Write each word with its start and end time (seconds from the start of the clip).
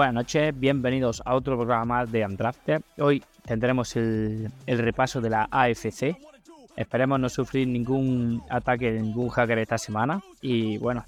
Buenas 0.00 0.14
noches, 0.14 0.58
bienvenidos 0.58 1.20
a 1.26 1.34
otro 1.34 1.58
programa 1.58 2.06
de 2.06 2.24
Undrafted. 2.24 2.80
Hoy 3.00 3.22
tendremos 3.44 3.94
el, 3.96 4.50
repaso 4.66 5.20
de 5.20 5.28
la 5.28 5.46
AFC. 5.50 6.16
Esperemos 6.74 7.20
no 7.20 7.28
sufrir 7.28 7.68
ningún 7.68 8.42
ataque 8.48 8.92
de 8.92 9.02
ningún 9.02 9.28
hacker 9.28 9.58
esta 9.58 9.76
semana. 9.76 10.22
Y 10.40 10.78
bueno, 10.78 11.04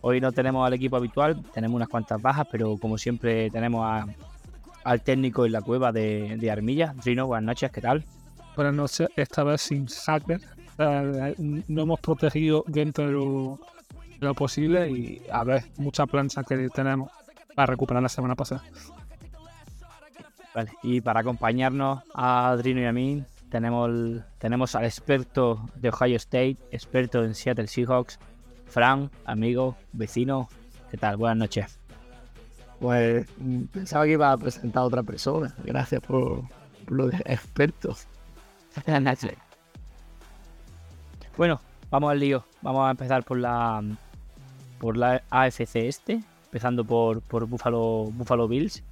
hoy 0.00 0.20
no 0.20 0.30
tenemos 0.30 0.64
al 0.64 0.74
equipo 0.74 0.94
habitual, 0.94 1.42
tenemos 1.52 1.74
unas 1.74 1.88
cuantas 1.88 2.22
bajas, 2.22 2.46
pero 2.52 2.76
como 2.76 2.98
siempre 2.98 3.50
tenemos 3.50 3.84
a- 3.84 4.06
al 4.84 5.00
técnico 5.00 5.44
en 5.44 5.50
la 5.50 5.62
cueva 5.62 5.90
de, 5.90 6.36
de 6.38 6.50
Armilla. 6.52 6.94
Trino, 7.02 7.26
buenas 7.26 7.46
noches, 7.46 7.72
¿qué 7.72 7.80
tal? 7.80 8.04
Buenas 8.54 8.74
noches, 8.74 9.08
esta 9.16 9.42
vez 9.42 9.60
sin 9.60 9.88
hacker. 9.88 10.40
Eh, 10.78 11.34
no 11.66 11.82
hemos 11.82 11.98
protegido 11.98 12.62
dentro 12.68 13.06
de 13.06 13.10
lo, 13.10 13.58
lo 14.20 14.34
posible 14.34 14.88
y 14.88 15.20
a 15.32 15.42
ver, 15.42 15.64
mucha 15.78 16.06
plancha 16.06 16.44
que 16.44 16.68
tenemos 16.68 17.10
para 17.54 17.66
recuperar 17.66 18.02
la 18.02 18.08
semana 18.08 18.34
pasada. 18.34 18.62
Vale, 20.54 20.72
y 20.82 21.00
para 21.00 21.20
acompañarnos 21.20 22.02
a 22.14 22.54
Drino 22.58 22.80
y 22.80 22.86
a 22.86 22.92
mí, 22.92 23.24
tenemos, 23.50 23.88
el- 23.88 24.24
tenemos 24.38 24.74
al 24.74 24.84
experto 24.84 25.68
de 25.76 25.90
Ohio 25.90 26.16
State, 26.16 26.56
experto 26.72 27.24
en 27.24 27.34
Seattle 27.34 27.66
Seahawks, 27.68 28.18
Fran, 28.66 29.10
amigo, 29.24 29.76
vecino. 29.92 30.48
¿Qué 30.90 30.96
tal? 30.96 31.16
Buenas 31.16 31.36
noches. 31.38 31.78
Pues 32.80 33.26
mm, 33.38 33.64
pensaba 33.64 34.04
que 34.06 34.12
iba 34.12 34.32
a 34.32 34.36
presentar 34.38 34.82
a 34.82 34.86
otra 34.86 35.02
persona. 35.02 35.54
Gracias 35.64 36.00
por, 36.00 36.42
por 36.84 36.92
lo 36.92 37.06
de 37.08 37.16
experto. 37.26 37.96
Bueno, 41.36 41.60
vamos 41.90 42.10
al 42.10 42.20
lío. 42.20 42.44
Vamos 42.62 42.86
a 42.86 42.90
empezar 42.92 43.22
por 43.24 43.38
la 43.38 43.82
por 44.78 44.96
la 44.96 45.22
AFC 45.30 45.76
este, 45.76 46.22
empezando 46.50 46.84
por, 46.84 47.22
por 47.22 47.46
Buffalo, 47.46 48.10
Buffalo 48.12 48.48
Bills, 48.48 48.82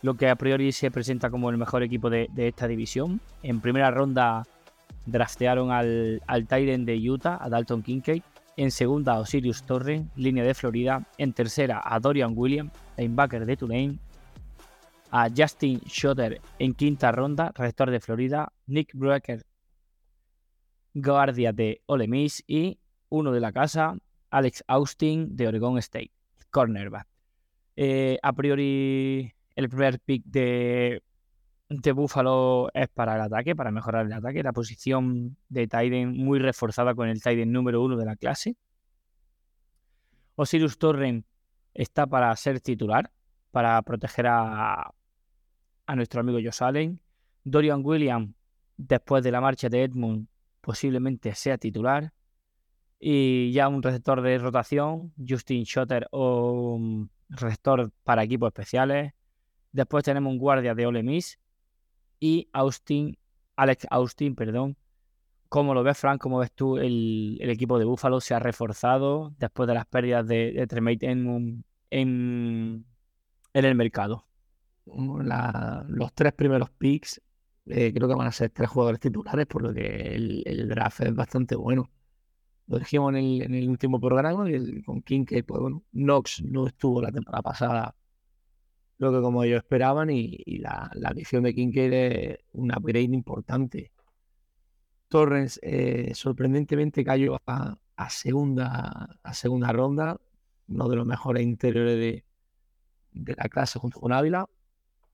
lo 0.00 0.14
que 0.14 0.30
a 0.30 0.36
priori 0.36 0.72
se 0.72 0.90
presenta 0.90 1.28
como 1.28 1.50
el 1.50 1.58
mejor 1.58 1.82
equipo 1.82 2.08
de, 2.08 2.28
de 2.32 2.48
esta 2.48 2.66
división. 2.66 3.20
En 3.42 3.60
primera 3.60 3.90
ronda 3.90 4.46
draftearon 5.04 5.70
al, 5.70 6.22
al 6.26 6.46
de 6.46 7.10
Utah, 7.10 7.38
a 7.40 7.50
Dalton 7.50 7.82
Kincaid. 7.82 8.22
En 8.56 8.70
segunda 8.70 9.12
a 9.12 9.20
Osiris 9.20 9.62
Torren, 9.64 10.10
línea 10.16 10.44
de 10.44 10.54
Florida. 10.54 11.06
En 11.18 11.34
tercera 11.34 11.82
a 11.84 12.00
Dorian 12.00 12.32
Williams, 12.34 12.72
linebacker 12.96 13.44
de 13.44 13.56
Tulane. 13.56 13.98
A 15.10 15.28
Justin 15.28 15.80
Schotter 15.86 16.40
en 16.58 16.74
quinta 16.74 17.12
ronda, 17.12 17.52
receptor 17.54 17.90
de 17.90 18.00
Florida. 18.00 18.52
Nick 18.66 18.92
Brecker, 18.94 19.44
guardia 20.94 21.52
de 21.52 21.82
Ole 21.86 22.08
Miss. 22.08 22.42
Y 22.46 22.78
uno 23.10 23.30
de 23.30 23.40
la 23.40 23.52
casa, 23.52 23.96
Alex 24.30 24.64
Austin 24.66 25.36
de 25.36 25.48
Oregon 25.48 25.78
State, 25.78 26.10
cornerback. 26.50 27.06
Eh, 27.76 28.18
a 28.22 28.32
priori, 28.32 29.32
el 29.54 29.68
primer 29.68 30.00
pick 30.00 30.24
de, 30.24 31.02
de 31.68 31.92
Buffalo 31.92 32.70
es 32.74 32.88
para 32.88 33.14
el 33.14 33.20
ataque, 33.20 33.54
para 33.54 33.70
mejorar 33.70 34.06
el 34.06 34.12
ataque. 34.12 34.42
La 34.42 34.52
posición 34.52 35.36
de 35.48 35.66
Tyden 35.66 36.16
muy 36.16 36.38
reforzada 36.38 36.94
con 36.94 37.08
el 37.08 37.22
Tyden 37.22 37.52
número 37.52 37.82
uno 37.82 37.96
de 37.96 38.04
la 38.04 38.16
clase. 38.16 38.56
Osiris 40.36 40.78
Torren 40.78 41.24
está 41.74 42.06
para 42.06 42.34
ser 42.36 42.60
titular, 42.60 43.10
para 43.50 43.80
proteger 43.82 44.26
a, 44.28 44.92
a 45.86 45.96
nuestro 45.96 46.20
amigo 46.20 46.38
Josh 46.42 46.62
Allen. 46.62 47.00
Dorian 47.44 47.82
Williams, 47.84 48.34
después 48.76 49.24
de 49.24 49.32
la 49.32 49.40
marcha 49.40 49.68
de 49.68 49.84
Edmund, 49.84 50.28
posiblemente 50.60 51.34
sea 51.34 51.58
titular. 51.58 52.12
Y 53.00 53.52
ya 53.52 53.68
un 53.68 53.82
receptor 53.82 54.22
de 54.22 54.38
rotación, 54.38 55.12
Justin 55.26 55.64
Schotter 55.64 56.08
o 56.10 56.74
um, 56.74 57.08
receptor 57.28 57.92
para 58.02 58.24
equipos 58.24 58.48
especiales. 58.48 59.12
Después 59.70 60.02
tenemos 60.02 60.32
un 60.32 60.38
guardia 60.38 60.74
de 60.74 60.86
Ole 60.86 61.02
Miss 61.02 61.38
y 62.18 62.48
Austin, 62.52 63.16
Alex 63.56 63.86
Austin, 63.90 64.34
perdón. 64.34 64.76
¿Cómo 65.48 65.74
lo 65.74 65.82
ves, 65.82 65.96
Frank? 65.96 66.20
¿Cómo 66.20 66.38
ves 66.38 66.52
tú 66.52 66.76
el, 66.76 67.38
el 67.40 67.50
equipo 67.50 67.78
de 67.78 67.84
Buffalo? 67.84 68.20
¿Se 68.20 68.34
ha 68.34 68.38
reforzado 68.38 69.32
después 69.38 69.66
de 69.66 69.74
las 69.74 69.86
pérdidas 69.86 70.26
de, 70.26 70.52
de 70.52 70.66
Tremaine 70.66 70.98
en, 71.00 71.64
en, 71.90 72.84
el 73.54 73.74
mercado? 73.74 74.26
Los 74.86 76.12
tres 76.14 76.32
primeros 76.32 76.70
picks 76.70 77.20
eh, 77.66 77.92
creo 77.94 78.08
que 78.08 78.14
van 78.14 78.26
a 78.26 78.32
ser 78.32 78.50
tres 78.50 78.68
jugadores 78.68 79.00
titulares, 79.00 79.46
por 79.46 79.62
lo 79.62 79.72
que 79.72 80.14
el 80.44 80.68
draft 80.68 81.00
es 81.00 81.14
bastante 81.14 81.54
bueno. 81.54 81.88
Lo 82.68 82.78
dijimos 82.78 83.10
en 83.14 83.16
el, 83.16 83.42
en 83.42 83.54
el 83.54 83.68
último 83.68 83.98
programa, 83.98 84.44
con 84.84 85.02
Kincaid, 85.02 85.44
pues 85.44 85.60
bueno, 85.60 85.82
Knox 85.92 86.42
no 86.44 86.66
estuvo 86.66 87.00
la 87.00 87.10
temporada 87.10 87.42
pasada 87.42 87.94
lo 88.98 89.12
que 89.12 89.20
como 89.20 89.44
ellos 89.44 89.58
esperaban 89.58 90.10
y, 90.10 90.58
la, 90.58 90.90
la 90.94 91.10
adición 91.10 91.44
de 91.44 91.54
Kincaid 91.54 91.92
es 91.92 92.38
un 92.52 92.70
upgrade 92.72 93.04
importante. 93.04 93.92
Torrens 95.08 95.58
eh, 95.62 96.10
sorprendentemente 96.14 97.04
cayó 97.04 97.40
a, 97.46 97.78
a 97.96 98.10
segunda, 98.10 99.18
a 99.22 99.34
segunda 99.34 99.72
ronda, 99.72 100.20
uno 100.68 100.88
de 100.88 100.96
los 100.96 101.06
mejores 101.06 101.44
interiores 101.44 101.96
de, 101.96 102.24
de 103.12 103.34
la 103.34 103.48
clase 103.48 103.78
junto 103.78 104.00
con 104.00 104.12
Ávila. 104.12 104.46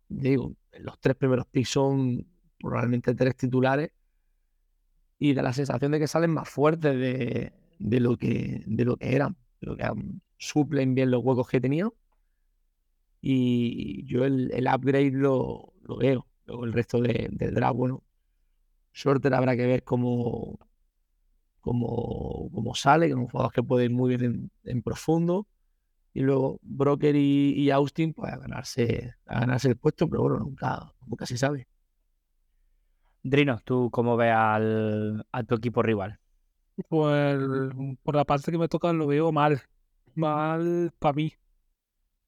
Digo, 0.08 0.54
los 0.80 0.98
tres 0.98 1.14
primeros 1.14 1.46
picks 1.46 1.68
son 1.68 2.26
probablemente 2.58 3.14
tres 3.14 3.36
titulares 3.36 3.92
y 5.18 5.34
da 5.34 5.42
la 5.42 5.52
sensación 5.52 5.92
de 5.92 5.98
que 6.00 6.08
salen 6.08 6.32
más 6.32 6.48
fuertes 6.48 6.98
de, 6.98 7.52
de 7.78 8.00
lo, 8.00 8.16
que, 8.18 8.62
de 8.66 8.84
lo 8.84 8.96
que 8.96 9.14
eran, 9.14 9.36
de 9.60 9.66
lo 9.68 9.76
que 9.76 9.84
suplen 10.38 10.94
bien 10.94 11.10
los 11.10 11.22
huecos 11.24 11.48
que 11.48 11.60
tenían. 11.60 11.90
Y 13.20 14.04
yo 14.06 14.24
el, 14.24 14.50
el 14.52 14.66
upgrade 14.68 15.10
lo, 15.12 15.72
lo 15.82 15.96
veo. 15.96 16.26
Luego 16.46 16.64
el 16.64 16.72
resto 16.72 17.00
de- 17.00 17.28
del 17.32 17.54
draft, 17.54 17.76
bueno, 17.76 18.02
Shorter 18.94 19.34
habrá 19.34 19.56
que 19.56 19.66
ver 19.66 19.84
cómo, 19.84 20.58
cómo, 21.60 22.50
cómo 22.52 22.74
sale, 22.74 23.06
que 23.06 23.12
es 23.12 23.18
un 23.18 23.28
jugador 23.28 23.52
que 23.52 23.62
puede 23.62 23.84
ir 23.86 23.90
muy 23.92 24.16
bien 24.16 24.24
en, 24.24 24.50
en 24.64 24.82
profundo. 24.82 25.46
Y 26.14 26.22
luego 26.22 26.58
Broker 26.62 27.16
y, 27.16 27.54
y 27.56 27.70
Austin, 27.70 28.14
pues 28.14 28.32
a 28.32 28.38
ganarse, 28.38 29.14
a 29.26 29.40
ganarse 29.40 29.68
el 29.70 29.76
puesto, 29.76 30.08
pero 30.08 30.22
bueno, 30.24 30.38
nunca, 30.40 30.94
nunca 31.06 31.26
se 31.26 31.38
sabe. 31.38 31.68
Drino, 33.24 33.58
¿tú 33.64 33.90
cómo 33.90 34.16
ves 34.16 34.32
al, 34.32 35.26
a 35.32 35.42
tu 35.42 35.56
equipo 35.56 35.82
rival? 35.82 36.20
Pues 36.88 37.38
por 38.02 38.16
la 38.16 38.24
parte 38.24 38.50
que 38.50 38.58
me 38.58 38.68
toca 38.68 38.92
lo 38.92 39.06
veo 39.06 39.32
mal. 39.32 39.62
Mal 40.14 40.92
para 40.98 41.12
mí, 41.14 41.32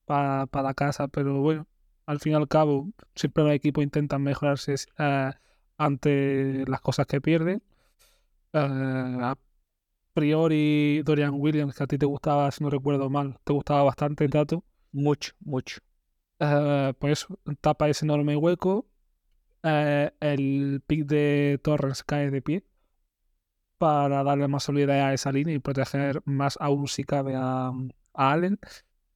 para 0.04 0.46
la 0.62 0.74
casa, 0.74 1.08
pero 1.08 1.40
bueno, 1.40 1.66
al 2.06 2.20
fin 2.20 2.32
y 2.32 2.34
al 2.36 2.48
cabo, 2.48 2.90
siempre 3.14 3.44
los 3.44 3.52
equipos 3.54 3.84
intentan 3.84 4.22
mejorarse 4.22 4.74
eh, 4.98 5.30
ante 5.78 6.64
las 6.68 6.80
cosas 6.80 7.06
que 7.06 7.20
pierden. 7.20 7.62
Eh, 8.52 8.58
a 9.22 9.36
priori, 10.14 11.02
Dorian 11.04 11.34
Williams, 11.34 11.76
que 11.76 11.84
a 11.84 11.86
ti 11.88 11.98
te 11.98 12.06
gustaba, 12.06 12.50
si 12.52 12.64
no 12.64 12.70
recuerdo 12.70 13.10
mal, 13.10 13.38
te 13.44 13.52
gustaba 13.54 13.84
bastante 13.84 14.24
el 14.24 14.30
dato. 14.30 14.64
Mucho, 14.92 15.32
mucho. 15.40 15.80
Eh, 16.40 16.94
pues 16.98 17.26
tapa 17.60 17.88
ese 17.88 18.06
enorme 18.06 18.36
hueco. 18.36 18.86
Eh, 19.62 20.10
el 20.20 20.82
pick 20.86 21.06
de 21.06 21.58
Torres 21.62 22.04
cae 22.04 22.30
de 22.30 22.42
pie 22.42 22.64
para 23.78 24.22
darle 24.24 24.48
más 24.48 24.64
solidez 24.64 25.02
a 25.02 25.12
esa 25.12 25.32
línea 25.32 25.54
y 25.54 25.58
proteger 25.58 26.22
más 26.24 26.56
aún 26.60 26.88
si 26.88 27.04
cabe 27.04 27.34
a, 27.36 27.68
a 27.68 28.32
Allen. 28.32 28.58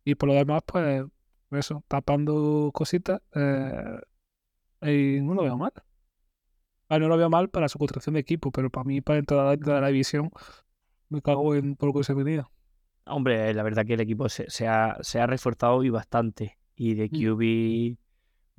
Y 0.05 0.15
por 0.15 0.29
lo 0.29 0.35
demás, 0.35 0.63
pues 0.67 1.05
eso, 1.53 1.85
tapando 1.89 2.71
cositas. 2.73 3.21
eh, 3.35 4.01
y 4.83 5.21
no 5.21 5.35
lo 5.35 5.43
veo 5.43 5.57
mal. 5.57 5.73
Ah, 6.89 6.99
no 6.99 7.09
lo 7.09 7.17
veo 7.17 7.31
mal 7.31 7.49
para 7.51 7.69
su 7.69 7.79
construcción 7.79 8.15
de 8.15 8.21
equipo, 8.21 8.51
pero 8.51 8.71
para 8.71 8.85
mí, 8.85 9.01
para 9.01 9.19
entrar 9.19 9.49
dentro 9.51 9.75
de 9.75 9.81
la 9.81 9.89
división, 9.89 10.31
me 11.09 11.23
cago 11.23 11.55
en 11.55 11.77
por 11.77 11.89
lo 11.89 11.95
que 11.95 12.05
se 12.05 12.15
venía. 12.15 12.51
Hombre, 13.07 13.53
la 13.55 13.63
verdad 13.63 13.87
que 13.87 13.95
el 13.95 14.01
equipo 14.01 14.29
se, 14.29 14.51
se 14.51 14.67
ha, 14.67 14.97
se 15.01 15.21
ha 15.21 15.27
reforzado 15.27 15.85
y 15.85 15.91
bastante. 15.91 16.59
Y 16.75 16.95
de 16.95 17.09
QB 17.11 17.99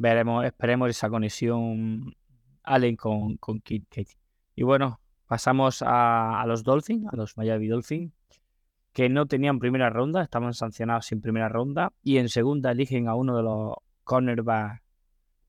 veremos, 0.01 0.45
esperemos 0.45 0.89
esa 0.89 1.09
conexión 1.09 2.15
Allen 2.63 2.95
con, 2.95 3.37
con 3.37 3.59
Kid 3.61 3.83
Kate. 3.89 4.17
Y 4.55 4.63
bueno, 4.63 4.99
pasamos 5.27 5.81
a, 5.81 6.41
a 6.41 6.45
los 6.47 6.63
Dolphins, 6.63 7.07
a 7.11 7.15
los 7.15 7.37
Miami 7.37 7.67
Dolphins, 7.67 8.11
que 8.93 9.07
no 9.09 9.25
tenían 9.25 9.59
primera 9.59 9.89
ronda, 9.89 10.21
estaban 10.23 10.53
sancionados 10.53 11.05
sin 11.05 11.21
primera 11.21 11.49
ronda. 11.49 11.93
Y 12.03 12.17
en 12.17 12.29
segunda 12.29 12.71
eligen 12.71 13.07
a 13.07 13.15
uno 13.15 13.37
de 13.37 13.43
los 13.43 13.75
cornerbacks 14.03 14.81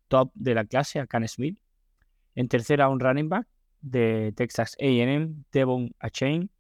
top 0.08 0.30
de 0.34 0.54
la 0.54 0.64
clase, 0.66 1.00
a 1.00 1.06
Can 1.06 1.26
Smith. 1.26 1.58
En 2.34 2.48
tercera, 2.48 2.88
un 2.88 3.00
running 3.00 3.28
back 3.28 3.46
de 3.80 4.32
Texas 4.36 4.76
AM, 4.80 5.44
Devon 5.50 5.94
Achain. 5.98 6.50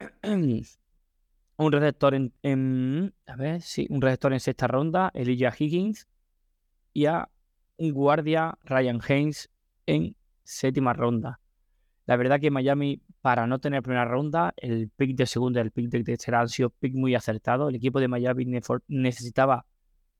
un 1.56 1.72
receptor 1.72 2.14
en, 2.14 2.32
en- 2.42 3.14
a 3.26 3.36
ver, 3.36 3.60
sí, 3.60 3.86
un 3.90 4.00
receptor 4.00 4.32
en 4.32 4.40
sexta 4.40 4.66
ronda, 4.66 5.10
Elijah 5.14 5.52
Higgins. 5.56 6.08
Y 6.98 7.06
un 7.06 7.92
guardia, 7.92 8.58
Ryan 8.64 9.00
Haynes, 9.08 9.48
en 9.86 10.16
séptima 10.42 10.94
ronda. 10.94 11.38
La 12.06 12.16
verdad 12.16 12.40
que 12.40 12.50
Miami, 12.50 13.00
para 13.20 13.46
no 13.46 13.60
tener 13.60 13.84
primera 13.84 14.04
ronda, 14.04 14.52
el 14.56 14.88
pick 14.88 15.14
de 15.14 15.26
segunda 15.26 15.60
y 15.60 15.62
el 15.62 15.70
pick 15.70 15.88
de 15.90 16.02
tercera 16.02 16.40
han 16.40 16.48
sido 16.48 16.70
pick 16.70 16.94
muy 16.94 17.14
acertados. 17.14 17.68
El 17.68 17.76
equipo 17.76 18.00
de 18.00 18.08
Miami 18.08 18.46
necesitaba 18.88 19.64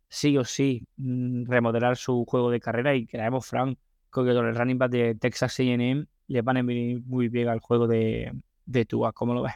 sí 0.09 0.39
o 0.39 0.45
sí 0.45 0.87
mm, 0.99 1.47
remodelar 1.51 1.97
su 1.97 2.25
juego 2.25 2.49
de 2.49 2.61
carrera 2.61 2.95
y 2.95 3.09
creemos, 3.09 3.45
Frank, 3.45 3.77
que 4.05 4.21
con 4.21 4.47
el 4.47 4.55
running 4.55 4.79
back 4.79 4.93
de 4.93 5.15
Texas 5.17 5.59
A&M 5.59 6.07
le 6.29 6.43
van 6.43 6.59
a 6.59 6.63
venir 6.63 7.03
muy 7.05 7.29
bien 7.29 7.49
al 7.49 7.59
juego 7.59 7.89
de, 7.89 8.33
de 8.67 8.85
Tua. 8.85 9.13
¿Cómo 9.13 9.35
lo 9.35 9.43
ves? 9.43 9.55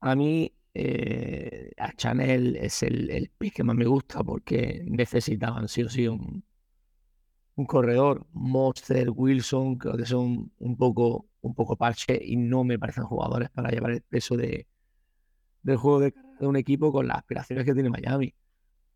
A 0.00 0.14
mí, 0.14 0.50
eh, 0.78 1.72
a 1.76 1.92
Chanel 1.94 2.56
es 2.56 2.82
el, 2.82 3.10
el 3.10 3.30
pick 3.30 3.54
que 3.56 3.64
más 3.64 3.76
me 3.76 3.86
gusta 3.86 4.22
porque 4.24 4.84
necesitaban 4.86 5.68
sí 5.68 5.82
o 5.82 5.88
sí 5.88 6.06
un, 6.08 6.44
un 7.56 7.66
corredor. 7.66 8.26
Monster, 8.32 9.10
Wilson, 9.10 9.76
creo 9.76 9.96
que 9.96 10.06
son 10.06 10.52
un 10.58 10.76
poco, 10.76 11.26
un 11.40 11.54
poco 11.54 11.76
parche 11.76 12.18
y 12.22 12.36
no 12.36 12.64
me 12.64 12.78
parecen 12.78 13.04
jugadores 13.04 13.50
para 13.50 13.70
llevar 13.70 13.92
el 13.92 14.02
peso 14.02 14.36
de, 14.36 14.66
del 15.62 15.76
juego 15.76 16.00
de, 16.00 16.14
de 16.40 16.46
un 16.46 16.56
equipo 16.56 16.92
con 16.92 17.06
las 17.08 17.18
aspiraciones 17.18 17.64
que 17.64 17.74
tiene 17.74 17.90
Miami. 17.90 18.34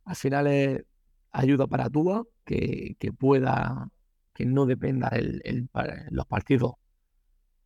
Al 0.05 0.17
final 0.17 0.47
es 0.47 0.85
ayuda 1.33 1.67
para 1.67 1.91
Tua, 1.91 2.25
que, 2.45 2.97
que 2.99 3.13
pueda, 3.13 3.91
que 4.35 4.47
no 4.47 4.67
dependa 4.67 5.09
el, 5.09 5.41
el 5.45 5.69
los 6.11 6.27
partidos 6.27 6.75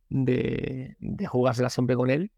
de, 0.09 0.95
de 0.99 1.25
jugársela 1.27 1.69
siempre 1.69 1.95
con 1.95 2.09
él. 2.09 2.31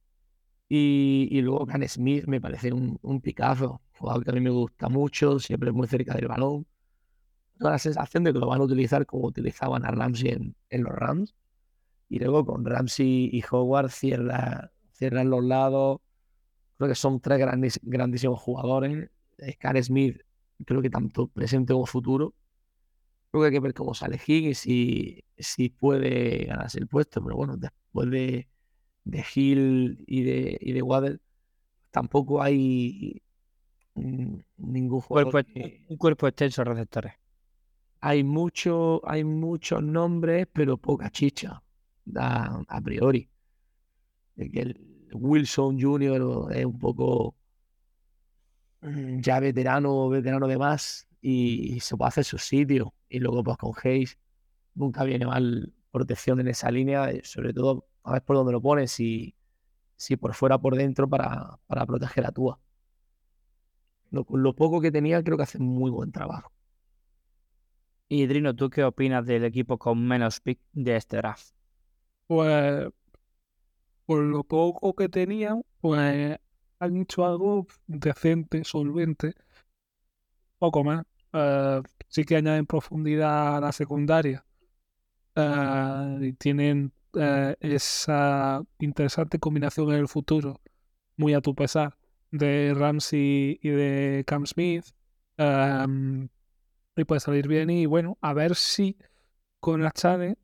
Y, 0.69 1.27
y 1.31 1.41
luego 1.41 1.65
Can 1.65 1.87
Smith 1.89 2.25
me 2.27 2.39
parece 2.39 2.71
un, 2.71 2.99
un 3.01 3.21
picazo, 3.21 3.81
jugador 3.97 4.23
que 4.23 4.29
a 4.31 4.33
mí 4.33 4.39
me 4.41 4.51
gusta 4.51 4.87
mucho, 4.89 5.39
siempre 5.39 5.71
muy 5.71 5.87
cerca 5.87 6.13
del 6.13 6.27
balón. 6.27 6.67
Tengo 7.57 7.71
la 7.71 7.79
sensación 7.79 8.23
de 8.23 8.33
que 8.33 8.39
lo 8.39 8.47
van 8.47 8.61
a 8.61 8.63
utilizar 8.63 9.05
como 9.05 9.27
utilizaban 9.27 9.85
a 9.85 9.91
Ramsey 9.91 10.29
en, 10.31 10.55
en 10.69 10.83
los 10.83 10.93
Rams. 10.93 11.35
Y 12.09 12.19
luego 12.19 12.45
con 12.45 12.65
Ramsey 12.65 13.29
y 13.33 13.43
Howard 13.51 13.89
cierra, 13.91 14.71
cierran 14.93 15.29
los 15.29 15.43
lados. 15.43 15.99
Creo 16.77 16.89
que 16.89 16.95
son 16.95 17.19
tres 17.19 17.39
grandis- 17.39 17.79
grandísimos 17.83 18.39
jugadores. 18.41 19.09
Can 19.59 19.81
Smith, 19.83 20.19
creo 20.65 20.81
que 20.81 20.89
tanto 20.89 21.27
presente 21.27 21.73
como 21.73 21.85
futuro. 21.85 22.33
Creo 23.31 23.41
que 23.43 23.47
hay 23.47 23.53
que 23.53 23.59
ver 23.59 23.73
cómo 23.73 23.93
sale 23.93 24.19
Higgins 24.25 24.65
y 24.65 25.23
si 25.37 25.69
puede 25.69 26.45
ganarse 26.45 26.79
el 26.79 26.87
puesto. 26.87 27.23
Pero 27.23 27.35
bueno, 27.35 27.57
después 27.57 28.09
de, 28.09 28.47
de 29.03 29.25
Hill 29.35 30.03
y 30.07 30.23
de, 30.23 30.57
y 30.61 30.71
de 30.73 30.81
Waddle, 30.81 31.19
tampoco 31.91 32.41
hay 32.41 33.21
ningún 34.57 35.01
jugador 35.01 35.31
Cuerpo- 35.33 35.53
que- 35.53 35.83
un 35.89 35.97
cuerpo 35.97 36.27
extenso 36.27 36.63
de 36.63 36.69
receptores. 36.71 37.13
hay 38.01 38.23
mucho, 38.23 39.01
hay 39.07 39.23
muchos 39.23 39.83
nombres, 39.83 40.47
pero 40.53 40.77
poca 40.77 41.09
chicha 41.09 41.61
a, 42.15 42.61
a 42.67 42.81
priori. 42.81 43.29
El 44.37 45.07
Wilson 45.13 45.79
Jr. 45.79 46.47
es 46.55 46.65
un 46.65 46.79
poco 46.79 47.35
mm, 48.81 49.21
ya 49.21 49.39
veterano, 49.39 50.09
veterano 50.09 50.47
de 50.47 50.57
más 50.57 51.07
y, 51.21 51.75
y 51.75 51.79
se 51.79 51.95
puede 51.97 52.09
hacer 52.09 52.23
su 52.25 52.37
sitio. 52.37 52.93
Y 53.09 53.19
luego 53.19 53.43
pues 53.43 53.57
con 53.57 53.73
Hayes 53.83 54.17
nunca 54.75 55.05
viene 55.05 55.27
mal 55.27 55.73
protección 55.91 56.41
en 56.41 56.49
esa 56.49 56.71
línea, 56.71 57.11
eh, 57.11 57.21
sobre 57.25 57.53
todo 57.53 57.87
a 58.09 58.13
ver 58.13 58.23
por 58.23 58.35
dónde 58.35 58.51
lo 58.51 58.61
pones, 58.61 58.91
si, 58.91 59.35
si 59.95 60.17
por 60.17 60.33
fuera 60.33 60.55
o 60.55 60.61
por 60.61 60.75
dentro 60.75 61.07
para, 61.09 61.59
para 61.67 61.85
proteger 61.85 62.25
a 62.25 62.31
Tua. 62.31 62.59
Lo, 64.11 64.25
lo 64.29 64.55
poco 64.55 64.81
que 64.81 64.91
tenía 64.91 65.23
creo 65.23 65.37
que 65.37 65.43
hace 65.43 65.59
muy 65.59 65.91
buen 65.91 66.11
trabajo. 66.11 66.51
Y 68.07 68.25
Drino, 68.25 68.55
¿tú 68.55 68.69
qué 68.69 68.83
opinas 68.83 69.25
del 69.25 69.45
equipo 69.45 69.77
con 69.77 70.07
menos 70.07 70.39
pick 70.41 70.59
de 70.73 70.95
este 70.95 71.17
draft? 71.17 71.53
Pues 72.25 72.89
por 74.05 74.23
lo 74.23 74.43
poco 74.43 74.95
que 74.95 75.07
tenían, 75.07 75.61
pues 75.79 76.39
han 76.79 76.97
hecho 76.97 77.25
algo 77.25 77.67
decente, 77.85 78.63
solvente, 78.63 79.35
poco 80.57 80.83
más. 80.83 81.05
Eh, 81.33 81.81
sí 82.07 82.23
que 82.23 82.35
añaden 82.35 82.65
profundidad 82.65 83.57
a 83.57 83.61
la 83.61 83.71
secundaria 83.71 84.43
eh, 85.35 86.17
y 86.21 86.33
tienen 86.33 86.91
eh, 87.15 87.55
esa 87.59 88.61
interesante 88.79 89.39
combinación 89.39 89.89
en 89.89 89.95
el 89.97 90.07
futuro, 90.07 90.61
muy 91.17 91.33
a 91.33 91.41
tu 91.41 91.55
pesar, 91.55 91.97
de 92.31 92.73
Ramsey 92.75 93.59
y 93.61 93.69
de 93.69 94.23
Cam 94.27 94.45
Smith. 94.45 94.85
em, 95.37 96.29
y 96.95 97.03
puede 97.05 97.21
salir 97.21 97.47
bien 97.47 97.69
y 97.69 97.85
bueno, 97.85 98.17
a 98.21 98.33
ver 98.33 98.55
si 98.55 98.97
con 99.59 99.81
la 99.83 99.91
Chane, 99.91 100.37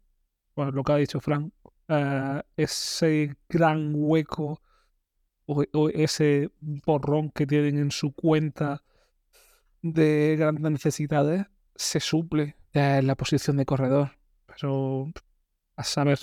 pues 0.53 0.73
lo 0.73 0.83
que 0.83 0.93
ha 0.93 0.97
dicho 0.97 1.19
Frank, 1.19 1.53
eh, 1.89 2.41
ese 2.57 3.35
gran 3.49 3.93
hueco 3.95 4.61
o, 5.45 5.63
o 5.73 5.89
ese 5.89 6.49
borrón 6.61 7.31
que 7.31 7.45
tienen 7.47 7.77
en 7.77 7.91
su 7.91 8.13
cuenta 8.13 8.83
de 9.81 10.35
grandes 10.37 10.71
necesidades 10.71 11.45
se 11.75 11.99
suple 11.99 12.55
eh, 12.73 12.97
en 12.99 13.07
la 13.07 13.15
posición 13.15 13.57
de 13.57 13.65
corredor. 13.65 14.17
Pero 14.47 15.11
a 15.75 15.83
saber. 15.83 16.19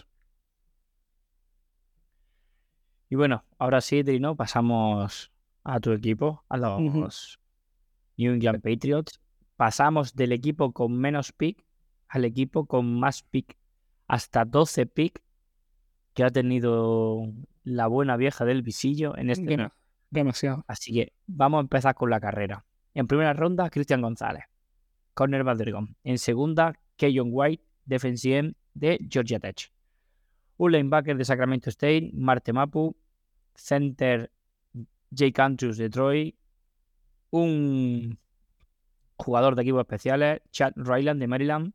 Y 3.13 3.15
bueno, 3.15 3.45
ahora 3.59 3.83
sí, 3.83 4.03
Drino, 4.03 4.37
pasamos 4.37 5.31
a 5.65 5.81
tu 5.81 5.93
equipo, 5.93 6.45
a 6.49 6.57
los. 6.57 7.39
New 8.17 8.33
England 8.33 8.63
Patriots. 8.63 9.21
Pasamos 9.57 10.15
del 10.15 10.33
equipo 10.33 10.73
con 10.73 10.97
menos 10.99 11.31
pick 11.31 11.63
al 12.09 12.25
equipo 12.25 12.65
con 12.65 12.99
más 12.99 13.23
pick, 13.23 13.59
hasta 14.09 14.47
12 14.47 14.87
pick 14.87 15.23
que 16.15 16.25
ha 16.25 16.31
tenido 16.31 17.27
la 17.65 17.87
buena 17.87 18.17
vieja 18.17 18.47
del 18.47 18.63
visillo 18.63 19.15
en 19.19 19.29
este 19.29 19.45
Dema- 19.45 19.73
demasiado. 20.09 20.65
Así 20.67 20.95
que 20.95 21.13
vamos 21.27 21.59
a 21.59 21.61
empezar 21.61 21.95
con 21.95 22.09
la 22.09 22.19
carrera. 22.19 22.65
En 22.95 23.07
primera 23.07 23.35
ronda, 23.35 23.69
Cristian 23.69 24.01
González, 24.01 24.45
cornerback 25.13 25.59
de 25.59 25.63
Oregon. 25.65 25.97
En 26.03 26.17
segunda, 26.17 26.73
Keyon 26.97 27.29
White, 27.31 27.63
defensive 27.85 28.55
de 28.73 28.99
Georgia 29.07 29.39
Tech. 29.39 29.71
Un 30.57 30.73
linebacker 30.73 31.17
de 31.19 31.27
Sacramento 31.27 31.69
State, 31.69 32.11
Marte 32.15 32.55
Mapu. 32.55 32.97
Center, 33.55 34.31
Jake 35.11 35.41
Andrews, 35.41 35.77
Detroit. 35.79 36.35
Un 37.31 38.19
jugador 39.17 39.55
de 39.55 39.63
equipos 39.63 39.81
especiales, 39.81 40.41
Chad 40.51 40.73
Ryland 40.77 41.21
de 41.21 41.29
Maryland. 41.29 41.73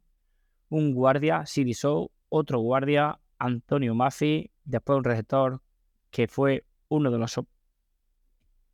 Un 0.70 0.94
guardia, 0.94 1.46
CD 1.46 1.74
Shaw. 1.74 2.10
Otro 2.30 2.60
guardia, 2.60 3.20
Antonio 3.40 3.96
Maffi. 3.96 4.52
Después 4.66 4.98
un 4.98 5.04
receptor 5.04 5.62
que 6.10 6.28
fue 6.28 6.66
uno 6.90 7.10
de 7.12 7.18
los 7.18 7.32
sor- 7.32 7.48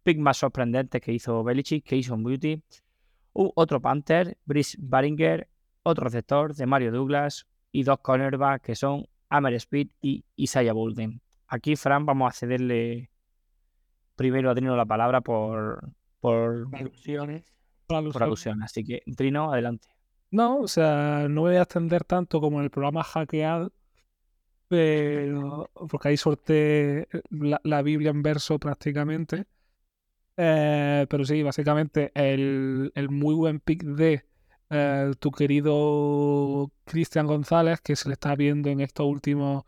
pick 0.04 0.18
más 0.18 0.38
sorprendentes 0.38 1.02
que 1.02 1.14
hizo 1.14 1.44
Belichick, 1.44 1.86
que 1.86 1.96
hizo 1.96 2.18
Beauty. 2.18 2.62
Otro 3.34 3.82
Panther, 3.82 4.38
Brice 4.46 4.78
Baringer. 4.80 5.48
Otro 5.84 6.06
receptor 6.06 6.54
de 6.56 6.66
Mario 6.66 6.92
Douglas. 6.92 7.48
Y 7.72 7.84
dos 7.84 8.00
cornerbacks 8.00 8.64
que 8.66 8.76
son 8.76 9.08
Amer 9.30 9.54
Speed 9.56 9.88
y 10.02 10.24
Isaiah 10.36 10.74
Bolden. 10.74 11.22
Aquí, 11.54 11.76
Fran, 11.76 12.04
vamos 12.04 12.32
a 12.32 12.34
cederle 12.36 13.12
primero 14.16 14.50
a 14.50 14.56
Trino 14.56 14.76
la 14.76 14.88
palabra 14.88 15.22
por, 15.22 15.88
por, 16.20 16.66
Alusiones. 16.74 17.44
por 17.86 18.24
alusión. 18.24 18.64
Así 18.64 18.84
que, 18.84 19.04
Trino, 19.16 19.54
adelante. 19.54 19.88
No, 20.32 20.62
o 20.62 20.68
sea, 20.68 21.28
no 21.30 21.44
me 21.44 21.50
voy 21.50 21.56
a 21.58 21.62
extender 21.62 22.06
tanto 22.06 22.42
como 22.42 22.58
en 22.58 22.64
el 22.64 22.72
programa 22.72 23.04
Hackeado, 23.04 23.72
pero 24.68 25.70
porque 25.88 26.08
ahí 26.08 26.18
sorteé 26.18 27.08
la, 27.30 27.62
la 27.64 27.84
Biblia 27.84 28.10
en 28.10 28.24
verso 28.24 28.58
prácticamente. 28.58 29.46
Eh, 30.36 31.06
pero 31.08 31.24
sí, 31.24 31.44
básicamente 31.44 32.12
el, 32.16 32.92
el 32.96 33.10
muy 33.10 33.36
buen 33.36 33.60
pick 33.60 33.84
de 33.84 34.26
eh, 34.72 35.12
tu 35.20 35.30
querido 35.30 36.72
Cristian 36.84 37.28
González, 37.28 37.80
que 37.80 37.96
se 37.96 38.10
le 38.10 38.14
está 38.14 38.36
viendo 38.36 38.70
en 38.72 38.80
estos 38.80 39.06
últimos 39.06 39.66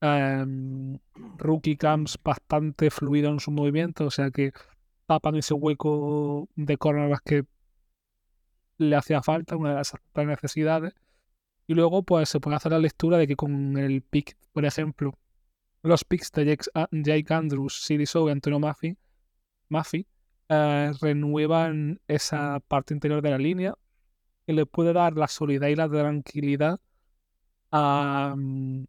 Em, 0.00 0.98
rookie 1.38 1.76
camps 1.76 2.18
bastante 2.22 2.90
fluido 2.90 3.30
en 3.30 3.40
su 3.40 3.50
movimiento, 3.50 4.06
o 4.06 4.10
sea 4.10 4.30
que 4.30 4.52
tapan 5.06 5.34
ese 5.36 5.54
hueco 5.54 6.48
de 6.54 6.76
cornerbacks 6.76 7.22
que 7.24 7.44
le 8.78 8.94
hacía 8.94 9.22
falta, 9.22 9.56
una 9.56 9.70
de 9.70 9.74
las 9.76 9.94
necesidades. 10.14 10.94
Y 11.66 11.74
luego, 11.74 12.02
pues 12.02 12.28
se 12.28 12.40
puede 12.40 12.56
hacer 12.56 12.72
la 12.72 12.78
lectura 12.78 13.18
de 13.18 13.26
que 13.26 13.36
con 13.36 13.76
el 13.76 14.02
pick, 14.02 14.36
por 14.52 14.64
ejemplo, 14.64 15.14
los 15.82 16.04
picks 16.04 16.32
de 16.32 16.56
Jake, 16.90 17.34
Andrews, 17.34 17.82
CD 17.84 18.04
Shaw 18.04 18.28
y 18.28 18.32
Antonio 18.32 18.58
Maffi, 18.58 18.96
Maffi 19.68 20.06
eh, 20.48 20.92
renuevan 21.00 22.00
esa 22.08 22.60
parte 22.60 22.94
interior 22.94 23.20
de 23.22 23.30
la 23.30 23.38
línea 23.38 23.74
y 24.46 24.52
le 24.54 24.66
puede 24.66 24.92
dar 24.92 25.14
la 25.14 25.28
solidez 25.28 25.72
y 25.72 25.76
la 25.76 25.88
tranquilidad 25.88 26.80
a, 27.70 28.34
mm, 28.36 28.84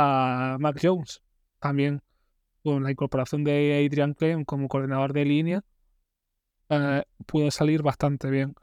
a 0.00 0.56
Mac 0.60 0.78
Jones. 0.80 1.20
También 1.58 2.00
con 2.62 2.84
la 2.84 2.90
incorporación 2.90 3.42
de 3.44 3.84
Adrian 3.84 4.14
Clem 4.14 4.44
como 4.44 4.68
coordinador 4.68 5.12
de 5.12 5.24
línea, 5.24 5.64
eh, 6.68 7.02
puede 7.26 7.50
salir 7.50 7.82
bastante 7.82 8.30
bien. 8.30 8.54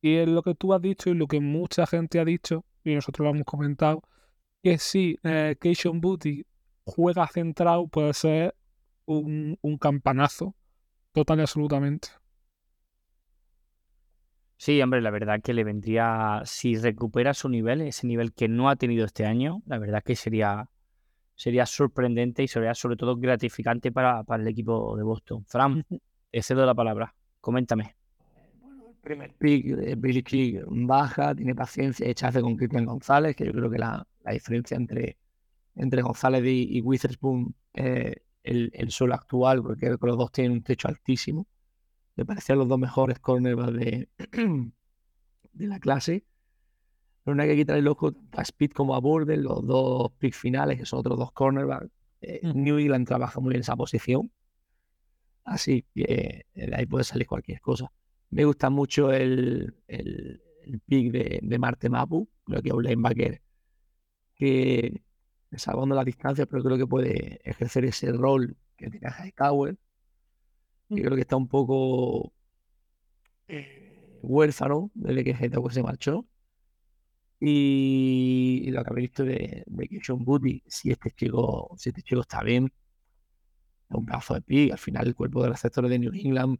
Y 0.00 0.16
es 0.16 0.28
lo 0.28 0.42
que 0.42 0.54
tú 0.54 0.72
has 0.72 0.80
dicho 0.80 1.10
y 1.10 1.14
lo 1.14 1.26
que 1.26 1.40
mucha 1.40 1.86
gente 1.86 2.20
ha 2.20 2.24
dicho, 2.24 2.64
y 2.84 2.94
nosotros 2.94 3.24
lo 3.24 3.30
hemos 3.30 3.44
comentado, 3.44 4.02
que 4.62 4.78
si 4.78 5.18
eh, 5.24 5.56
Keishon 5.60 6.00
Booty 6.00 6.46
juega 6.84 7.26
centrado, 7.28 7.88
puede 7.88 8.14
ser 8.14 8.54
un, 9.04 9.58
un 9.60 9.78
campanazo, 9.78 10.54
total 11.12 11.40
y 11.40 11.42
absolutamente. 11.42 12.08
Sí, 14.58 14.80
hombre, 14.80 15.02
la 15.02 15.10
verdad 15.10 15.40
que 15.42 15.52
le 15.52 15.64
vendría, 15.64 16.40
si 16.44 16.76
recupera 16.76 17.34
su 17.34 17.48
nivel, 17.48 17.82
ese 17.82 18.06
nivel 18.06 18.32
que 18.32 18.48
no 18.48 18.70
ha 18.70 18.76
tenido 18.76 19.04
este 19.04 19.26
año, 19.26 19.62
la 19.66 19.78
verdad 19.78 20.02
que 20.02 20.16
sería, 20.16 20.68
sería 21.34 21.66
sorprendente 21.66 22.42
y 22.42 22.48
sería 22.48 22.74
sobre 22.74 22.96
todo 22.96 23.16
gratificante 23.16 23.92
para, 23.92 24.24
para 24.24 24.42
el 24.42 24.48
equipo 24.48 24.96
de 24.96 25.02
Boston. 25.02 25.44
Fran, 25.46 25.84
te 26.30 26.42
cedo 26.42 26.64
la 26.64 26.74
palabra, 26.74 27.14
coméntame. 27.40 27.96
primer 29.02 29.34
pick, 29.34 29.66
eh, 29.78 29.94
Billy 29.94 30.22
Kick 30.22 30.64
baja, 30.66 31.34
tiene 31.34 31.54
paciencia, 31.54 32.08
echace 32.08 32.40
con 32.40 32.56
Cristian 32.56 32.86
González, 32.86 33.36
que 33.36 33.44
yo 33.44 33.52
creo 33.52 33.70
que 33.70 33.78
la, 33.78 34.06
la 34.24 34.32
diferencia 34.32 34.76
entre, 34.76 35.18
entre 35.74 36.00
González 36.00 36.42
y, 36.44 36.78
y 36.78 36.80
Witherspoon 36.80 37.54
es 37.74 38.16
el, 38.42 38.70
el 38.72 38.90
solo 38.90 39.14
actual, 39.14 39.62
porque 39.62 39.86
creo 39.86 39.98
que 39.98 40.06
los 40.06 40.16
dos 40.16 40.32
tienen 40.32 40.52
un 40.52 40.62
techo 40.62 40.88
altísimo. 40.88 41.46
Me 42.16 42.24
parecían 42.24 42.58
los 42.58 42.68
dos 42.68 42.78
mejores 42.78 43.18
cornerbacks 43.20 43.72
de, 43.74 44.08
de 45.52 45.66
la 45.66 45.78
clase. 45.80 46.24
Pero 47.24 47.34
no 47.34 47.42
hay 47.42 47.48
que 47.50 47.56
quitar 47.56 47.76
el 47.76 47.88
ojo 47.88 48.12
a 48.32 48.42
Speed 48.42 48.70
como 48.72 48.94
a 48.94 49.00
Borden, 49.00 49.42
los 49.42 49.66
dos 49.66 50.12
picks 50.18 50.36
finales, 50.38 50.78
que 50.78 50.86
son 50.86 51.00
otros 51.00 51.18
dos 51.18 51.32
cornerbacks. 51.32 51.90
Eh, 52.20 52.40
Mm. 52.42 52.62
New 52.62 52.78
England 52.78 53.06
trabaja 53.06 53.40
muy 53.40 53.50
bien 53.50 53.60
esa 53.60 53.76
posición. 53.76 54.30
Así 55.44 55.84
que 55.94 56.46
eh, 56.54 56.66
de 56.66 56.74
ahí 56.76 56.86
puede 56.86 57.04
salir 57.04 57.26
cualquier 57.26 57.60
cosa. 57.60 57.92
Me 58.30 58.44
gusta 58.44 58.68
mucho 58.70 59.12
el, 59.12 59.74
el, 59.86 60.42
el 60.64 60.80
pick 60.80 61.12
de, 61.12 61.40
de 61.42 61.58
Marte 61.58 61.88
Mapu. 61.88 62.28
Creo 62.44 62.62
que 62.62 62.68
es 62.68 62.74
un 62.74 62.82
linebacker 62.84 63.42
que, 64.34 65.02
salvando 65.52 65.94
la 65.94 66.04
distancia, 66.04 66.46
pero 66.46 66.62
creo 66.64 66.78
que 66.78 66.86
puede 66.86 67.40
ejercer 67.48 67.84
ese 67.86 68.12
rol 68.12 68.56
que 68.76 68.90
tiene 68.90 69.08
Hightower. 69.10 69.76
Yo 70.88 71.02
creo 71.02 71.14
que 71.16 71.22
está 71.22 71.36
un 71.36 71.48
poco 71.48 72.32
eh, 73.48 74.18
huérfano 74.22 74.90
desde 74.94 75.24
que 75.24 75.30
Hightower 75.32 75.72
se 75.72 75.82
marchó. 75.82 76.26
Y, 77.38 78.62
y 78.64 78.70
lo 78.70 78.82
que 78.82 78.90
habéis 78.90 79.10
visto 79.10 79.24
de, 79.24 79.62
de 79.66 79.88
que 79.88 80.00
Booty, 80.12 80.62
si 80.66 80.90
este 80.90 81.10
chico, 81.10 81.74
si 81.76 81.90
este 81.90 82.02
chico 82.02 82.22
está 82.22 82.42
bien, 82.42 82.72
es 83.90 83.96
un 83.96 84.06
pedazo 84.06 84.34
de 84.34 84.42
pick. 84.42 84.72
Al 84.72 84.78
final, 84.78 85.06
el 85.08 85.14
cuerpo 85.14 85.42
de 85.42 85.50
receptores 85.50 85.90
de 85.90 85.98
New 85.98 86.12
England 86.14 86.58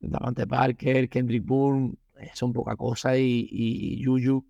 Davante 0.00 0.46
Parker, 0.46 1.08
Kendrick 1.08 1.44
Bourne, 1.44 1.94
eh, 2.18 2.30
son 2.34 2.52
poca 2.52 2.76
cosa 2.76 3.16
y, 3.16 3.48
y, 3.50 3.94
y 3.94 4.04
Juju 4.04 4.44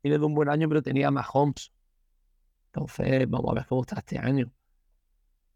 tiene 0.00 0.18
de 0.18 0.24
un 0.24 0.34
buen 0.34 0.48
año, 0.48 0.68
pero 0.68 0.82
tenía 0.82 1.10
más 1.10 1.26
homes. 1.32 1.72
Entonces, 2.66 3.28
vamos 3.28 3.50
a 3.50 3.54
ver 3.54 3.66
cómo 3.66 3.82
está 3.82 3.96
este 3.98 4.18
año. 4.18 4.50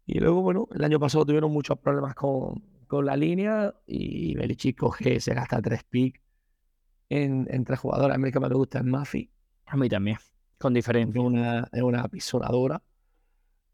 Y 0.05 0.19
luego, 0.19 0.41
bueno, 0.41 0.67
el 0.73 0.83
año 0.83 0.99
pasado 0.99 1.25
tuvieron 1.25 1.51
muchos 1.51 1.79
problemas 1.79 2.15
con, 2.15 2.61
con 2.87 3.05
la 3.05 3.15
línea 3.15 3.73
y 3.87 4.35
Belichick 4.35 4.77
coge, 4.77 5.19
se 5.19 5.33
gasta 5.33 5.61
tres 5.61 5.83
picks 5.83 6.19
en, 7.09 7.47
en 7.49 7.63
tres 7.63 7.79
jugadores. 7.79 8.15
A 8.15 8.17
mí 8.19 8.31
que 8.31 8.39
me 8.39 8.49
gusta 8.49 8.79
es 8.79 8.85
Murphy, 8.85 9.31
A 9.65 9.77
mí 9.77 9.89
también, 9.89 10.17
con 10.57 10.73
es 10.73 10.75
diferencia. 10.75 11.21
una, 11.21 11.69
es 11.71 11.81
una 11.81 12.07
pisonadora. 12.07 12.81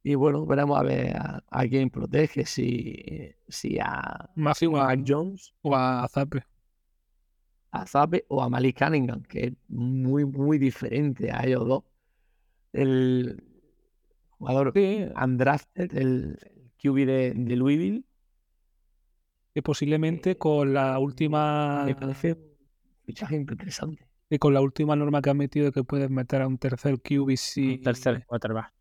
Y 0.03 0.15
bueno, 0.15 0.45
veremos 0.45 0.79
a 0.79 0.83
ver 0.83 1.15
a, 1.17 1.43
a 1.49 1.67
quién 1.67 1.89
protege, 1.89 2.45
si, 2.45 3.33
si 3.47 3.79
a 3.79 4.29
Matthew 4.35 4.77
a, 4.77 4.85
Mac 4.85 5.01
Jones 5.05 5.53
o 5.61 5.75
a 5.75 6.07
Zappe. 6.07 6.43
a 7.71 7.85
Zappe 7.85 8.25
o 8.29 8.41
a 8.41 8.49
Malik 8.49 8.79
Cunningham, 8.79 9.23
que 9.23 9.39
es 9.47 9.53
muy, 9.67 10.25
muy 10.25 10.57
diferente 10.57 11.31
a 11.31 11.45
ellos 11.45 11.67
dos. 11.67 11.83
El 12.73 13.43
jugador 14.39 14.71
Sí, 14.73 15.05
undrafted, 15.21 15.95
el 15.95 16.39
QB 16.81 17.05
de, 17.05 17.33
de 17.35 17.55
Louisville, 17.55 18.03
que 19.53 19.61
posiblemente 19.61 20.37
con 20.37 20.73
la 20.73 20.97
última 20.99 21.83
me 21.85 21.95
parece 21.95 22.33
un 22.33 22.39
fichaje 23.05 23.35
interesante. 23.35 24.07
y 24.29 24.37
con 24.37 24.53
la 24.53 24.61
última 24.61 24.95
norma 24.95 25.21
que 25.21 25.29
han 25.29 25.37
metido 25.37 25.71
que 25.71 25.83
puedes 25.83 26.09
meter 26.09 26.41
a 26.41 26.47
un 26.47 26.57
tercer 26.57 26.99
QB 27.01 27.35
si 27.37 27.73
Un 27.73 27.81
tercer 27.81 28.25
quarterback. 28.25 28.71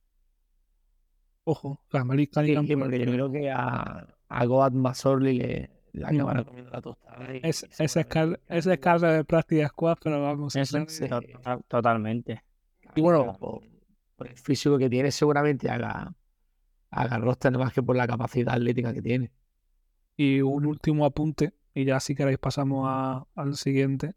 ojo, 1.44 1.80
a 1.92 2.04
Malik 2.04 2.30
Sí, 2.34 2.54
sí, 2.66 2.76
porque 2.76 2.98
yo 2.98 3.12
creo 3.12 3.30
que 3.32 3.50
a, 3.50 4.06
a 4.28 4.44
Goat 4.44 4.72
Masorli 4.74 5.38
le, 5.38 5.70
le 5.92 6.00
No. 6.12 6.24
acabará 6.24 6.44
comiendo 6.44 6.70
la 6.70 6.82
tostada. 6.82 7.34
es, 7.34 7.62
ese 7.64 7.84
es 7.84 7.90
seguramente 7.92 8.08
car- 8.08 8.40
ese 8.58 8.72
es 8.74 8.78
carga 8.78 9.12
de 9.12 9.24
práctica 9.24 9.68
squad, 9.68 9.96
pero 10.02 10.22
vamos 10.22 10.54
a 10.54 10.60
Eso, 10.60 10.78
to- 11.08 11.64
totalmente. 11.66 12.42
Y 12.94 13.00
bueno, 13.00 13.38
el 14.26 14.36
físico 14.36 14.78
que 14.78 14.90
tiene, 14.90 15.10
seguramente 15.10 15.70
haga, 15.70 16.14
haga 16.90 17.18
roster 17.18 17.56
más 17.58 17.72
que 17.72 17.82
por 17.82 17.96
la 17.96 18.06
capacidad 18.06 18.54
atlética 18.54 18.92
que 18.92 19.02
tiene. 19.02 19.32
Y 20.16 20.40
un 20.40 20.66
último 20.66 21.04
apunte, 21.04 21.54
y 21.74 21.84
ya 21.84 22.00
si 22.00 22.14
queréis 22.14 22.38
pasamos 22.38 23.26
al 23.34 23.56
siguiente. 23.56 24.14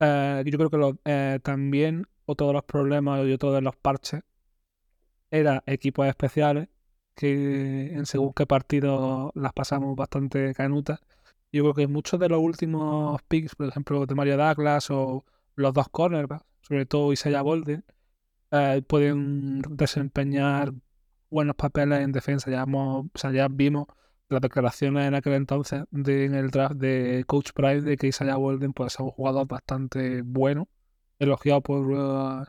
Eh, 0.00 0.42
yo 0.46 0.58
creo 0.58 0.70
que 0.70 0.98
eh, 1.04 1.40
también 1.42 2.06
otro 2.26 2.48
de 2.48 2.52
los 2.54 2.64
problemas 2.64 3.26
y 3.26 3.32
otro 3.32 3.52
de 3.52 3.60
los 3.60 3.76
parches 3.76 4.22
era 5.30 5.62
equipos 5.66 6.06
especiales, 6.06 6.68
que 7.14 7.92
en 7.92 8.06
según 8.06 8.32
qué 8.32 8.46
partido 8.46 9.32
las 9.34 9.52
pasamos 9.52 9.96
bastante 9.96 10.54
canutas. 10.54 11.00
Yo 11.52 11.62
creo 11.64 11.74
que 11.74 11.86
muchos 11.88 12.18
de 12.20 12.28
los 12.28 12.40
últimos 12.40 13.20
picks, 13.28 13.54
por 13.56 13.68
ejemplo, 13.68 14.06
de 14.06 14.14
Mario 14.14 14.36
Douglas 14.38 14.90
o 14.90 15.24
los 15.54 15.74
dos 15.74 15.88
cornerbacks, 15.90 16.44
sobre 16.62 16.86
todo 16.86 17.12
Isaiah 17.12 17.42
Bolden, 17.42 17.84
eh, 18.52 18.82
pueden 18.86 19.62
desempeñar 19.62 20.72
buenos 21.30 21.56
papeles 21.56 22.00
en 22.00 22.12
defensa. 22.12 22.50
Ya, 22.50 22.62
hemos- 22.62 23.06
o 23.14 23.18
sea, 23.18 23.32
ya 23.32 23.48
vimos 23.48 23.86
las 24.28 24.40
declaraciones 24.42 25.06
en 25.08 25.14
aquel 25.14 25.34
entonces 25.34 25.84
de, 25.90 26.24
en 26.26 26.34
el 26.34 26.50
draft 26.50 26.76
de 26.76 27.24
Coach 27.26 27.50
Price 27.54 27.82
de 27.82 27.96
que 27.96 28.08
Isaiah 28.08 28.36
Bolden 28.36 28.72
pues, 28.72 28.94
es 28.94 29.00
un 29.00 29.10
jugador 29.10 29.46
bastante 29.48 30.22
bueno, 30.22 30.68
elogiado 31.18 31.62
por, 31.62 31.92
eh, 31.94 32.46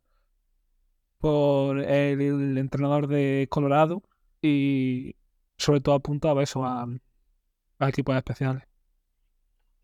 por 1.19 1.79
el, 1.79 2.21
el 2.21 2.57
entrenador 2.57 3.07
de 3.07 3.47
Colorado 3.49 4.03
y 4.41 5.15
sobre 5.57 5.81
todo 5.81 5.95
apuntaba 5.95 6.43
eso 6.43 6.65
a, 6.65 6.87
a 7.79 7.89
equipos 7.89 8.15
especiales. 8.15 8.63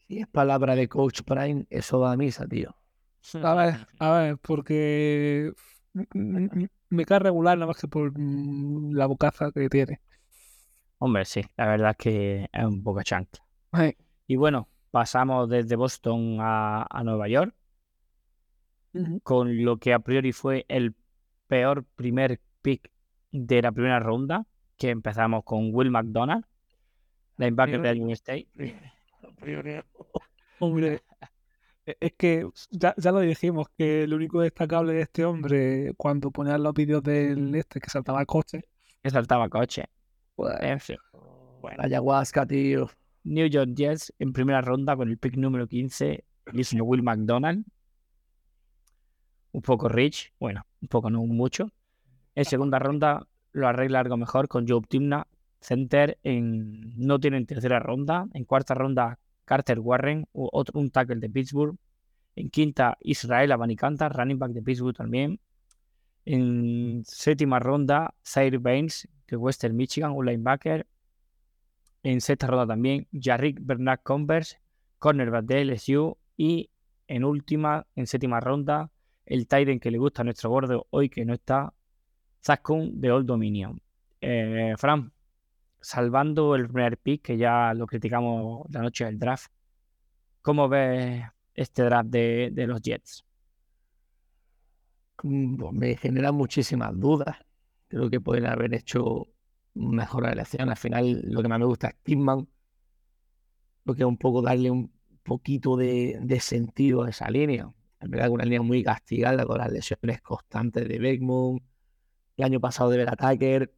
Si 0.08 0.20
es 0.20 0.28
palabra 0.28 0.76
de 0.76 0.88
Coach 0.90 1.22
Prime, 1.24 1.66
eso 1.70 2.00
va 2.00 2.12
a 2.12 2.18
misa, 2.18 2.48
tío. 2.48 2.76
A 3.44 3.54
ver, 3.54 3.88
a 4.00 4.12
ver, 4.14 4.38
porque 4.38 5.52
me 6.14 7.06
cae 7.06 7.20
regular 7.20 7.58
nada 7.58 7.68
más 7.68 7.80
que 7.80 7.88
por 7.88 8.12
mm, 8.18 8.94
la 8.94 9.06
bocaza 9.06 9.52
que 9.52 9.70
tiene. 9.70 10.00
Hombre, 10.98 11.26
sí, 11.26 11.42
la 11.56 11.68
verdad 11.68 11.92
es 11.92 11.98
que 11.98 12.50
es 12.52 12.66
un 12.66 12.84
poco 12.84 13.02
chancla. 13.04 13.44
Y 14.28 14.36
bueno, 14.36 14.68
pasamos 14.92 15.50
desde 15.50 15.76
Boston 15.76 16.38
a, 16.40 16.86
a 16.90 17.04
Nueva 17.04 17.28
York 17.28 17.54
con 19.24 19.64
lo 19.64 19.78
que 19.78 19.94
a 19.94 20.00
priori 20.00 20.32
fue 20.32 20.66
el 20.68 20.96
peor 21.48 21.86
primer 21.96 22.40
pick 22.62 22.92
de 23.32 23.62
la 23.62 23.72
primera 23.72 24.00
ronda, 24.00 24.46
que 24.78 24.90
empezamos 24.90 25.44
con 25.44 25.74
Will 25.74 25.92
McDonald, 25.92 26.46
linebacker 27.38 27.82
de 27.82 27.96
Iowa 27.96 28.14
State. 28.14 28.48
Hombre, 30.60 30.96
e- 30.96 31.02
es 32.00 32.14
que 32.18 32.48
ya, 32.72 32.94
ya 32.98 33.12
lo 33.12 33.20
dijimos, 33.20 33.68
que 33.78 34.08
lo 34.08 34.16
único 34.16 34.42
destacable 34.42 34.94
de 34.94 35.02
este 35.02 35.26
hombre, 35.26 35.94
cuando 35.98 36.32
ponían 36.32 36.64
los 36.64 36.74
vídeos 36.74 37.04
del 37.04 37.54
este 37.56 37.80
que 37.80 37.90
saltaba 37.90 38.22
el 38.22 38.28
coche, 38.28 38.66
que 39.02 39.10
saltaba 39.10 39.50
coche. 39.50 39.86
Pues, 40.36 40.56
En 40.62 40.80
fin. 40.80 40.98
la 41.78 41.84
ayahuasca, 41.86 42.46
tío. 42.46 42.90
New 43.24 43.48
York 43.48 43.72
Jets 43.76 44.14
en 44.20 44.34
primera 44.34 44.62
ronda 44.62 44.96
con 44.96 45.10
el 45.10 45.18
pick 45.18 45.36
número 45.36 45.68
15, 45.68 46.24
el 46.46 46.82
Will 46.82 47.04
McDonald. 47.04 47.66
Un 49.52 49.62
poco 49.62 49.90
rich, 49.90 50.32
bueno, 50.40 50.66
un 50.82 50.88
poco 50.88 51.10
no 51.10 51.24
mucho. 51.26 51.70
En 52.36 52.46
segunda 52.46 52.80
ronda 52.80 53.28
lo 53.52 53.68
arregla 53.68 54.00
algo 54.00 54.16
mejor 54.16 54.48
con 54.48 54.68
Joe 54.68 54.82
Timna, 54.88 55.28
center. 55.60 56.18
En, 56.24 56.98
no 56.98 57.20
tiene 57.20 57.38
en 57.38 57.46
tercera 57.46 57.80
ronda. 57.80 58.28
En 58.34 58.46
cuarta 58.46 58.74
ronda, 58.74 59.20
Carter 59.50 59.80
Warren, 59.80 60.28
un 60.34 60.92
tackle 60.92 61.16
de 61.16 61.28
Pittsburgh. 61.28 61.76
En 62.36 62.52
quinta, 62.52 63.00
Israel 63.02 63.52
Abanicanta, 63.52 64.08
running 64.08 64.38
back 64.38 64.52
de 64.52 64.62
Pittsburgh 64.62 64.96
también. 64.96 65.40
En 66.24 67.04
séptima 67.04 67.58
ronda, 67.58 68.14
Zaire 68.24 68.60
Baines, 68.60 69.08
de 69.28 69.38
Western 69.38 69.76
Michigan, 69.76 70.12
un 70.12 70.28
linebacker. 70.28 70.86
En 72.04 72.22
sexta 72.22 72.46
ronda 72.46 72.68
también, 72.68 73.08
Jarrick 73.12 73.58
Bernard 73.60 74.02
Converse, 74.04 74.62
cornerback 75.00 75.46
de 75.46 75.66
LSU. 75.66 76.16
Y 76.38 76.70
en 77.08 77.24
última, 77.24 77.88
en 77.96 78.06
séptima 78.06 78.40
ronda, 78.40 78.92
el 79.26 79.48
Titan 79.48 79.80
que 79.80 79.90
le 79.90 79.98
gusta 79.98 80.22
a 80.22 80.26
nuestro 80.26 80.52
gordo 80.52 80.86
hoy 80.92 81.10
que 81.10 81.26
no 81.26 81.34
está, 81.34 81.74
Zaskun 82.46 83.02
de 83.02 83.12
Old 83.12 83.26
Dominion. 83.26 83.82
Eh, 84.22 84.76
Fran, 84.78 85.12
salvando 85.82 86.56
el 86.56 86.68
primer 86.68 86.98
pick, 86.98 87.22
que 87.22 87.38
ya 87.38 87.74
lo 87.74 87.88
criticamos 87.88 88.66
la 88.72 88.82
noche 88.82 89.06
del 89.06 89.20
draft, 89.20 89.52
¿cómo 90.42 90.68
ves 90.70 91.24
este 91.54 91.84
draft 91.84 92.10
de, 92.10 92.50
de 92.54 92.68
los 92.68 92.82
Jets? 92.82 93.26
Pues 95.22 95.74
me 95.74 95.98
genera 95.98 96.32
muchísimas 96.32 96.98
dudas. 96.98 97.38
Creo 97.88 98.10
que 98.10 98.22
pueden 98.22 98.46
haber 98.46 98.74
hecho 98.74 99.28
mejor 99.74 100.28
elección. 100.28 100.70
Al 100.70 100.78
final, 100.78 101.22
lo 101.26 101.42
que 101.42 101.48
más 101.48 101.60
me 101.60 101.66
gusta 101.66 101.90
es 101.90 101.96
Kidman. 102.04 102.48
Lo 103.86 103.96
que 103.96 104.04
es 104.04 104.08
un 104.08 104.18
poco 104.18 104.42
darle 104.42 104.72
un 104.72 104.92
poquito 105.24 105.76
de, 105.76 106.38
sentido 106.40 107.04
a 107.04 107.10
esa 107.10 107.30
línea. 107.30 107.72
Es 108.00 108.10
verdad 108.10 108.28
que 108.28 108.32
una 108.32 108.46
línea 108.46 108.62
muy 108.62 108.84
castigada 108.84 109.46
con 109.46 109.58
las 109.58 109.72
lesiones 109.72 110.22
constantes 110.22 110.88
de 110.88 111.00
Beckman. 111.00 111.62
El 112.38 112.46
año 112.46 112.60
pasado 112.60 112.92
de 112.92 113.06
Tucker. 113.06 113.74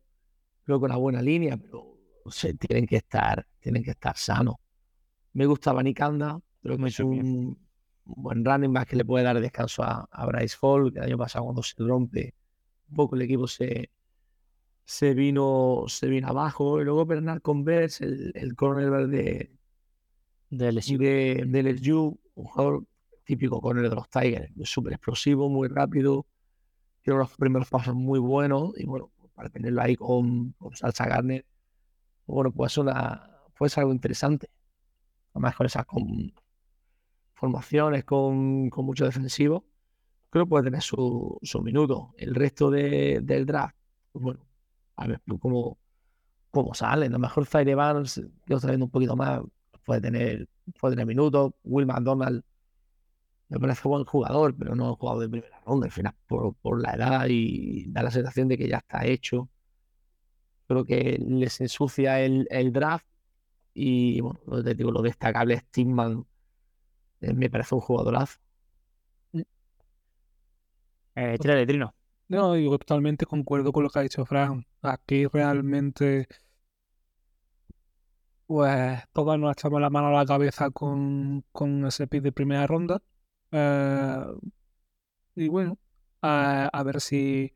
Creo 0.63 0.79
que 0.79 0.85
una 0.85 0.97
buena 0.97 1.21
línea, 1.21 1.57
pero 1.57 1.90
tienen 2.59 2.85
que 2.85 2.97
estar, 2.97 3.45
tienen 3.59 3.83
que 3.83 3.91
estar 3.91 4.17
sanos. 4.17 4.55
Me 5.33 5.45
gusta 5.45 5.73
Vanicanda. 5.73 6.39
Creo 6.61 6.77
que 6.77 6.87
es 6.87 6.99
un, 6.99 7.57
un 8.05 8.23
buen 8.23 8.45
running 8.45 8.73
back 8.73 8.89
que 8.89 8.95
le 8.95 9.05
puede 9.05 9.23
dar 9.23 9.39
descanso 9.39 9.83
a, 9.83 10.07
a 10.11 10.25
Bryce 10.25 10.57
Hall, 10.61 10.91
que 10.91 10.99
el 10.99 11.05
año 11.05 11.17
pasado 11.17 11.45
cuando 11.45 11.63
se 11.63 11.75
rompe 11.77 12.35
un 12.89 12.95
poco 12.95 13.15
el 13.15 13.23
equipo 13.23 13.47
se, 13.47 13.89
se 14.85 15.13
vino 15.13 15.85
se 15.87 16.07
vino 16.07 16.27
abajo. 16.27 16.81
Y 16.81 16.85
luego 16.85 17.05
Bernard 17.05 17.41
Converse, 17.41 18.03
el, 18.05 18.31
el 18.35 18.55
cornerback 18.55 19.07
de, 19.07 19.51
De 20.49 20.71
LSU. 20.71 20.97
de, 20.97 21.43
de 21.47 21.63
LSU, 21.63 22.19
un 22.35 22.45
jugador 22.45 22.85
típico 23.23 23.61
corner 23.61 23.89
de 23.89 23.95
los 23.95 24.09
Tigers, 24.09 24.51
súper 24.63 24.93
explosivo, 24.93 25.47
muy 25.49 25.67
rápido, 25.69 26.25
tiene 27.01 27.19
unos 27.19 27.35
primeros 27.37 27.69
pasos 27.69 27.95
muy 27.95 28.19
buenos 28.19 28.73
y 28.77 28.85
bueno, 28.85 29.11
para 29.33 29.49
tenerlo 29.49 29.81
ahí 29.81 29.95
con, 29.95 30.51
con 30.53 30.75
Salsa 30.75 31.07
Garner, 31.07 31.45
bueno, 32.31 32.51
pues 32.51 32.77
una, 32.77 33.29
puede 33.57 33.69
ser 33.69 33.81
algo 33.81 33.93
interesante. 33.93 34.49
Además 35.33 35.55
con 35.55 35.65
esas 35.67 35.85
formaciones, 37.33 38.03
con, 38.05 38.69
mucho 38.69 39.05
defensivo, 39.05 39.65
creo 40.29 40.45
que 40.45 40.49
puede 40.49 40.65
tener 40.65 40.81
su, 40.81 41.39
su 41.41 41.61
minuto. 41.61 42.13
El 42.17 42.35
resto 42.35 42.69
de- 42.71 43.21
del 43.23 43.45
draft, 43.45 43.75
pues 44.11 44.23
bueno, 44.23 44.47
a 44.97 45.07
ver 45.07 45.21
cómo, 45.39 45.79
cómo 46.51 46.73
salen. 46.73 47.11
A 47.13 47.15
lo 47.15 47.19
mejor 47.19 47.45
Zaire 47.45 47.75
Barnes, 47.75 48.21
lo 48.45 48.57
está 48.57 48.69
viendo 48.69 48.85
un 48.85 48.91
poquito 48.91 49.15
más, 49.15 49.41
puede 49.85 50.01
tener, 50.01 50.47
puede 50.79 50.93
tener 50.95 51.07
minutos. 51.07 51.53
Will 51.63 51.85
McDonald 51.87 52.43
me 53.49 53.59
parece 53.59 53.87
buen 53.87 54.05
jugador, 54.05 54.55
pero 54.57 54.75
no 54.75 54.89
ha 54.89 54.95
jugado 54.95 55.19
de 55.19 55.29
primera 55.29 55.59
ronda, 55.65 55.85
al 55.85 55.91
final, 55.91 56.15
por 56.27 56.81
la 56.81 56.93
edad 56.93 57.27
y 57.29 57.85
da 57.91 58.03
la 58.03 58.11
sensación 58.11 58.47
de 58.47 58.57
que 58.57 58.67
ya 58.69 58.77
está 58.77 59.05
hecho. 59.05 59.49
Creo 60.71 60.85
que 60.85 61.19
les 61.21 61.59
ensucia 61.61 62.21
el, 62.21 62.47
el 62.49 62.71
draft 62.71 63.05
y, 63.73 64.21
bueno, 64.21 64.39
lo, 64.47 64.63
te 64.63 64.73
digo, 64.75 64.91
lo 64.91 65.01
destacable 65.01 65.55
es 65.55 65.65
Timman. 65.71 66.25
eh, 67.21 67.33
me 67.33 67.49
parece 67.49 67.75
un 67.75 67.81
jugadorazo. 67.81 68.39
Eh, 71.15 71.37
tírale, 71.39 71.65
Trino. 71.65 71.93
No, 72.29 72.53
digo, 72.53 72.77
totalmente 72.77 73.25
concuerdo 73.25 73.71
con 73.73 73.83
lo 73.83 73.89
que 73.89 73.99
ha 73.99 74.03
dicho 74.03 74.25
Fran. 74.25 74.65
Aquí 74.81 75.25
realmente, 75.27 76.27
pues, 78.45 79.03
todos 79.13 79.39
nos 79.39 79.53
echamos 79.53 79.81
la 79.81 79.89
mano 79.89 80.07
a 80.07 80.11
la 80.11 80.25
cabeza 80.25 80.69
con, 80.71 81.43
con 81.51 81.85
ese 81.85 82.07
pick 82.07 82.21
de 82.23 82.31
primera 82.31 82.67
ronda. 82.67 83.01
Eh, 83.51 84.25
y 85.35 85.47
bueno, 85.49 85.77
a, 86.21 86.67
a 86.67 86.83
ver 86.83 87.01
si 87.01 87.53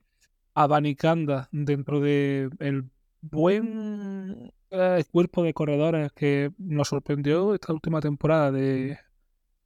abanicanda 0.53 1.49
dentro 1.51 1.99
de 1.99 2.49
el 2.59 2.89
buen 3.31 4.51
eh, 4.71 5.03
cuerpo 5.11 5.43
de 5.43 5.53
corredores 5.53 6.11
que 6.13 6.51
nos 6.57 6.89
sorprendió 6.89 7.53
esta 7.53 7.73
última 7.73 8.01
temporada 8.01 8.51
de, 8.51 8.99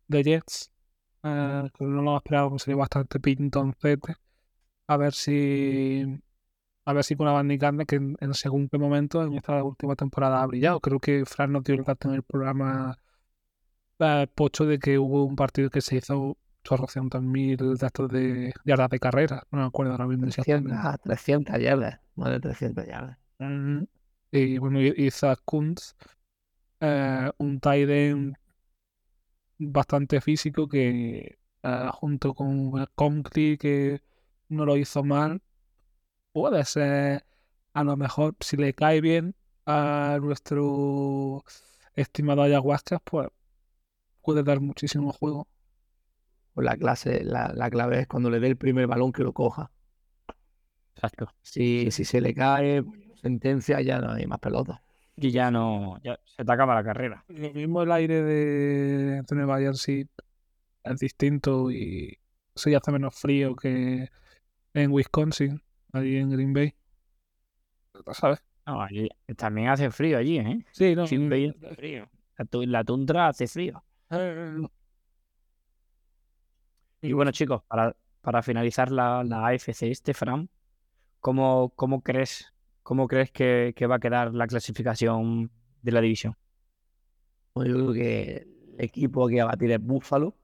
de 0.07 0.23
Jets. 0.23 0.71
eh, 1.23 1.69
que 1.77 1.85
no 1.85 2.01
lo 2.01 2.17
esperábamos, 2.17 2.63
sería 2.63 2.77
bastante 2.77 3.19
pintoncete 3.19 4.15
a 4.87 4.97
ver 4.97 5.13
si 5.13 6.03
a 6.85 6.93
ver 6.93 7.03
si 7.03 7.15
con 7.15 7.27
Abanicanda 7.27 7.85
que 7.85 7.97
en, 7.97 8.17
en 8.21 8.33
según 8.33 8.69
qué 8.69 8.77
momento 8.79 9.23
en 9.23 9.35
esta 9.35 9.63
última 9.63 9.95
temporada 9.95 10.41
ha 10.41 10.47
brillado. 10.47 10.79
Creo 10.81 10.99
que 10.99 11.25
Fran 11.25 11.51
nos 11.53 11.63
dio 11.63 11.75
el 11.75 11.83
dato 11.83 12.09
en 12.09 12.15
el 12.15 12.23
programa 12.23 12.97
eh, 13.99 14.27
Pocho 14.35 14.65
de 14.65 14.79
que 14.79 14.97
hubo 14.99 15.25
un 15.25 15.35
partido 15.35 15.69
que 15.69 15.81
se 15.81 15.97
hizo 15.97 16.37
chorrocientos 16.63 17.21
mil 17.23 17.57
de 17.57 18.53
yardas 18.65 18.89
de 18.89 18.99
carrera. 18.99 19.43
No 19.51 19.59
me 19.59 19.65
acuerdo 19.65 19.93
ahora 19.93 20.07
mismo. 20.07 20.27
300, 20.27 20.73
exactamente. 20.73 20.81
ah, 20.83 20.97
300 21.03 21.59
yardas, 21.61 22.01
más 22.15 22.31
de 22.31 22.39
300 22.41 22.87
yardas. 22.87 23.18
Y 24.32 24.58
bueno, 24.58 24.80
Zach 25.12 25.39
Kuntz, 25.45 25.95
eh, 26.82 27.32
un 27.38 27.60
tight 27.60 27.89
end 27.89 28.36
bastante 29.58 30.21
físico 30.21 30.67
que 30.67 31.38
eh, 31.63 31.89
junto 31.93 32.34
con 32.34 32.86
Conklin 32.95 33.58
que 33.58 34.02
no 34.49 34.65
lo 34.65 34.78
hizo 34.78 35.04
mal, 35.04 35.41
puede 36.34 36.65
ser 36.65 37.25
a 37.73 37.84
lo 37.84 37.97
mejor 37.97 38.36
si 38.41 38.58
le 38.58 38.73
cae 38.73 39.02
bien 39.02 39.36
a 39.65 40.17
nuestro 40.21 41.43
estimado 41.95 42.41
ayahuasca, 42.41 42.99
pues 42.99 43.30
puede 44.21 44.43
dar 44.43 44.60
muchísimo 44.60 45.13
juego. 45.13 45.47
Pues 46.54 46.65
la, 46.65 46.78
clase, 46.78 47.23
la, 47.23 47.54
la 47.54 47.69
clave 47.69 48.02
es 48.02 48.08
cuando 48.08 48.30
le 48.30 48.39
dé 48.39 48.47
el 48.47 48.58
primer 48.58 48.88
balón 48.88 49.12
que 49.12 49.23
lo 49.23 49.34
coja. 49.34 49.71
Exacto. 50.95 51.30
Si, 51.41 51.91
si 51.91 52.04
se 52.06 52.21
le 52.21 52.34
cae, 52.34 52.84
pues, 52.84 52.99
sentencia, 53.21 53.82
ya 53.82 53.99
no 53.99 54.12
hay 54.12 54.25
más 54.25 54.39
pelota. 54.39 54.82
Y 55.15 55.32
ya 55.32 55.51
no, 55.51 55.99
ya 56.01 56.17
se 56.25 56.45
te 56.45 56.51
acaba 56.51 56.75
la 56.75 56.84
carrera. 56.84 57.25
Lo 57.27 57.51
mismo 57.51 57.84
el 57.84 57.91
aire 57.91 58.23
de, 58.23 59.23
Nueva 59.32 59.60
Jersey 59.60 60.08
es 60.84 60.99
distinto 60.99 61.71
y 61.71 62.17
se 62.55 62.75
hace 62.75 62.91
menos 62.91 63.15
frío 63.15 63.55
que 63.55 64.10
en 64.73 64.91
Wisconsin, 64.91 65.62
allí 65.91 66.17
en 66.17 66.29
Green 66.29 66.53
Bay. 66.53 66.73
¿Sabes? 68.13 68.41
No, 68.65 68.82
allí- 68.82 69.10
también 69.36 69.69
hace 69.69 69.91
frío 69.91 70.17
allí, 70.17 70.38
¿eh? 70.39 70.65
Sí, 70.71 70.95
no. 70.95 71.05
Green 71.05 71.29
Bay 71.29 71.47
hace 71.49 71.75
frío. 71.75 72.10
La 72.67 72.84
tundra 72.84 73.27
hace 73.27 73.47
frío. 73.47 73.84
eh, 74.12 74.58
Y 77.01 77.13
bueno, 77.13 77.32
chicos, 77.32 77.63
para, 77.67 77.95
para 78.21 78.41
finalizar 78.41 78.91
la, 78.91 79.23
la 79.23 79.47
AFC 79.47 79.89
este, 79.89 80.13
Fran, 80.13 80.49
¿cómo, 81.19 81.71
cómo 81.75 82.01
crees, 82.01 82.53
cómo 82.89 83.08
crees 83.08 83.30
que, 83.30 83.75
va 83.88 83.97
a 83.97 83.99
quedar 83.99 84.34
la 84.34 84.47
clasificación 84.47 85.52
de 85.84 85.91
la 85.91 86.02
división? 86.02 86.36
Pues 87.54 87.67
yo 87.67 87.75
creo 87.75 87.93
que 87.93 88.47
el 88.80 88.84
equipo 88.84 89.28
que 89.28 89.36
va 89.36 89.43
a 89.43 89.45
batir 89.52 89.71
es 89.73 89.80
Buffalo. 89.80 90.36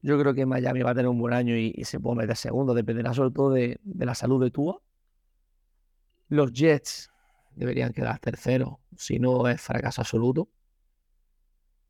Yo 0.00 0.16
creo 0.20 0.32
que 0.32 0.46
Miami 0.46 0.82
va 0.82 0.92
a 0.92 0.94
tener 0.94 1.08
un 1.08 1.18
buen 1.18 1.34
año 1.34 1.56
y, 1.56 1.72
se 1.82 1.98
puede 1.98 2.18
meter 2.18 2.36
segundo, 2.36 2.72
dependerá 2.72 3.14
sobre 3.14 3.32
todo 3.32 3.50
de, 3.50 3.80
la 3.82 4.14
salud 4.14 4.40
de 4.44 4.52
Tua. 4.52 4.80
Los 6.28 6.52
Jets 6.52 7.10
deberían 7.56 7.92
quedar 7.92 8.20
terceros, 8.20 8.74
si 8.96 9.18
no 9.18 9.48
es 9.48 9.60
fracaso 9.60 10.02
absoluto. 10.02 10.48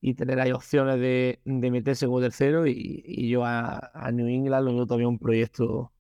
Y 0.01 0.15
tener 0.15 0.41
ahí 0.41 0.53
opciones 0.53 0.99
de, 1.01 1.43
de 1.45 1.71
meterse 1.71 2.07
como 2.07 2.23
tercero 2.23 2.67
y, 2.67 3.29
yo 3.29 3.45
a, 3.45 3.91
a 3.93 4.11
New 4.11 4.27
England 4.27 4.65
lo 4.65 4.75
veo 4.75 4.87
todavía 4.87 5.07
un 5.07 5.19
proyecto 5.19 5.93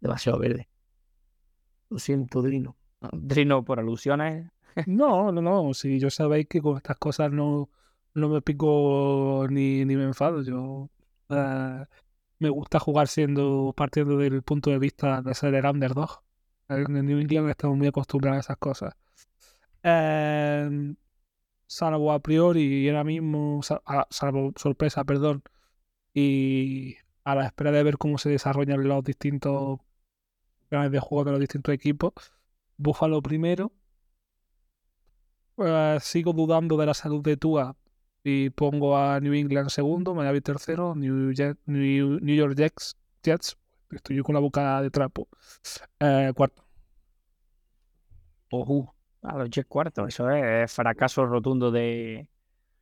demasiado 0.00 0.40
verde. 0.40 0.69
Lo 1.90 1.98
siento, 1.98 2.42
Drino. 2.42 2.76
Trino, 3.28 3.64
por 3.64 3.78
alusiones, 3.80 4.50
No, 4.86 5.32
no, 5.32 5.42
no. 5.42 5.74
Si 5.74 5.98
yo 5.98 6.10
sabéis 6.10 6.46
que 6.48 6.60
con 6.62 6.76
estas 6.76 6.96
cosas 6.98 7.32
no, 7.32 7.70
no 8.14 8.28
me 8.28 8.42
pico 8.42 9.46
ni, 9.50 9.84
ni 9.84 9.96
me 9.96 10.04
enfado. 10.04 10.42
Yo 10.42 10.90
eh, 11.30 11.84
me 12.38 12.50
gusta 12.50 12.78
jugar 12.80 13.08
siendo 13.08 13.74
partiendo 13.76 14.16
del 14.18 14.42
punto 14.42 14.70
de 14.70 14.78
vista 14.78 15.22
de 15.22 15.34
ser 15.34 15.54
el 15.54 15.66
underdog. 15.66 16.22
En 16.68 16.96
el 16.96 17.06
New 17.06 17.18
England 17.20 17.50
estamos 17.50 17.76
muy 17.78 17.88
acostumbrados 17.88 18.38
a 18.38 18.40
esas 18.40 18.58
cosas. 18.58 18.94
Eh, 19.82 20.94
salvo 21.66 22.12
a 22.12 22.20
priori 22.20 22.62
y 22.84 22.88
ahora 22.88 23.04
mismo, 23.04 23.62
sa- 23.62 23.82
a- 23.86 24.06
salvo 24.10 24.52
sorpresa, 24.56 25.04
perdón, 25.04 25.42
y 26.14 26.96
a 27.24 27.34
la 27.36 27.46
espera 27.46 27.72
de 27.72 27.82
ver 27.84 27.98
cómo 27.98 28.18
se 28.18 28.30
desarrollan 28.30 28.86
los 28.88 29.04
distintos 29.04 29.80
planes 30.70 30.92
de 30.92 31.00
juego 31.00 31.24
de 31.26 31.32
los 31.32 31.40
distintos 31.40 31.74
equipos. 31.74 32.14
Buffalo 32.78 33.22
primero. 33.22 33.72
Eh, 35.58 35.98
sigo 36.00 36.32
dudando 36.32 36.76
de 36.78 36.86
la 36.86 36.94
salud 36.94 37.22
de 37.22 37.36
Tua 37.36 37.76
y 38.24 38.50
pongo 38.50 38.96
a 38.96 39.20
New 39.20 39.34
England 39.34 39.68
segundo, 39.68 40.14
Miami 40.14 40.40
tercero, 40.40 40.94
New, 40.94 41.32
Jet- 41.32 41.58
New, 41.66 42.18
New 42.20 42.34
York 42.36 42.54
Jets, 42.56 42.96
Jets, 43.22 43.58
estoy 43.90 44.16
yo 44.16 44.24
con 44.24 44.34
la 44.34 44.40
boca 44.40 44.80
de 44.82 44.90
trapo, 44.90 45.28
eh, 46.00 46.32
cuarto. 46.34 46.64
Ojú, 48.50 48.88
a 49.22 49.38
los 49.38 49.50
Jets 49.50 49.68
cuartos. 49.68 50.08
Eso 50.08 50.30
es 50.30 50.72
fracaso 50.72 51.26
rotundo 51.26 51.70
de. 51.70 52.28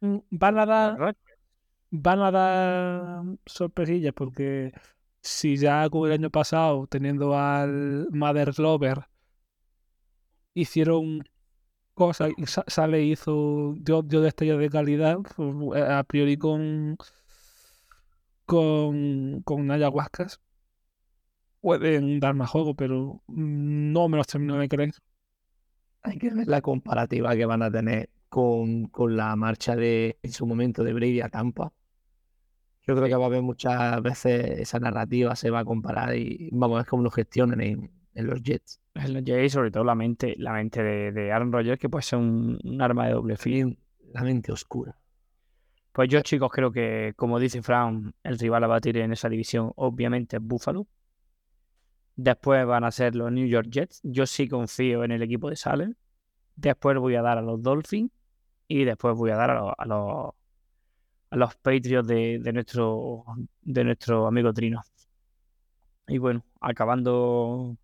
Mm, 0.00 0.18
Van 0.30 0.58
a 0.58 0.66
dar, 0.66 1.16
van 1.90 2.20
a 2.20 2.30
dar 2.30 3.22
sorpresillas 3.46 4.14
porque 4.14 4.72
si 5.28 5.56
ya 5.56 5.88
como 5.90 6.06
el 6.06 6.12
año 6.12 6.30
pasado, 6.30 6.86
teniendo 6.88 7.36
al 7.36 8.08
Mother 8.10 8.58
Lover, 8.58 9.06
hicieron 10.54 11.24
cosas 11.94 12.32
sale 12.68 13.02
hizo 13.02 13.74
dio, 13.78 14.02
dio 14.02 14.20
destellos 14.20 14.60
de 14.60 14.70
calidad, 14.70 15.18
pues, 15.36 15.82
a 15.82 16.04
priori 16.04 16.36
con 16.36 16.96
con, 18.46 19.42
con 19.42 19.70
ayahuascas 19.70 20.40
pueden 21.60 22.20
dar 22.20 22.34
más 22.34 22.50
juego, 22.50 22.74
pero 22.74 23.22
no 23.26 24.08
me 24.08 24.16
los 24.16 24.26
termino 24.26 24.56
de 24.58 24.68
creer. 24.68 24.92
Hay 26.02 26.18
que 26.18 26.30
ver 26.30 26.46
la 26.48 26.62
comparativa 26.62 27.36
que 27.36 27.44
van 27.44 27.62
a 27.62 27.70
tener 27.70 28.10
con, 28.28 28.86
con 28.86 29.16
la 29.16 29.34
marcha 29.36 29.76
de, 29.76 30.18
en 30.22 30.32
su 30.32 30.46
momento, 30.46 30.84
de 30.84 30.92
Brady 30.94 31.20
a 31.20 31.28
Tampa. 31.28 31.72
Yo 32.88 32.96
creo 32.96 33.06
que 33.06 33.16
va 33.16 33.24
a 33.24 33.26
haber 33.26 33.42
muchas 33.42 34.00
veces 34.00 34.60
esa 34.60 34.80
narrativa 34.80 35.36
se 35.36 35.50
va 35.50 35.58
a 35.58 35.64
comparar 35.66 36.16
y 36.16 36.48
vamos 36.52 36.76
a 36.76 36.78
ver 36.78 36.86
cómo 36.86 37.02
lo 37.02 37.10
gestionan 37.10 37.60
en, 37.60 37.90
en 38.14 38.26
los 38.26 38.42
Jets. 38.42 38.80
En 38.94 39.12
los 39.12 39.22
Jets, 39.24 39.52
sobre 39.52 39.70
todo 39.70 39.84
la 39.84 39.94
mente, 39.94 40.34
la 40.38 40.54
mente 40.54 40.82
de, 40.82 41.12
de 41.12 41.30
Aaron 41.30 41.52
Rodgers, 41.52 41.78
que 41.78 41.90
puede 41.90 42.02
ser 42.02 42.18
un, 42.18 42.58
un 42.64 42.80
arma 42.80 43.06
de 43.06 43.12
doble 43.12 43.36
filo. 43.36 43.76
La 44.14 44.22
mente 44.22 44.52
oscura. 44.52 44.96
Pues 45.92 46.08
yo, 46.08 46.22
chicos, 46.22 46.50
creo 46.50 46.72
que, 46.72 47.12
como 47.14 47.38
dice 47.38 47.60
Fran, 47.60 48.14
el 48.22 48.38
rival 48.38 48.64
a 48.64 48.68
batir 48.68 48.96
en 48.96 49.12
esa 49.12 49.28
división, 49.28 49.70
obviamente, 49.76 50.38
es 50.38 50.42
Buffalo. 50.42 50.86
Después 52.16 52.64
van 52.64 52.84
a 52.84 52.90
ser 52.90 53.14
los 53.14 53.30
New 53.30 53.46
York 53.46 53.68
Jets. 53.70 54.00
Yo 54.02 54.24
sí 54.24 54.48
confío 54.48 55.04
en 55.04 55.10
el 55.10 55.20
equipo 55.22 55.50
de 55.50 55.56
Salem. 55.56 55.92
Después 56.56 56.96
voy 56.96 57.16
a 57.16 57.22
dar 57.22 57.36
a 57.36 57.42
los 57.42 57.62
Dolphins. 57.62 58.10
Y 58.66 58.84
después 58.84 59.14
voy 59.14 59.30
a 59.30 59.36
dar 59.36 59.50
a 59.50 59.60
los, 59.60 59.74
a 59.76 59.84
los, 59.84 60.34
a 61.30 61.36
los 61.36 61.56
Patriots 61.56 62.08
de, 62.08 62.50
nuestro, 62.52 63.24
de 63.62 63.84
nuestro 63.84 64.26
amigo 64.26 64.52
Trino. 64.52 64.82
Y 66.06 66.18
bueno, 66.18 66.44
acabando 66.60 67.76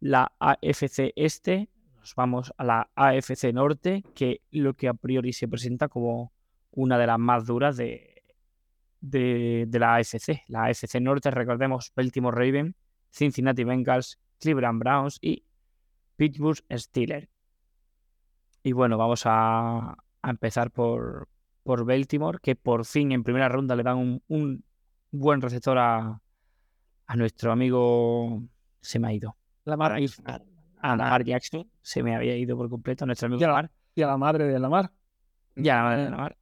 la 0.00 0.32
AFC 0.38 1.12
Este, 1.16 1.68
nos 1.96 2.14
vamos 2.14 2.52
a 2.56 2.64
la 2.64 2.90
AFC 2.94 3.52
Norte, 3.52 4.04
que 4.14 4.42
lo 4.52 4.74
que 4.74 4.88
a 4.88 4.94
priori 4.94 5.32
se 5.32 5.48
presenta 5.48 5.88
como 5.88 6.32
una 6.70 6.98
de 6.98 7.06
las 7.06 7.18
más 7.18 7.46
duras 7.46 7.76
de, 7.76 8.22
de, 9.00 9.68
la 9.72 9.96
AFC. 9.96 10.44
La 10.46 10.66
AFC 10.66 11.00
Norte, 11.00 11.30
recordemos, 11.30 11.92
Baltimore 11.96 12.36
Ravens, 12.36 12.76
Cincinnati 13.10 13.64
Bengals, 13.64 14.18
Cleveland 14.38 14.78
Browns 14.78 15.18
y 15.20 15.44
Pittsburgh 16.16 16.64
Steelers. 16.70 17.28
Y 18.62 18.72
bueno, 18.72 18.98
vamos 18.98 19.22
a, 19.24 19.96
a 20.22 20.30
empezar 20.30 20.70
por, 20.70 21.28
por 21.68 21.84
Baltimore, 21.84 22.38
que 22.40 22.56
por 22.56 22.86
fin 22.86 23.12
en 23.12 23.22
primera 23.22 23.46
ronda 23.46 23.76
le 23.76 23.82
dan 23.82 23.98
un, 23.98 24.22
un 24.28 24.64
buen 25.10 25.42
receptor 25.42 25.76
a, 25.76 26.18
a 27.06 27.16
nuestro 27.16 27.52
amigo. 27.52 28.42
Se 28.80 28.98
me 28.98 29.08
ha 29.08 29.12
ido. 29.12 29.36
Lamar, 29.66 30.00
A 30.80 30.96
Lamar 30.96 31.24
Jackson. 31.24 31.70
Se 31.82 32.02
me 32.02 32.16
había 32.16 32.34
ido 32.38 32.56
por 32.56 32.70
completo. 32.70 33.04
Nuestro 33.04 33.26
amigo. 33.26 33.42
Lamar. 33.42 33.70
y 33.94 34.00
a 34.00 34.06
la 34.06 34.16
madre 34.16 34.44
de 34.46 34.58
Lamar. 34.58 34.90
Ya, 35.56 35.74
la 35.74 35.82
madre 35.82 36.04
de. 36.04 36.10
Lamar. 36.10 36.38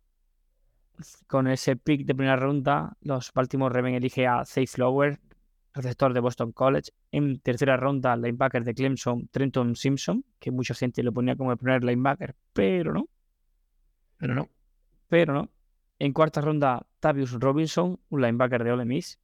Con 1.26 1.48
ese 1.48 1.74
pick 1.74 2.06
de 2.06 2.14
primera 2.14 2.36
ronda, 2.36 2.96
los 3.00 3.32
Baltimore 3.32 3.74
Ravens 3.74 3.96
elige 3.96 4.28
a 4.28 4.44
Zay 4.44 4.68
Flower, 4.68 5.18
receptor 5.74 6.14
de 6.14 6.20
Boston 6.20 6.52
College. 6.52 6.92
En 7.10 7.40
tercera 7.40 7.76
ronda, 7.76 8.14
linebacker 8.14 8.62
de 8.62 8.74
Clemson, 8.74 9.26
Trenton 9.32 9.74
Simpson, 9.74 10.24
que 10.38 10.52
mucha 10.52 10.74
gente 10.74 11.02
lo 11.02 11.12
ponía 11.12 11.34
como 11.34 11.50
el 11.50 11.58
primer 11.58 11.82
linebacker, 11.82 12.36
pero 12.52 12.92
no, 12.92 13.08
Pero 14.18 14.32
no. 14.36 14.48
Pero 15.08 15.34
no. 15.34 15.50
En 15.98 16.12
cuarta 16.12 16.40
ronda, 16.40 16.86
Tavius 17.00 17.32
Robinson, 17.32 17.98
un 18.10 18.20
linebacker 18.20 18.62
de 18.62 18.72
Ole 18.72 18.84
Miss. 18.84 19.18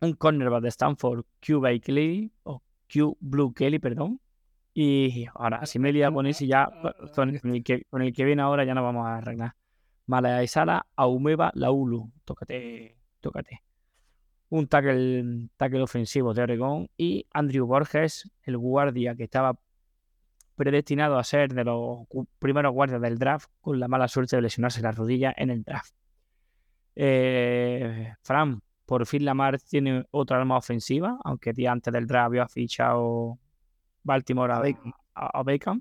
Un 0.00 0.12
cornerback 0.12 0.62
de 0.62 0.68
Stanford, 0.68 1.24
Q. 1.44 1.62
Kelly, 1.82 2.32
o 2.44 2.62
Q. 2.92 3.16
Blue 3.20 3.52
Kelly, 3.52 3.78
perdón. 3.78 4.20
Y 4.74 5.26
ahora, 5.34 5.66
si 5.66 5.80
me 5.80 5.92
liado 5.92 6.14
con 6.14 6.26
ese 6.26 6.46
ya, 6.46 6.70
con 7.14 7.30
el, 7.30 7.64
que, 7.64 7.84
con 7.90 8.02
el 8.02 8.12
que 8.12 8.24
viene 8.24 8.42
ahora 8.42 8.64
ya 8.64 8.74
no 8.74 8.82
vamos 8.82 9.06
a 9.06 9.16
arreglar. 9.16 9.54
Malaya 10.06 10.42
Isala, 10.42 10.86
Aumeba, 10.94 11.50
Laulu. 11.54 12.12
Tócate, 12.24 12.96
tócate. 13.20 13.62
Un 14.50 14.68
tackle, 14.68 15.48
tackle 15.56 15.82
ofensivo 15.82 16.32
de 16.32 16.42
Oregón. 16.42 16.88
Y 16.96 17.26
Andrew 17.32 17.66
Borges, 17.66 18.30
el 18.42 18.56
guardia 18.56 19.16
que 19.16 19.24
estaba 19.24 19.58
predestinado 20.58 21.18
a 21.18 21.24
ser 21.24 21.54
de 21.54 21.64
los 21.64 22.00
primeros 22.38 22.72
guardias 22.72 23.00
del 23.00 23.16
draft, 23.16 23.48
con 23.60 23.78
la 23.78 23.88
mala 23.88 24.08
suerte 24.08 24.36
de 24.36 24.42
lesionarse 24.42 24.82
la 24.82 24.90
rodilla 24.90 25.32
en 25.34 25.50
el 25.50 25.62
draft. 25.62 25.94
Eh, 26.96 28.12
Fran, 28.22 28.60
por 28.84 29.06
fin 29.06 29.24
Lamar 29.24 29.60
tiene 29.60 30.04
otra 30.10 30.38
arma 30.38 30.58
ofensiva, 30.58 31.16
aunque 31.24 31.52
día 31.52 31.70
antes 31.70 31.92
del 31.92 32.08
draft 32.08 32.26
había 32.26 32.48
fichado 32.48 33.38
Baltimore 34.02 34.52
a, 35.14 35.42
Beckham. 35.44 35.80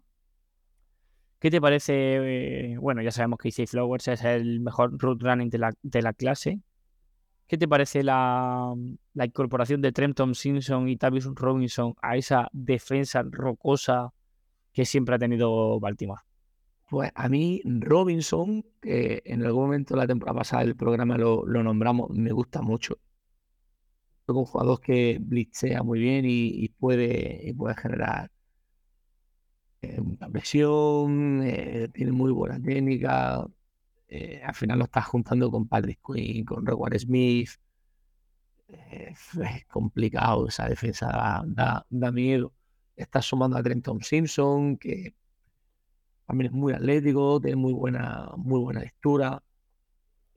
¿Qué 1.39 1.49
te 1.49 1.59
parece? 1.59 2.73
eh, 2.73 2.77
bueno, 2.77 3.01
ya 3.01 3.11
sabemos 3.11 3.39
que 3.39 3.49
Isaiah 3.49 3.67
Flowers 3.67 4.07
es 4.09 4.23
el 4.23 4.59
mejor 4.59 4.95
route 4.97 5.25
running 5.25 5.49
de 5.49 5.57
la, 5.57 5.73
de 5.81 6.01
la 6.03 6.13
clase. 6.13 6.61
¿Qué 7.47 7.57
te 7.57 7.67
parece 7.67 8.03
la, 8.03 8.75
la 9.13 9.25
incorporación 9.25 9.81
de 9.81 9.91
Trenton 9.91 10.35
Simpson 10.35 10.87
y 10.87 10.97
Tavis 10.97 11.25
Robinson 11.25 11.95
a 12.01 12.15
esa 12.15 12.47
defensa 12.51 13.23
rocosa 13.23 14.13
que 14.77 14.85
siempre 14.85 15.15
ha 15.15 15.19
tenido 15.19 15.79
Baltimore? 15.79 16.21
Pues 16.87 17.11
a 17.15 17.29
mí 17.29 17.61
Robinson, 17.65 18.63
que 18.79 19.23
en 19.25 19.43
algún 19.43 19.63
momento 19.63 19.95
la 19.95 20.05
temporada 20.05 20.37
pasada 20.37 20.65
del 20.65 20.75
programa 20.75 21.17
lo, 21.17 21.45
nombramos, 21.47 22.11
me 22.11 22.31
gusta 22.31 22.61
mucho. 22.61 22.99
Es 24.27 24.35
un 24.35 24.45
jugador 24.45 24.79
que 24.79 25.17
blitzea 25.19 25.81
muy 25.81 25.99
bien 25.99 26.25
y, 26.27 26.69
puede, 26.69 27.39
y 27.43 27.53
puede 27.53 27.73
generar 27.75 28.29
eh, 29.81 29.99
presión, 30.31 31.41
eh, 31.43 31.89
tiene 31.91 32.11
muy 32.11 32.31
buena 32.31 32.61
técnica. 32.61 33.47
eh, 34.09 34.41
al 34.43 34.53
final 34.55 34.77
lo 34.79 34.85
estás 34.85 35.05
juntando 35.07 35.49
con 35.51 35.67
Patrick 35.67 35.99
Quinn, 36.05 36.45
con 36.45 36.65
Rowan 36.65 36.99
Smith. 36.99 37.49
eh, 38.67 39.13
es 39.43 39.65
complicado, 39.67 40.47
esa 40.47 40.67
defensa 40.69 41.43
da 41.89 42.11
miedo. 42.11 42.53
Estás 42.97 43.25
sumando 43.25 43.55
a 43.57 43.63
Trenton 43.63 44.01
Simpson, 44.01 44.75
que 44.77 45.15
también 46.25 46.51
es 46.51 46.57
muy 46.57 46.73
atlético, 46.73 47.39
tiene 47.39 47.55
muy 47.55 47.71
buena, 47.71 48.31
muy 48.35 48.59
buena 48.59 48.81
lectura. 48.81 49.41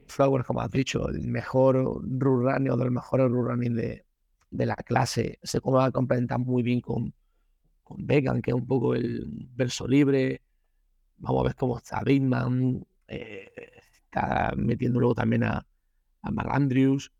Flowers, 0.06 0.46
como 0.46 0.60
has 0.60 0.70
dicho, 0.70 1.08
el 1.08 1.26
mejor 1.26 1.76
run 1.76 2.70
o 2.70 2.76
de 2.76 2.84
los 2.84 2.92
mejores 2.92 3.30
run 3.30 3.60
de, 3.74 4.04
de 4.50 4.66
la 4.66 4.76
clase. 4.76 5.38
Se 5.42 5.58
va 5.60 5.86
a 5.86 5.90
complementar 5.90 6.38
muy 6.38 6.62
bien 6.62 6.80
con, 6.80 7.14
con 7.82 8.06
Beckham, 8.06 8.42
que 8.42 8.50
es 8.50 8.54
un 8.54 8.66
poco 8.66 8.94
el 8.94 9.48
verso 9.54 9.88
libre. 9.88 10.42
Vamos 11.16 11.40
a 11.40 11.44
ver 11.48 11.56
cómo 11.56 11.78
está 11.78 12.02
Bigman. 12.04 12.86
eh, 13.08 13.50
está 14.04 14.52
metiendo 14.56 15.00
luego 15.00 15.14
también 15.14 15.44
a, 15.44 15.66
a 16.22 16.30
Mark 16.30 16.50
Andrews. 16.52 17.10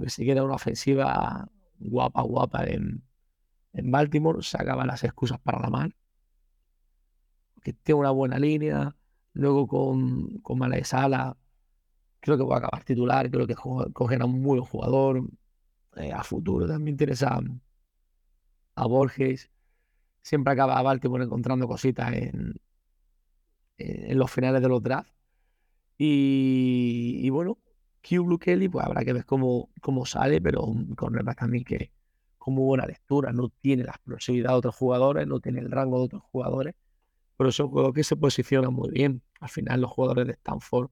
Que 0.00 0.08
se 0.08 0.24
queda 0.24 0.44
una 0.44 0.54
ofensiva 0.54 1.48
guapa, 1.78 2.22
guapa 2.22 2.64
en, 2.64 3.03
en 3.74 3.90
Baltimore. 3.90 4.42
Se 4.42 4.56
acaban 4.60 4.86
las 4.86 5.04
excusas 5.04 5.38
para 5.40 5.60
la 5.60 5.70
mar 5.70 5.94
que 7.64 7.72
tiene 7.72 8.00
una 8.00 8.10
buena 8.10 8.38
línea. 8.38 8.96
Luego 9.32 9.66
con, 9.66 10.38
con 10.40 10.58
Malay 10.58 10.84
Sala, 10.84 11.36
creo 12.20 12.36
que 12.38 12.44
va 12.44 12.56
a 12.56 12.58
acabar 12.58 12.84
titular. 12.84 13.30
Creo 13.30 13.46
que 13.46 13.56
cogen 13.56 14.22
a 14.22 14.26
un 14.26 14.42
buen 14.42 14.62
jugador. 14.62 15.24
eh, 15.96 16.12
a 16.12 16.22
futuro 16.24 16.66
también 16.68 16.96
tienes 16.96 17.22
a, 17.24 17.40
Borges. 18.76 19.50
Siempre 20.22 20.52
acaba 20.52 20.80
Baltimore 20.82 21.24
encontrando 21.24 21.68
cositas 21.68 22.12
en, 22.12 22.54
en, 23.78 24.18
los 24.18 24.30
finales 24.30 24.62
de 24.62 24.68
los 24.68 24.82
drafts. 24.82 25.12
Y, 25.98 27.20
y 27.22 27.30
bueno, 27.30 27.58
Q 28.02 28.24
Blue 28.24 28.38
Kelly, 28.38 28.68
pues 28.68 28.84
habrá 28.86 29.04
que 29.04 29.12
ver 29.12 29.26
cómo, 29.26 29.70
cómo 29.80 30.06
sale, 30.06 30.40
pero 30.40 30.62
un 30.64 30.94
cornerback 30.94 31.38
también 31.38 31.64
que 31.64 31.92
con 32.44 32.54
muy 32.54 32.64
buena 32.64 32.86
lectura, 32.86 33.32
no 33.32 33.48
tiene 33.60 33.84
la 33.84 33.92
explosividad 33.92 34.50
de 34.50 34.56
otros 34.56 34.74
jugadores, 34.76 35.26
no 35.26 35.40
tiene 35.40 35.60
el 35.60 35.70
rango 35.70 35.98
de 35.98 36.04
otros 36.04 36.22
jugadores 36.24 36.74
pero 37.36 37.50
es 37.50 37.58
un 37.60 37.68
juego 37.68 37.92
que 37.92 38.04
se 38.04 38.16
posiciona 38.16 38.70
muy 38.70 38.90
bien. 38.90 39.22
Al 39.40 39.48
final 39.48 39.80
los 39.80 39.90
jugadores 39.90 40.26
de 40.26 40.32
Stanford, 40.34 40.90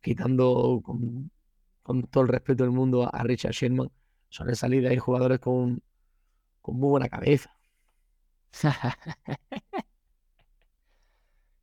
quitando 0.00 0.80
con, 0.84 1.30
con 1.82 2.02
todo 2.04 2.24
el 2.24 2.28
respeto 2.28 2.64
del 2.64 2.72
mundo 2.72 3.04
a, 3.04 3.08
a 3.10 3.22
Richard 3.22 3.52
Sherman, 3.52 3.90
son 4.28 4.48
en 4.48 4.56
salida 4.56 4.90
hay 4.90 4.98
jugadores 4.98 5.38
con, 5.40 5.82
con 6.60 6.76
muy 6.76 6.90
buena 6.90 7.08
cabeza. 7.08 7.56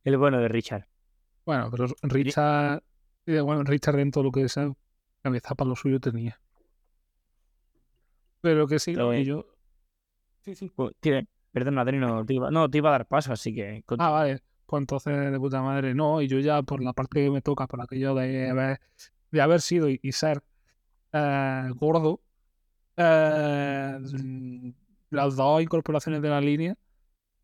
El 0.04 0.16
bueno 0.18 0.38
de 0.38 0.48
Richard. 0.48 0.86
Bueno, 1.46 1.70
pero 1.70 1.86
Richard, 2.02 2.82
eh, 3.26 3.40
bueno, 3.40 3.62
Richard 3.64 3.96
dentro 3.96 4.22
de 4.22 4.24
lo 4.24 4.32
que 4.32 4.48
sea, 4.48 4.72
cabeza 5.22 5.54
para 5.54 5.68
lo 5.68 5.76
suyo 5.76 6.00
tenía. 6.00 6.40
Pero 8.44 8.66
que 8.68 8.78
sí, 8.78 8.92
Lo 8.92 9.10
que 9.10 9.22
es. 9.22 9.26
yo. 9.26 9.46
Sí, 10.42 10.54
sí. 10.54 10.70
Pues, 10.76 10.92
tiene- 11.00 11.26
Perdona, 11.50 11.82
Dani, 11.82 11.96
no 11.98 12.26
te, 12.26 12.34
iba, 12.34 12.50
no, 12.50 12.68
te 12.68 12.76
iba 12.78 12.90
a 12.90 12.92
dar 12.92 13.06
paso, 13.06 13.32
así 13.32 13.54
que... 13.54 13.82
Ah, 13.98 14.10
vale. 14.10 14.42
Pues 14.66 14.82
entonces, 14.82 15.30
de 15.32 15.38
puta 15.38 15.62
madre, 15.62 15.94
no. 15.94 16.20
Y 16.20 16.28
yo 16.28 16.38
ya, 16.40 16.62
por 16.62 16.82
la 16.82 16.92
parte 16.92 17.22
que 17.24 17.30
me 17.30 17.40
toca, 17.40 17.66
por 17.66 17.80
aquello 17.80 18.14
de 18.14 18.50
haber, 18.50 18.80
de 19.30 19.40
haber 19.40 19.60
sido 19.62 19.88
y, 19.88 19.98
y 20.02 20.12
ser 20.12 20.42
eh, 21.12 21.70
gordo, 21.76 22.20
eh, 22.98 23.98
las 25.10 25.36
dos 25.36 25.62
incorporaciones 25.62 26.20
de 26.20 26.28
la 26.28 26.40
línea, 26.40 26.74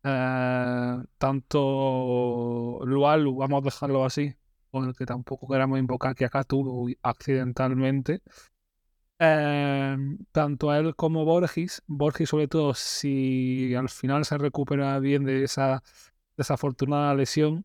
eh, 0.03 0.97
tanto 1.17 2.79
Lualu, 2.85 3.37
vamos 3.37 3.61
a 3.61 3.65
dejarlo 3.65 4.05
así, 4.05 4.35
porque 4.71 5.05
tampoco 5.05 5.47
queramos 5.47 5.79
invocar 5.79 6.13
que 6.15 6.25
acá 6.25 6.43
tuvo 6.43 6.87
accidentalmente. 7.01 8.21
Eh, 9.23 9.97
tanto 10.31 10.71
a 10.71 10.79
él 10.79 10.95
como 10.95 11.25
Borges, 11.25 11.83
Borges 11.85 12.29
sobre 12.29 12.47
todo, 12.47 12.73
si 12.73 13.75
al 13.75 13.87
final 13.87 14.25
se 14.25 14.37
recupera 14.39 14.97
bien 14.99 15.25
de 15.25 15.43
esa 15.43 15.83
desafortunada 16.37 17.13
lesión 17.13 17.63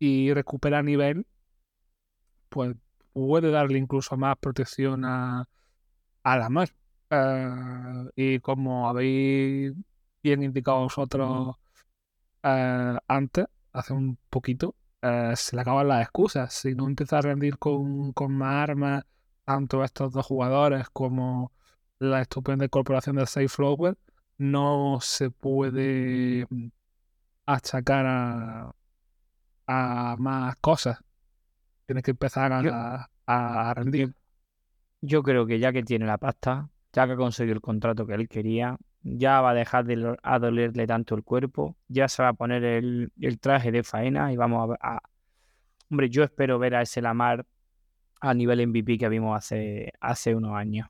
y 0.00 0.32
recupera 0.34 0.82
nivel, 0.82 1.24
pues 2.48 2.76
puede 3.12 3.50
darle 3.52 3.78
incluso 3.78 4.16
más 4.16 4.36
protección 4.38 5.04
a, 5.04 5.48
a 6.24 6.36
la 6.36 6.48
mar. 6.50 6.70
Eh, 7.10 8.10
y 8.16 8.40
como 8.40 8.88
habéis 8.88 9.72
bien 10.22 10.42
indicado 10.42 10.80
vosotros 10.80 11.56
eh, 12.42 12.98
antes, 13.08 13.46
hace 13.72 13.92
un 13.92 14.18
poquito, 14.30 14.74
eh, 15.02 15.32
se 15.36 15.54
le 15.56 15.62
acaban 15.62 15.88
las 15.88 16.02
excusas. 16.02 16.52
Si 16.54 16.74
no 16.74 16.86
empieza 16.88 17.18
a 17.18 17.22
rendir 17.22 17.58
con, 17.58 18.12
con 18.12 18.32
más 18.36 18.68
armas, 18.70 19.04
tanto 19.44 19.84
estos 19.84 20.12
dos 20.12 20.26
jugadores 20.26 20.88
como 20.90 21.52
la 21.98 22.20
estupenda 22.22 22.64
incorporación 22.64 23.16
del 23.16 23.26
Safe 23.26 23.48
Flower, 23.48 23.96
no 24.38 24.98
se 25.00 25.30
puede 25.30 26.46
achacar 27.46 28.06
a, 28.06 28.74
a 29.66 30.16
más 30.18 30.56
cosas. 30.56 30.98
Tienes 31.86 32.04
que 32.04 32.12
empezar 32.12 32.52
a, 32.52 32.62
Yo- 32.62 32.72
a- 32.74 33.08
a 33.26 33.74
rendir. 33.74 34.14
Yo 35.00 35.22
creo 35.22 35.46
que 35.46 35.58
ya 35.58 35.72
que 35.72 35.82
tiene 35.82 36.06
la 36.06 36.18
pasta, 36.18 36.70
ya 36.92 37.06
que 37.06 37.12
ha 37.12 37.16
conseguido 37.16 37.54
el 37.54 37.60
contrato 37.60 38.06
que 38.06 38.14
él 38.14 38.28
quería, 38.28 38.76
ya 39.02 39.40
va 39.42 39.50
a 39.50 39.54
dejar 39.54 39.84
de 39.84 40.16
a 40.22 40.38
dolerle 40.38 40.86
tanto 40.86 41.14
el 41.14 41.24
cuerpo, 41.24 41.76
ya 41.88 42.08
se 42.08 42.22
va 42.22 42.30
a 42.30 42.32
poner 42.34 42.64
el, 42.64 43.12
el 43.20 43.38
traje 43.38 43.70
de 43.72 43.82
faena 43.84 44.32
y 44.32 44.36
vamos 44.36 44.76
a, 44.80 44.96
a- 44.96 45.02
Hombre, 45.90 46.10
yo 46.10 46.24
espero 46.24 46.58
ver 46.58 46.74
a 46.74 46.82
ese 46.82 47.02
Lamar 47.02 47.46
a 48.26 48.32
nivel 48.34 48.66
MVP 48.66 48.96
que 48.98 49.08
vimos 49.08 49.36
hace, 49.36 49.92
hace 50.00 50.34
unos 50.34 50.52
años. 50.54 50.88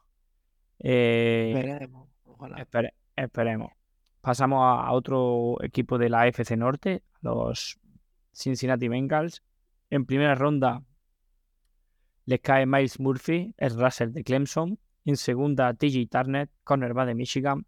Eh, 0.79 1.53
Veremos, 1.55 2.09
ojalá. 2.25 2.59
espere- 2.59 2.94
esperemos. 3.16 3.73
Pasamos 4.20 4.61
a, 4.62 4.87
a 4.87 4.92
otro 4.92 5.57
equipo 5.62 5.99
de 5.99 6.09
la 6.11 6.23
AFC 6.23 6.57
Norte, 6.57 7.03
los 7.23 7.79
Cincinnati 8.33 8.88
Bengals. 8.88 9.42
En 9.90 10.07
primera 10.07 10.35
ronda 10.35 10.83
les 12.27 12.40
cae 12.40 12.66
Miles 12.66 13.01
Murphy, 13.01 13.53
el 13.59 13.79
Russell 13.79 14.12
de 14.12 14.23
Clemson. 14.25 14.79
En 15.05 15.16
segunda, 15.16 15.75
TJ 15.75 16.07
Turner, 16.09 16.49
cornerback 16.62 17.07
de 17.09 17.14
Michigan. 17.14 17.66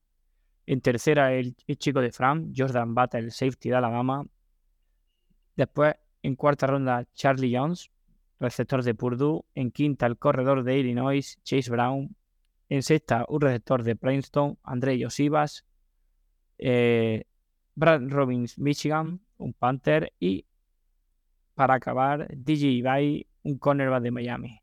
En 0.65 0.81
tercera, 0.81 1.33
el, 1.35 1.55
el 1.67 1.77
chico 1.77 2.01
de 2.01 2.11
Fran, 2.13 2.53
Jordan 2.57 2.95
Battle, 2.95 3.31
safety 3.31 3.69
de 3.71 3.75
Alabama. 3.77 4.25
Después, 5.57 5.95
en 6.23 6.35
cuarta 6.37 6.67
ronda, 6.67 7.05
Charlie 7.15 7.55
Jones, 7.57 7.91
receptor 8.39 8.83
de 8.83 8.95
Purdue. 8.95 9.45
En 9.55 9.71
quinta, 9.71 10.07
el 10.07 10.19
corredor 10.19 10.63
de 10.63 10.79
Illinois, 10.79 11.39
Chase 11.43 11.71
Brown. 11.71 12.17
En 12.69 12.83
sexta, 12.83 13.25
un 13.29 13.41
receptor 13.41 13.83
de 13.83 13.97
Princeton, 13.97 14.59
André 14.63 15.03
Josivas. 15.03 15.65
Eh, 16.59 17.25
Brad 17.75 18.03
Robbins, 18.09 18.59
Michigan, 18.59 19.21
un 19.39 19.53
Panther. 19.53 20.13
Y 20.19 20.47
para 21.55 21.75
acabar, 21.75 22.29
DJ 22.35 22.69
Ibai, 22.69 23.27
un 23.43 23.59
cornerback 23.59 24.03
de 24.03 24.11
Miami. 24.11 24.61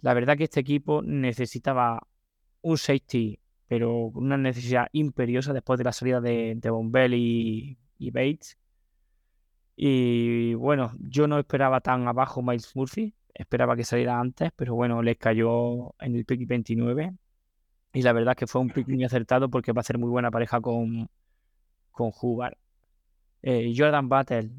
La 0.00 0.14
verdad 0.14 0.36
que 0.36 0.44
este 0.44 0.60
equipo 0.60 1.02
necesitaba 1.02 2.06
un 2.62 2.78
safety, 2.78 3.38
pero 3.66 4.06
una 4.06 4.36
necesidad 4.36 4.88
imperiosa 4.92 5.52
después 5.52 5.78
de 5.78 5.84
la 5.84 5.92
salida 5.92 6.20
de, 6.20 6.54
de 6.56 6.70
Von 6.70 6.92
Bell 6.92 7.14
y, 7.14 7.78
y 7.98 8.10
Bates. 8.10 8.56
Y 9.76 10.54
bueno, 10.54 10.92
yo 11.00 11.26
no 11.28 11.38
esperaba 11.38 11.80
tan 11.80 12.08
abajo 12.08 12.42
Miles 12.42 12.74
Murphy, 12.76 13.14
esperaba 13.34 13.76
que 13.76 13.84
saliera 13.84 14.18
antes, 14.20 14.50
pero 14.56 14.74
bueno, 14.74 15.02
les 15.02 15.18
cayó 15.18 15.94
en 16.00 16.16
el 16.16 16.24
pick 16.24 16.46
29. 16.46 17.14
Y 17.92 18.02
la 18.02 18.12
verdad 18.12 18.36
que 18.36 18.46
fue 18.46 18.60
un 18.62 18.70
pick 18.70 18.88
muy 18.88 19.04
acertado 19.04 19.50
porque 19.50 19.72
va 19.72 19.80
a 19.80 19.84
ser 19.84 19.98
muy 19.98 20.10
buena 20.10 20.30
pareja 20.30 20.60
con, 20.60 21.08
con 21.92 22.12
Hubbard. 22.20 22.54
Eh, 23.42 23.74
Jordan 23.76 24.08
Battle, 24.08 24.50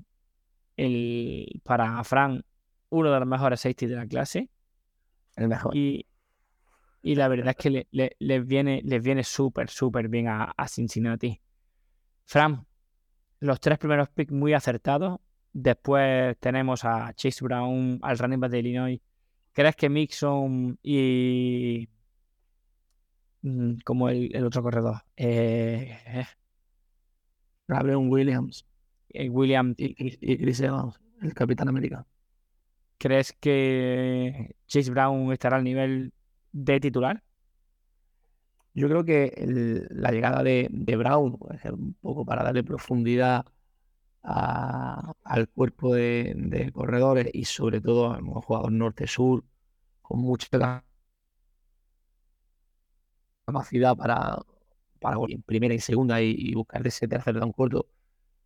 el, 0.77 1.61
para 1.63 2.03
Fran, 2.03 2.43
uno 2.89 3.11
de 3.11 3.19
los 3.19 3.27
mejores 3.29 3.61
safety 3.61 3.87
de 3.87 3.95
la 3.95 4.07
clase. 4.07 4.49
El 5.35 5.49
mejor. 5.49 5.75
Y, 5.75 6.05
y 7.01 7.15
la 7.15 7.27
verdad 7.27 7.49
es 7.49 7.55
que 7.57 7.69
le- 7.69 7.87
le- 7.91 8.15
les 8.19 8.45
viene, 8.45 8.81
les 8.83 9.01
viene 9.03 9.23
súper, 9.23 9.69
súper 9.69 10.09
bien 10.09 10.27
a, 10.27 10.45
a 10.57 10.67
Cincinnati. 10.67 11.39
Fran, 12.25 12.65
los 13.39 13.59
tres 13.59 13.77
primeros 13.77 14.09
picks 14.09 14.31
muy 14.31 14.53
acertados. 14.53 15.19
Después 15.53 16.37
tenemos 16.39 16.85
a 16.85 17.13
Chase 17.13 17.43
Brown, 17.43 17.99
al 18.01 18.17
running 18.17 18.39
back 18.39 18.51
de 18.51 18.59
Illinois. 18.59 19.01
¿Crees 19.53 19.75
que 19.75 19.89
Mixon 19.89 20.77
y. 20.83 21.89
mm, 23.41 23.77
como 23.83 24.09
el, 24.09 24.35
el 24.35 24.45
otro 24.45 24.61
corredor? 24.61 24.97
Eh, 25.15 25.97
eh, 26.05 26.25
Gabriel 27.67 27.97
Williams 27.97 28.65
eh, 29.09 29.29
William, 29.29 29.73
y, 29.77 29.95
y 29.97 30.37
Chris 30.37 30.59
Evans, 30.61 30.99
el 31.21 31.33
Capitán 31.33 31.69
América. 31.69 32.05
¿crees 32.97 33.33
que 33.33 34.55
Chase 34.67 34.91
Brown 34.91 35.31
estará 35.31 35.57
al 35.57 35.63
nivel 35.63 36.13
de 36.51 36.79
titular? 36.79 37.23
Yo 38.77 38.87
creo 38.89 39.03
que 39.05 39.33
el- 39.37 39.87
la 39.89 40.11
llegada 40.11 40.43
de, 40.43 40.67
de 40.71 40.95
Brown 40.95 41.37
un 41.73 41.93
poco 42.01 42.25
para 42.25 42.43
darle 42.43 42.63
profundidad 42.63 43.45
al 44.23 45.47
cuerpo 45.49 45.93
de, 45.95 46.33
corredores 46.73 47.29
y 47.33 47.45
sobre 47.45 47.81
todo 47.81 48.07
a 48.13 48.17
un 48.19 48.33
jugador 48.41 48.71
norte-sur 48.71 49.43
con 50.01 50.19
mucha 50.21 50.47
ca- 50.51 50.85
capacidad 53.45 53.95
para, 53.95 54.37
para 54.99 55.17
en 55.29 55.41
primera 55.43 55.73
y 55.73 55.79
segunda 55.79 56.21
y, 56.21 56.35
y 56.37 56.53
buscar 56.55 56.85
ese 56.87 57.07
tercer 57.07 57.39
down 57.39 57.51
corto. 57.51 57.87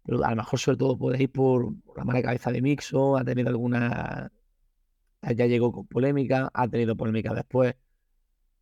Pero 0.05 0.23
a 0.25 0.31
lo 0.31 0.37
mejor 0.37 0.59
sobre 0.59 0.77
todo 0.79 0.97
puede 0.97 1.23
ir 1.23 1.31
por, 1.31 1.75
por 1.83 1.97
la 1.99 2.05
mala 2.05 2.21
cabeza 2.23 2.51
de 2.51 2.61
Mixo, 2.61 3.17
ha 3.17 3.25
tenido 3.25 3.49
alguna... 3.49 4.31
Ya 5.35 5.45
llegó 5.47 5.71
con 5.71 5.87
polémica, 5.87 6.49
ha 6.53 6.67
tenido 6.67 6.95
polémica 6.97 7.33
después 7.33 7.75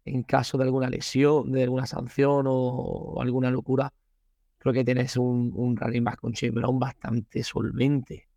en 0.10 0.24
caso 0.24 0.58
de 0.58 0.66
alguna 0.66 0.90
lesión, 0.90 1.52
de 1.52 1.64
alguna 1.64 1.86
sanción 1.86 2.46
o, 2.48 3.22
alguna 3.22 3.52
locura, 3.52 3.94
creo 4.58 4.74
que 4.74 4.84
tienes 4.84 5.18
un, 5.18 5.52
un 5.56 5.78
running 5.78 6.04
back 6.04 6.20
con 6.20 6.34
Chase 6.34 6.52
Brown 6.52 6.80
bastante 6.80 7.44
solvente. 7.44 8.28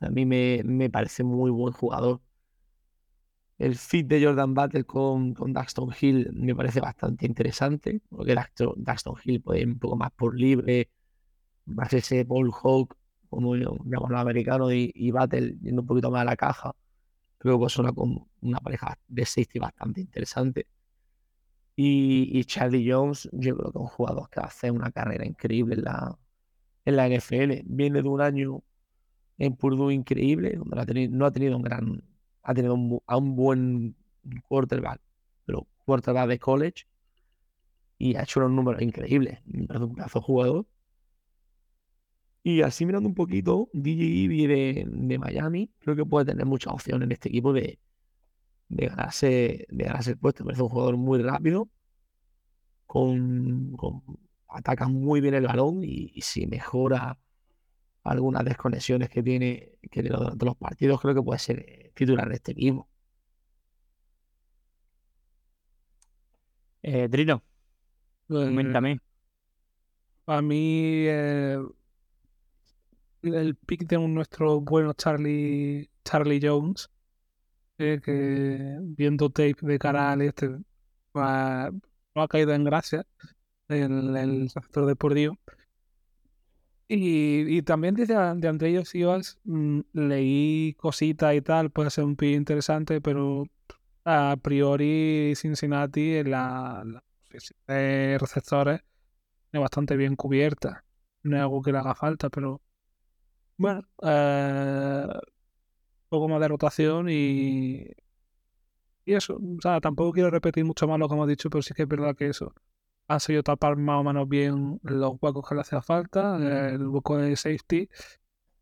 A 0.00 0.10
mí 0.10 0.26
me, 0.26 0.62
me 0.64 0.90
parece 0.90 1.24
muy 1.24 1.50
buen 1.50 1.72
jugador. 1.72 2.20
El 3.58 3.74
fit 3.74 4.06
de 4.06 4.24
Jordan 4.24 4.54
Battle 4.54 4.84
con, 4.84 5.34
con 5.34 5.52
Daxton 5.52 5.90
Hill 6.00 6.30
me 6.32 6.54
parece 6.54 6.80
bastante 6.80 7.26
interesante, 7.26 8.00
porque 8.08 8.34
Daxton, 8.34 9.16
Hill 9.24 9.42
puede 9.42 9.60
ir 9.62 9.66
un 9.68 9.78
poco 9.80 9.96
más 9.96 10.12
por 10.12 10.38
libre, 10.38 10.90
más 11.66 11.92
ese 11.92 12.22
ball 12.24 12.52
hawk, 12.52 12.96
como 13.28 13.56
llamamos 13.56 14.72
y, 14.72 14.92
y 14.94 15.10
Battle 15.10 15.56
yendo 15.60 15.82
un 15.82 15.86
poquito 15.88 16.10
más 16.10 16.22
a 16.22 16.24
la 16.24 16.36
caja. 16.36 16.74
Creo 17.38 17.60
que 17.60 17.68
suena 17.68 17.92
como 17.92 18.28
una 18.40 18.58
pareja 18.60 18.98
de 19.06 19.24
safety 19.24 19.58
bastante 19.58 20.00
interesante. 20.00 20.66
Y, 21.76 22.44
Charlie 22.44 22.90
Jones, 22.90 23.28
yo 23.32 23.56
creo 23.56 23.70
que 23.70 23.78
es 23.78 23.82
un 23.82 23.86
jugador 23.86 24.28
que 24.30 24.40
hace 24.40 24.68
una 24.70 24.90
carrera 24.90 25.24
increíble 25.24 25.76
en 25.76 25.84
la, 25.84 26.18
en 26.84 26.96
la 26.96 27.06
NFL. 27.08 27.62
Viene 27.66 28.02
de 28.02 28.08
un 28.08 28.20
año 28.20 28.64
en 29.38 29.54
Purdue 29.54 29.94
increíble, 29.94 30.56
donde 30.56 31.08
no 31.08 31.24
ha 31.24 31.30
tenido, 31.30 31.56
un 31.56 31.62
gran, 31.62 32.02
ha 32.42 32.52
tenido 32.52 32.74
un 32.74 33.00
a 33.06 33.16
un 33.16 33.36
buen 33.36 33.96
quarterback, 34.48 35.00
pero 35.44 35.68
quarterback 35.84 36.28
de 36.28 36.38
college, 36.40 36.86
y 37.98 38.16
ha 38.16 38.22
hecho 38.22 38.40
unos 38.40 38.52
números 38.52 38.82
increíbles. 38.82 39.38
Me 39.46 39.66
parece 39.66 39.84
un 39.84 39.94
pedazo 39.94 40.18
de 40.18 40.24
jugador. 40.24 40.66
Y 42.48 42.62
así 42.62 42.86
mirando 42.86 43.08
un 43.08 43.14
poquito, 43.14 43.68
DJ 43.74 44.02
Ivy 44.04 44.46
de, 44.46 44.84
de 44.88 45.18
Miami, 45.18 45.70
creo 45.80 45.94
que 45.96 46.04
puede 46.06 46.26
tener 46.26 46.46
muchas 46.46 46.72
opciones 46.72 47.04
en 47.06 47.12
este 47.12 47.28
equipo 47.28 47.52
de, 47.52 47.78
de 48.68 48.86
ganarse, 48.88 49.66
de 49.70 49.84
ganarse 49.84 50.12
el 50.12 50.18
puesto. 50.18 50.44
Parece 50.44 50.62
un 50.62 50.68
jugador 50.70 50.96
muy 50.98 51.22
rápido 51.22 51.68
con, 52.86 53.72
con- 53.76 54.02
ataca 54.48 54.88
muy 54.88 55.20
bien 55.20 55.34
el 55.34 55.46
balón 55.46 55.84
y, 55.84 56.10
y 56.14 56.22
si 56.22 56.46
mejora 56.46 57.18
algunas 58.04 58.44
desconexiones 58.44 59.10
que 59.10 59.22
tiene 59.22 59.72
que 59.90 60.02
de 60.02 60.10
los, 60.10 60.38
de 60.38 60.46
los 60.46 60.56
partidos, 60.56 61.00
creo 61.00 61.14
que 61.16 61.22
puede 61.22 61.38
ser 61.40 61.60
eh, 61.68 61.92
titular 61.94 62.28
de 62.28 62.36
este 62.36 62.52
equipo. 62.52 62.88
Eh, 66.82 67.08
Drino, 67.08 67.42
Eh, 68.30 68.44
coméntame. 68.46 69.00
A 70.26 70.42
mí, 70.42 71.06
eh, 71.08 71.58
el 73.22 73.56
pick 73.56 73.86
de 73.88 73.96
un- 73.96 74.14
nuestro 74.14 74.60
bueno 74.60 74.92
Charlie, 74.94 75.90
Charlie 76.04 76.40
Jones, 76.42 76.90
eh, 77.78 78.00
que 78.04 78.78
viendo 78.82 79.30
tape 79.30 79.56
de 79.62 79.78
cara 79.78 80.12
al 80.12 80.22
este, 80.22 80.48
va- 81.16 81.70
no 82.14 82.22
ha 82.22 82.28
caído 82.28 82.52
en 82.54 82.64
gracia 82.64 83.06
el, 83.68 84.16
el 84.16 84.50
sector 84.50 84.86
deportivo. 84.86 85.38
Y, 86.90 87.58
y 87.58 87.62
también 87.62 87.94
desde 87.94 88.14
de 88.36 88.48
entre 88.48 88.70
ellos 88.70 88.94
Ivas 88.94 89.38
leí 89.92 90.74
cositas 90.78 91.34
y 91.34 91.42
tal, 91.42 91.70
puede 91.70 91.90
ser 91.90 92.04
un 92.04 92.16
pick 92.16 92.34
interesante, 92.34 93.00
pero 93.02 93.44
a 94.04 94.36
priori 94.42 95.34
Cincinnati 95.36 96.16
en 96.16 96.30
la, 96.32 96.82
la 96.86 97.04
de 97.68 98.18
receptores 98.20 98.80
es 99.52 99.60
bastante 99.60 99.96
bien 99.96 100.16
cubierta. 100.16 100.84
No 101.24 101.36
es 101.36 101.42
algo 101.42 101.62
que 101.62 101.72
le 101.72 101.78
haga 101.78 101.94
falta, 101.96 102.30
pero 102.30 102.62
bueno, 103.58 103.82
eh, 104.02 105.06
un 105.06 106.08
poco 106.08 106.28
más 106.28 106.40
de 106.40 106.48
rotación 106.48 107.08
y, 107.10 107.84
y 109.04 109.14
eso. 109.14 109.36
O 109.36 109.60
sea, 109.60 109.80
tampoco 109.80 110.12
quiero 110.12 110.30
repetir 110.30 110.64
mucho 110.64 110.86
más 110.88 110.98
lo 110.98 111.08
que 111.08 111.14
hemos 111.14 111.28
dicho, 111.28 111.50
pero 111.50 111.62
sí 111.62 111.74
que 111.74 111.82
es 111.82 111.88
verdad 111.88 112.16
que 112.16 112.28
eso. 112.28 112.54
Han 113.08 113.20
sabido 113.20 113.42
tapar 113.42 113.76
más 113.76 114.00
o 114.00 114.04
menos 114.04 114.28
bien 114.28 114.80
los 114.82 115.14
huecos 115.20 115.48
que 115.48 115.54
le 115.54 115.62
hacía 115.62 115.82
falta, 115.82 116.36
el 116.70 116.86
hueco 116.88 117.16
de 117.18 117.36
safety, 117.36 117.88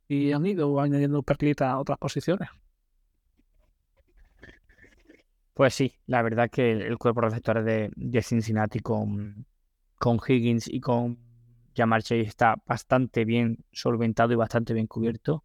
y 0.09 0.33
han 0.33 0.47
ido 0.47 0.81
añadiendo 0.81 1.23
perlitas 1.23 1.69
a 1.69 1.79
otras 1.79 1.99
posiciones. 1.99 2.49
Pues 5.55 5.75
sí, 5.75 5.95
la 6.07 6.23
verdad 6.23 6.51
que 6.51 6.73
el, 6.73 6.99
cuerpo 6.99 7.23
de 7.23 7.29
receptores 7.29 7.65
de, 7.65 7.91
de 7.97 8.23
Cincinnati 8.23 8.81
con, 8.81 9.47
con 9.99 10.21
Higgins 10.27 10.69
y 10.69 10.81
con 10.81 11.26
Jamar 11.77 12.03
Chase 12.03 12.23
está 12.23 12.57
bastante 12.67 13.25
bien 13.25 13.65
solventado 13.73 14.33
y 14.33 14.37
bastante 14.37 14.73
bien 14.73 14.87
cubierto. 14.87 15.45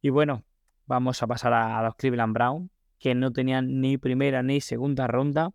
Y 0.00 0.10
bueno, 0.10 0.44
vamos 0.86 1.22
a 1.22 1.26
pasar 1.26 1.52
a, 1.52 1.82
los 1.82 1.96
Cleveland 1.96 2.32
Browns, 2.32 2.70
que 2.98 3.14
no 3.14 3.32
tenían 3.32 3.80
ni 3.80 3.98
primera 3.98 4.42
ni 4.42 4.60
segunda 4.60 5.06
ronda 5.06 5.52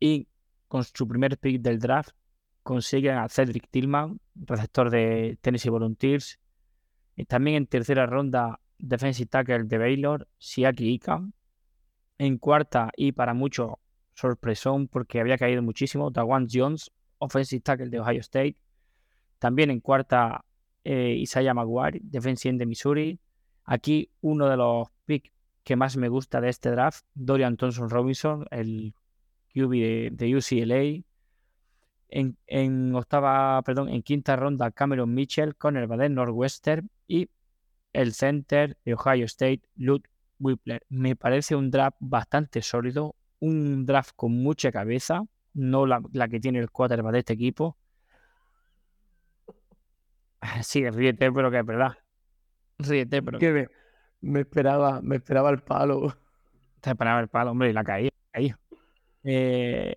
y 0.00 0.26
con 0.68 0.84
su 0.84 1.06
primer 1.06 1.38
pick 1.38 1.60
del 1.62 1.78
draft 1.78 2.10
consiguen 2.62 3.18
a 3.18 3.28
Cedric 3.28 3.68
Tillman, 3.70 4.20
receptor 4.34 4.90
de 4.90 5.38
Tennessee 5.40 5.68
Volunteers. 5.68 6.40
Y 7.14 7.26
también 7.26 7.58
en 7.58 7.66
tercera 7.66 8.06
ronda, 8.06 8.58
defensive 8.78 9.28
tackle 9.28 9.64
de 9.64 9.78
Baylor, 9.78 10.26
Siaki 10.38 10.94
Ika. 10.94 11.22
En 12.18 12.38
cuarta, 12.38 12.90
y 12.96 13.12
para 13.12 13.34
muchos, 13.34 13.74
sorpresón 14.14 14.88
porque 14.88 15.20
había 15.20 15.38
caído 15.38 15.62
muchísimo, 15.62 16.10
Dawan 16.10 16.48
Jones, 16.50 16.90
offensive 17.18 17.60
tackle 17.60 17.90
de 17.90 18.00
Ohio 18.00 18.20
State. 18.20 18.56
También 19.44 19.70
en 19.70 19.80
cuarta, 19.80 20.42
eh, 20.84 21.16
Isaiah 21.18 21.52
Maguire, 21.52 22.00
defensive 22.02 22.56
de 22.56 22.64
Missouri. 22.64 23.20
Aquí 23.64 24.10
uno 24.22 24.48
de 24.48 24.56
los 24.56 24.88
picks 25.04 25.30
que 25.62 25.76
más 25.76 25.98
me 25.98 26.08
gusta 26.08 26.40
de 26.40 26.48
este 26.48 26.70
draft, 26.70 27.04
Dorian 27.12 27.58
Thompson 27.58 27.90
Robinson, 27.90 28.46
el 28.50 28.94
QB 29.52 30.16
de, 30.16 30.34
UCLA. 30.34 31.04
En, 32.08 32.38
en 32.46 32.94
octava, 32.94 33.60
perdón, 33.60 33.90
en 33.90 34.02
quinta 34.02 34.34
ronda, 34.34 34.70
Cameron 34.70 35.12
Mitchell, 35.12 35.56
cornerback 35.56 35.98
de 35.98 36.08
Northwestern 36.08 36.88
y 37.06 37.28
el 37.92 38.14
center 38.14 38.78
de 38.82 38.94
Ohio 38.94 39.26
State, 39.26 39.60
Luke 39.76 40.08
Whippler. 40.38 40.86
Me 40.88 41.16
parece 41.16 41.54
un 41.54 41.70
draft 41.70 41.98
bastante 42.00 42.62
sólido, 42.62 43.14
un 43.40 43.84
draft 43.84 44.12
con 44.16 44.32
mucha 44.42 44.72
cabeza, 44.72 45.22
no 45.52 45.84
la, 45.84 46.00
la 46.14 46.28
que 46.28 46.40
tiene 46.40 46.60
el 46.60 46.70
quarterback 46.70 47.12
de 47.12 47.18
este 47.18 47.34
equipo. 47.34 47.76
Sí, 50.62 50.88
ríete, 50.88 51.32
pero 51.32 51.50
que 51.50 51.58
es 51.58 51.66
verdad. 51.66 51.92
Ríete, 52.78 53.22
pero 53.22 53.38
que 53.38 53.50
me, 53.52 53.68
me 54.20 54.40
esperaba, 54.40 55.00
me 55.02 55.16
esperaba 55.16 55.50
el 55.50 55.60
palo. 55.60 56.14
te 56.80 56.94
paraba 56.94 57.20
el 57.20 57.28
palo, 57.28 57.50
hombre, 57.52 57.70
y 57.70 57.72
la 57.72 57.84
caí. 57.84 58.10
caí. 58.32 58.52
Eh, 59.22 59.94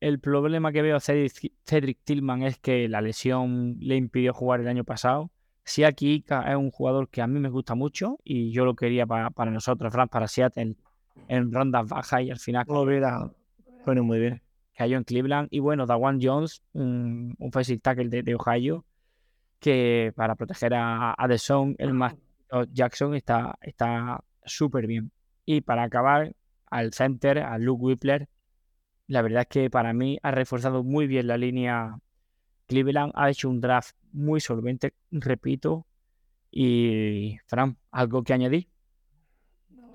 el 0.00 0.18
problema 0.18 0.72
que 0.72 0.82
veo 0.82 0.96
a 0.96 1.00
Cedric, 1.00 1.52
Cedric 1.64 1.98
Tillman 2.04 2.42
es 2.42 2.58
que 2.58 2.88
la 2.88 3.00
lesión 3.00 3.76
le 3.80 3.96
impidió 3.96 4.32
jugar 4.32 4.60
el 4.60 4.68
año 4.68 4.84
pasado. 4.84 5.30
Si 5.64 5.84
aquí 5.84 6.14
Ika 6.14 6.50
es 6.50 6.56
un 6.56 6.70
jugador 6.70 7.08
que 7.08 7.22
a 7.22 7.26
mí 7.26 7.38
me 7.38 7.48
gusta 7.48 7.74
mucho 7.74 8.18
y 8.24 8.50
yo 8.50 8.64
lo 8.64 8.74
quería 8.74 9.06
para, 9.06 9.30
para 9.30 9.50
nosotros, 9.52 9.92
Fran, 9.92 10.08
para 10.08 10.26
Seattle 10.26 10.74
en 11.28 11.52
rondas 11.52 11.86
bajas 11.88 12.22
y 12.22 12.30
al 12.30 12.38
final 12.38 12.64
No, 12.66 12.84
mira, 12.84 13.30
bueno, 13.84 14.02
muy 14.02 14.18
bien. 14.18 14.42
cayó 14.76 14.96
en 14.96 15.04
Cleveland. 15.04 15.48
Y 15.52 15.60
bueno, 15.60 15.86
Dawan 15.86 16.18
Jones, 16.20 16.62
un, 16.72 17.36
un 17.38 17.50
tackle 17.80 18.08
de, 18.08 18.22
de 18.24 18.34
Ohio, 18.34 18.84
que 19.62 20.12
para 20.16 20.34
proteger 20.34 20.74
a, 20.74 21.14
a 21.16 21.28
The 21.28 21.38
Son, 21.38 21.76
el 21.78 21.94
más 21.94 22.14
Jackson 22.72 23.14
está 23.14 23.56
está 23.62 24.22
súper 24.44 24.86
bien. 24.86 25.12
Y 25.46 25.60
para 25.60 25.84
acabar, 25.84 26.34
al 26.66 26.92
center, 26.92 27.38
a 27.38 27.58
Luke 27.58 27.82
Whippler, 27.82 28.28
la 29.06 29.22
verdad 29.22 29.42
es 29.42 29.48
que 29.48 29.70
para 29.70 29.92
mí 29.92 30.18
ha 30.22 30.32
reforzado 30.32 30.82
muy 30.82 31.06
bien 31.06 31.28
la 31.28 31.36
línea 31.36 31.98
Cleveland, 32.66 33.12
ha 33.14 33.30
hecho 33.30 33.48
un 33.48 33.60
draft 33.60 33.94
muy 34.12 34.40
solvente, 34.40 34.94
repito. 35.10 35.86
Y, 36.50 37.38
Fran, 37.46 37.78
¿algo 37.90 38.22
que 38.24 38.32
añadir? 38.32 38.68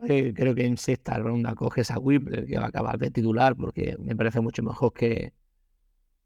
Creo 0.06 0.56
que 0.56 0.66
en 0.66 0.78
sexta 0.78 1.18
ronda 1.18 1.56
coges 1.56 1.92
a 1.92 2.00
Whippler, 2.00 2.46
que 2.46 2.58
va 2.58 2.66
a 2.66 2.68
acabar 2.68 2.98
de 2.98 3.12
titular, 3.12 3.56
porque 3.56 3.98
me 4.00 4.16
parece 4.16 4.40
mucho 4.40 4.64
mejor 4.64 4.94
que, 4.94 5.34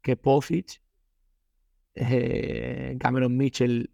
que 0.00 0.16
Povich. 0.16 0.80
Eh, 1.94 2.96
Cameron 3.00 3.36
Mitchell 3.36 3.90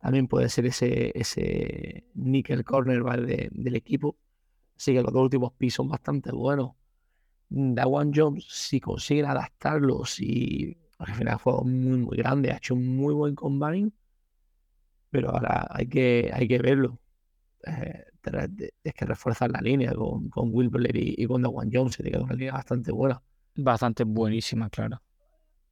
también 0.00 0.28
puede 0.28 0.48
ser 0.48 0.66
ese, 0.66 1.12
ese 1.18 2.04
nickel 2.14 2.64
cornerback 2.64 3.20
de- 3.20 3.48
del 3.52 3.76
equipo. 3.76 4.16
Así 4.76 4.94
que 4.94 5.02
los 5.02 5.12
dos 5.12 5.22
últimos 5.24 5.52
pis 5.54 5.74
son 5.74 5.88
bastante 5.88 6.32
buenos. 6.32 6.72
Dawan 7.50 8.12
Jones, 8.14 8.46
si 8.48 8.80
consiguen 8.80 9.26
adaptarlo, 9.26 10.04
si 10.06 10.76
al 10.98 11.14
final 11.14 11.38
fue 11.38 11.62
muy, 11.64 11.98
muy 11.98 12.16
grande, 12.18 12.52
ha 12.52 12.56
hecho 12.58 12.74
un 12.74 12.96
muy 12.96 13.14
buen 13.14 13.34
combine, 13.34 13.92
pero 15.10 15.30
ahora 15.30 15.66
hay 15.70 15.86
que, 15.88 16.30
hay 16.32 16.48
que 16.48 16.58
verlo. 16.58 16.98
Eh, 17.66 18.04
es 18.84 18.94
que 18.94 19.06
refuerzar 19.06 19.50
la 19.50 19.60
línea 19.60 19.94
con, 19.94 20.28
con 20.28 20.50
Wilbur 20.52 20.84
y, 20.96 21.14
y 21.18 21.26
con 21.26 21.42
Dawan 21.42 21.70
Jones, 21.72 21.94
se 21.94 22.02
te 22.02 22.10
queda 22.10 22.22
una 22.22 22.34
línea 22.34 22.52
bastante 22.52 22.92
buena. 22.92 23.22
Bastante 23.56 24.04
buenísima, 24.04 24.68
claro. 24.70 25.00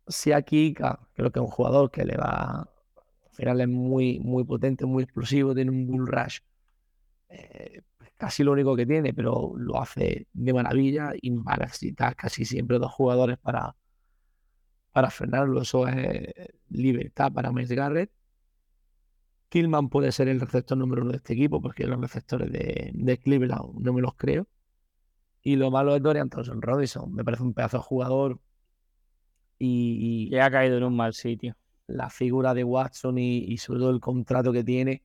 Si 0.09 0.33
aquí 0.33 0.75
creo 0.75 1.31
que 1.33 1.39
es 1.41 1.45
un 1.45 1.51
jugador 1.51 1.91
que 1.91 2.05
le 2.05 2.17
va, 2.17 2.61
al 2.61 3.33
final 3.33 3.61
es 3.61 3.69
muy, 3.69 4.21
muy 4.21 4.45
potente, 4.45 4.87
muy 4.87 5.05
explosivo, 5.05 5.55
tiene 5.55 5.71
un 5.71 5.87
bull 5.87 6.07
rush, 6.07 6.39
eh, 7.29 7.83
casi 8.17 8.45
lo 8.45 8.53
único 8.53 8.77
que 8.77 8.87
tiene, 8.87 9.13
pero 9.13 9.53
lo 9.57 9.81
hace 9.81 10.27
de 10.33 10.53
maravilla 10.53 11.13
y 11.21 11.31
va 11.31 11.55
a 11.55 11.57
necesitar 11.59 12.17
casi 12.17 12.45
siempre 12.45 12.79
dos 12.79 12.93
jugadores 12.93 13.39
para, 13.39 13.77
para. 14.93 15.09
Eso 15.61 15.87
es 15.89 16.33
libertad 16.71 17.33
para 17.33 17.53
Miles 17.53 17.73
Garrett. 17.73 18.11
Killman 19.49 19.89
puede 19.89 20.13
ser 20.13 20.29
el 20.29 20.41
receptor 20.41 20.77
número 20.77 21.03
uno 21.03 21.13
de 21.13 21.19
este 21.19 21.35
equipo, 21.35 21.61
porque 21.61 21.87
los 21.87 22.01
receptores 22.01 22.51
de, 22.51 22.91
de 22.95 23.19
Cleveland 23.19 23.75
no 23.79 23.93
me 23.93 24.01
los 24.01 24.15
creo. 24.15 24.47
Y 25.43 25.57
lo 25.57 25.71
malo 25.71 25.95
es 25.95 26.03
Dorian 26.03 26.29
Thompson 26.29 26.61
Robinson. 26.61 27.15
Me 27.15 27.25
parece 27.25 27.45
un 27.45 27.55
pedazo 27.55 27.77
de 27.79 27.83
jugador. 27.85 28.41
Y, 29.59 30.29
y 30.31 30.39
ha 30.39 30.51
caído 30.51 30.77
en 30.79 30.85
un 30.85 30.97
mal 30.97 31.15
sitio. 31.15 31.57
la 31.87 32.11
figura 32.11 32.55
de 32.55 32.65
Watson 32.65 33.19
y, 33.19 33.39
y 33.39 33.59
sobre 33.59 33.81
todo 33.81 33.91
el 33.91 34.01
contrato 34.01 34.53
que 34.53 34.65
tiene, 34.65 35.03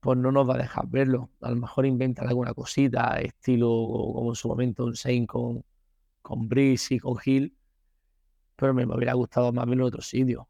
pues 0.00 0.18
no 0.18 0.32
nos 0.32 0.48
va 0.48 0.54
a 0.54 0.58
dejar 0.58 0.86
verlo. 0.88 1.30
A 1.40 1.50
lo 1.50 1.56
mejor 1.56 1.86
inventan 1.86 2.28
alguna 2.28 2.54
cosita, 2.54 3.18
estilo 3.20 3.68
como 3.68 4.30
en 4.30 4.36
su 4.36 4.48
momento 4.48 4.84
un 4.84 4.96
Saint 4.96 5.28
con, 5.28 5.64
con 6.22 6.48
Breeze 6.48 6.94
y 6.96 6.98
con 7.00 7.16
Hill, 7.24 7.56
pero 8.56 8.74
me, 8.74 8.86
me 8.86 8.94
hubiera 8.96 9.14
gustado 9.14 9.52
más 9.52 9.66
verlo 9.66 9.84
en 9.84 9.88
otro 9.88 10.02
sitio. 10.02 10.48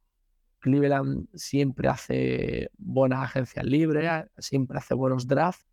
Cleveland 0.60 1.28
siempre 1.34 1.88
hace 1.88 2.70
buenas 2.78 3.22
agencias 3.24 3.64
libres, 3.64 4.10
siempre 4.38 4.78
hace 4.78 4.94
buenos 4.94 5.26
drafts, 5.26 5.66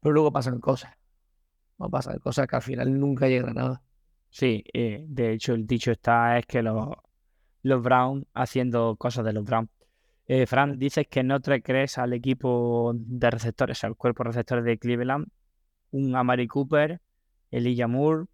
pero 0.00 0.12
luego 0.14 0.32
pasan 0.32 0.60
cosas. 0.60 0.92
No 1.78 1.90
pasan 1.90 2.18
cosas 2.18 2.46
que 2.46 2.56
al 2.56 2.62
final 2.62 2.98
nunca 3.00 3.28
llegan 3.28 3.50
a 3.50 3.54
nada. 3.54 3.82
Sí, 4.30 4.64
eh, 4.72 5.04
de 5.08 5.32
hecho 5.32 5.54
el 5.54 5.66
dicho 5.66 5.90
está 5.90 6.38
es 6.38 6.46
que 6.46 6.62
los, 6.62 6.88
los 7.62 7.82
Browns 7.82 8.26
haciendo 8.34 8.96
cosas 8.96 9.24
de 9.24 9.32
los 9.32 9.44
Browns. 9.44 9.70
Eh, 10.26 10.46
Fran, 10.46 10.78
dices 10.78 11.06
que 11.08 11.22
no 11.22 11.40
te 11.40 11.62
crees 11.62 11.96
al 11.96 12.12
equipo 12.12 12.92
de 12.94 13.30
receptores, 13.30 13.82
al 13.84 13.96
cuerpo 13.96 14.24
de 14.24 14.28
receptores 14.28 14.64
de 14.64 14.78
Cleveland, 14.78 15.26
un 15.92 16.14
Amari 16.14 16.46
Cooper, 16.46 17.00
Elijah 17.50 17.88
Moore, 17.88 18.26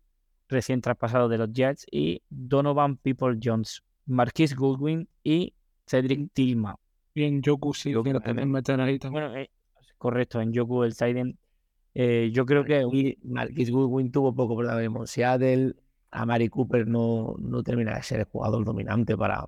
recién 0.48 0.80
traspasado 0.80 1.28
de 1.28 1.38
los 1.38 1.52
Jets, 1.52 1.86
y 1.90 2.20
Donovan 2.28 2.96
People 2.96 3.38
Jones, 3.42 3.84
Marquis 4.06 4.56
Goodwin 4.56 5.08
y 5.22 5.54
Cedric 5.86 6.32
Tillman. 6.32 6.74
Y 7.14 7.22
en 7.22 7.42
Yoku 7.42 7.72
sí, 7.72 7.92
Yoku 7.92 8.04
que 8.04 8.12
lo 8.12 8.20
también. 8.20 8.54
ahí 8.56 8.98
también. 8.98 9.12
Bueno, 9.12 9.36
eh, 9.36 9.50
correcto, 9.96 10.40
en 10.40 10.52
Yoku 10.52 10.82
el 10.82 10.96
Tiden. 10.96 11.38
Eh, 11.94 12.30
yo 12.32 12.44
creo 12.44 12.64
que 12.64 13.16
Marquis 13.22 13.70
Goodwin 13.70 14.10
tuvo 14.10 14.34
poco 14.34 14.56
protagonismo 14.56 15.02
en 15.02 15.06
Seattle. 15.06 15.74
A 16.14 16.24
Mari 16.26 16.48
Cooper 16.48 16.86
no, 16.86 17.34
no 17.40 17.62
termina 17.62 17.96
de 17.96 18.02
ser 18.02 18.20
el 18.20 18.26
jugador 18.26 18.64
dominante 18.64 19.16
para, 19.16 19.46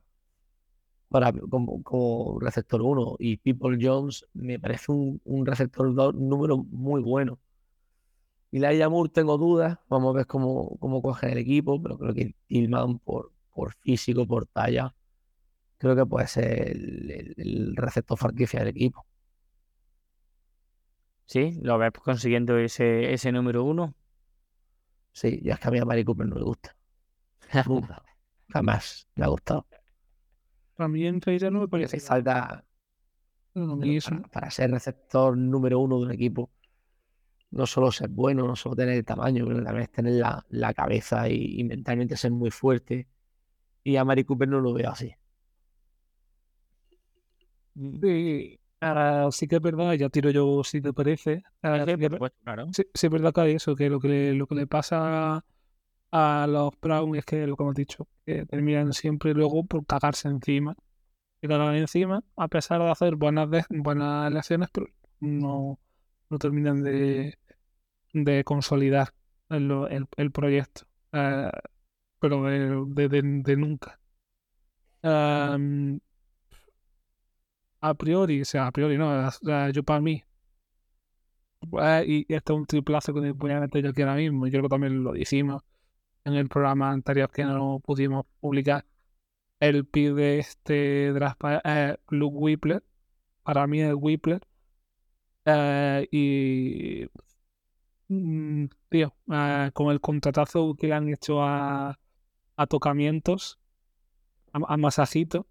para 1.08 1.32
como, 1.32 2.38
receptor 2.40 2.82
1. 2.82 3.16
Y 3.20 3.36
People 3.38 3.78
Jones 3.80 4.26
me 4.34 4.58
parece 4.58 4.92
un, 4.92 5.20
un 5.24 5.46
receptor 5.46 5.94
2 5.94 6.14
número 6.16 6.58
muy 6.58 7.02
bueno. 7.02 7.38
Y 8.50 8.58
la 8.58 8.88
Moore 8.88 9.10
tengo 9.12 9.38
dudas. 9.38 9.78
Vamos 9.88 10.14
a 10.14 10.18
ver 10.18 10.26
cómo, 10.26 10.76
cómo 10.80 11.02
coge 11.02 11.30
el 11.32 11.38
equipo. 11.38 11.80
Pero 11.82 11.98
creo 11.98 12.14
que 12.14 12.34
Tillman, 12.46 12.98
por, 12.98 13.32
por 13.54 13.74
físico, 13.74 14.26
por 14.26 14.46
talla, 14.46 14.94
creo 15.78 15.96
que 15.96 16.06
puede 16.06 16.26
ser 16.26 16.70
el 16.70 17.74
receptor 17.76 18.18
franquicia 18.18 18.60
del 18.60 18.68
equipo. 18.68 19.06
sí, 21.26 21.58
lo 21.62 21.78
ves 21.78 21.92
consiguiendo 21.92 22.58
ese, 22.58 23.12
ese 23.12 23.32
número 23.32 23.64
uno. 23.64 23.94
Sí, 25.20 25.40
ya 25.42 25.54
es 25.54 25.60
que 25.60 25.68
a 25.68 25.70
mí 25.70 25.78
a 25.78 25.84
Mari 25.84 26.04
Cooper 26.04 26.26
no 26.26 26.36
le 26.36 26.44
gusta. 26.44 26.76
Nunca. 27.66 28.02
Jamás 28.52 29.08
me 29.16 29.24
ha 29.24 29.28
gustado. 29.28 29.66
También 30.76 31.20
Trader 31.20 31.52
no 31.52 31.60
me 31.60 31.68
parece. 31.68 31.96
hace 31.96 32.06
falta 32.06 32.64
A 33.54 33.76
mí 33.76 33.96
eso 33.96 34.10
para, 34.10 34.22
para 34.28 34.50
ser 34.50 34.70
receptor 34.70 35.36
número 35.36 35.80
uno 35.80 35.98
de 35.98 36.06
un 36.06 36.12
equipo. 36.12 36.50
No 37.50 37.66
solo 37.66 37.90
ser 37.92 38.08
bueno, 38.10 38.46
no 38.46 38.56
solo 38.56 38.76
tener 38.76 38.94
el 38.96 39.04
tamaño, 39.04 39.46
pero 39.46 39.62
también 39.64 39.84
es 39.84 39.92
tener 39.92 40.14
la, 40.14 40.44
la 40.50 40.74
cabeza 40.74 41.28
y, 41.28 41.60
y 41.60 41.64
mentalmente 41.64 42.16
ser 42.16 42.32
muy 42.32 42.50
fuerte. 42.50 43.08
Y 43.84 43.96
a 43.96 44.04
Mari 44.04 44.24
Cooper 44.24 44.48
no 44.48 44.60
lo 44.60 44.74
veo 44.74 44.90
así. 44.90 45.14
Sí, 48.00 48.58
ah, 48.81 49.29
sí 49.33 49.47
que 49.49 49.57
es 49.57 49.62
verdad, 49.62 49.93
ya 49.95 50.09
tiro 50.09 50.31
yo 50.31 50.62
si 50.64 50.81
te 50.81 50.93
parece. 50.93 51.43
Ah, 51.62 51.85
sí, 51.87 51.97
que- 51.97 52.11
Pues, 52.11 52.33
claro. 52.45 52.66
sí- 52.72 52.85
sí 52.95 53.07
es 53.07 53.12
verdad 53.12 53.33
que 53.33 53.41
hay 53.43 53.53
eso, 53.55 53.74
que 53.77 53.89
lo 53.91 54.01
que 54.01 54.09
le, 54.09 54.35
lo 54.35 54.47
que 54.47 54.55
le 54.55 54.66
pasa 54.66 55.45
a 56.12 56.47
los 56.49 56.72
Brown 56.81 57.16
es 57.16 57.24
que 57.24 57.47
lo 57.47 57.57
que 57.57 57.62
hemos 57.62 57.74
dicho, 57.74 58.09
que 58.24 58.47
terminan 58.47 58.93
siempre 58.93 59.35
luego 59.35 59.64
por 59.64 59.85
cagarse 59.87 60.29
encima. 60.29 60.74
Y 61.43 61.49
cagan 61.49 61.74
encima, 61.77 62.22
a 62.37 62.49
pesar 62.49 62.81
de 62.81 62.91
hacer 62.91 63.16
buenas, 63.16 63.51
de- 63.51 63.64
buenas 63.70 64.31
elecciones, 64.31 64.68
pero 64.72 64.87
no, 65.20 65.79
no 66.31 66.39
terminan 66.39 66.83
de, 66.83 67.39
de 68.14 68.45
consolidar 68.45 69.09
el, 69.51 69.70
el- 69.91 70.07
el 70.16 70.31
proyecto. 70.33 70.83
Eh, 71.12 71.51
pero 72.18 72.43
de, 72.45 73.09
de- 73.09 73.57
nunca. 73.57 74.01
A 77.81 77.95
priori, 77.95 78.43
o 78.43 78.45
sea, 78.45 78.66
a 78.66 78.72
priori 78.72 78.99
no, 78.99 79.31
yo 79.72 79.83
para 79.83 80.01
mí, 80.01 80.22
eh, 81.81 82.05
y 82.07 82.35
este 82.35 82.53
es 82.53 82.57
un 82.59 82.66
triplazo 82.66 83.14
que 83.14 83.33
voy 83.33 83.51
a 83.53 83.61
meter 83.61 83.85
yo 83.85 83.91
aquí 83.91 84.03
ahora 84.03 84.16
mismo, 84.16 84.47
y 84.47 84.51
creo 84.51 84.62
que 84.62 84.68
también 84.68 85.03
lo 85.05 85.12
dijimos 85.12 85.62
en 86.24 86.35
el 86.35 86.49
programa 86.49 86.91
anterior 86.91 87.31
que 87.31 87.45
no 87.45 87.81
pudimos 87.85 88.27
publicar, 88.41 88.85
el 89.61 89.87
pick 89.87 90.14
de 90.14 90.39
este 90.41 91.12
draft 91.12 91.41
eh, 91.64 91.97
Luke 92.09 92.37
Whippler, 92.37 92.83
para 93.43 93.66
mí 93.66 93.81
es 93.81 93.95
Whippler, 93.95 94.43
eh, 95.47 96.09
y 96.11 97.07
mm, 98.09 98.66
tío, 98.89 99.14
eh, 99.33 99.70
con 99.72 99.93
el 99.93 100.01
contratazo 100.01 100.74
que 100.74 100.89
le 100.89 100.95
han 100.95 101.09
hecho 101.09 101.43
a, 101.43 101.99
a 102.57 102.66
tocamientos, 102.66 103.59
a, 104.53 104.59
a 104.74 104.77
masajito, 104.77 105.47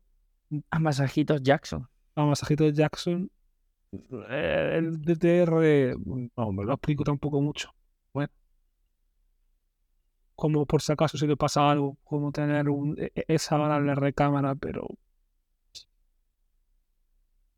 A 0.69 0.79
masajitos 0.79 1.41
Jackson. 1.41 1.87
A 2.15 2.25
masajito 2.25 2.67
Jackson, 2.69 3.29
eh, 4.29 4.73
el 4.77 5.01
DTR, 5.01 5.95
no 6.37 6.51
me 6.53 6.63
lo 6.65 6.73
explico 6.73 7.03
tampoco 7.03 7.41
mucho. 7.41 7.71
Bueno, 8.13 8.31
como 10.35 10.65
por 10.65 10.81
si 10.81 10.91
acaso 10.91 11.17
si 11.17 11.27
le 11.27 11.35
pasa 11.37 11.69
algo, 11.69 11.97
como 12.03 12.31
tener 12.31 12.69
un, 12.69 12.95
e- 12.99 13.11
e- 13.15 13.25
esa 13.27 13.57
variable 13.57 13.95
recámara, 13.95 14.55
pero 14.55 14.87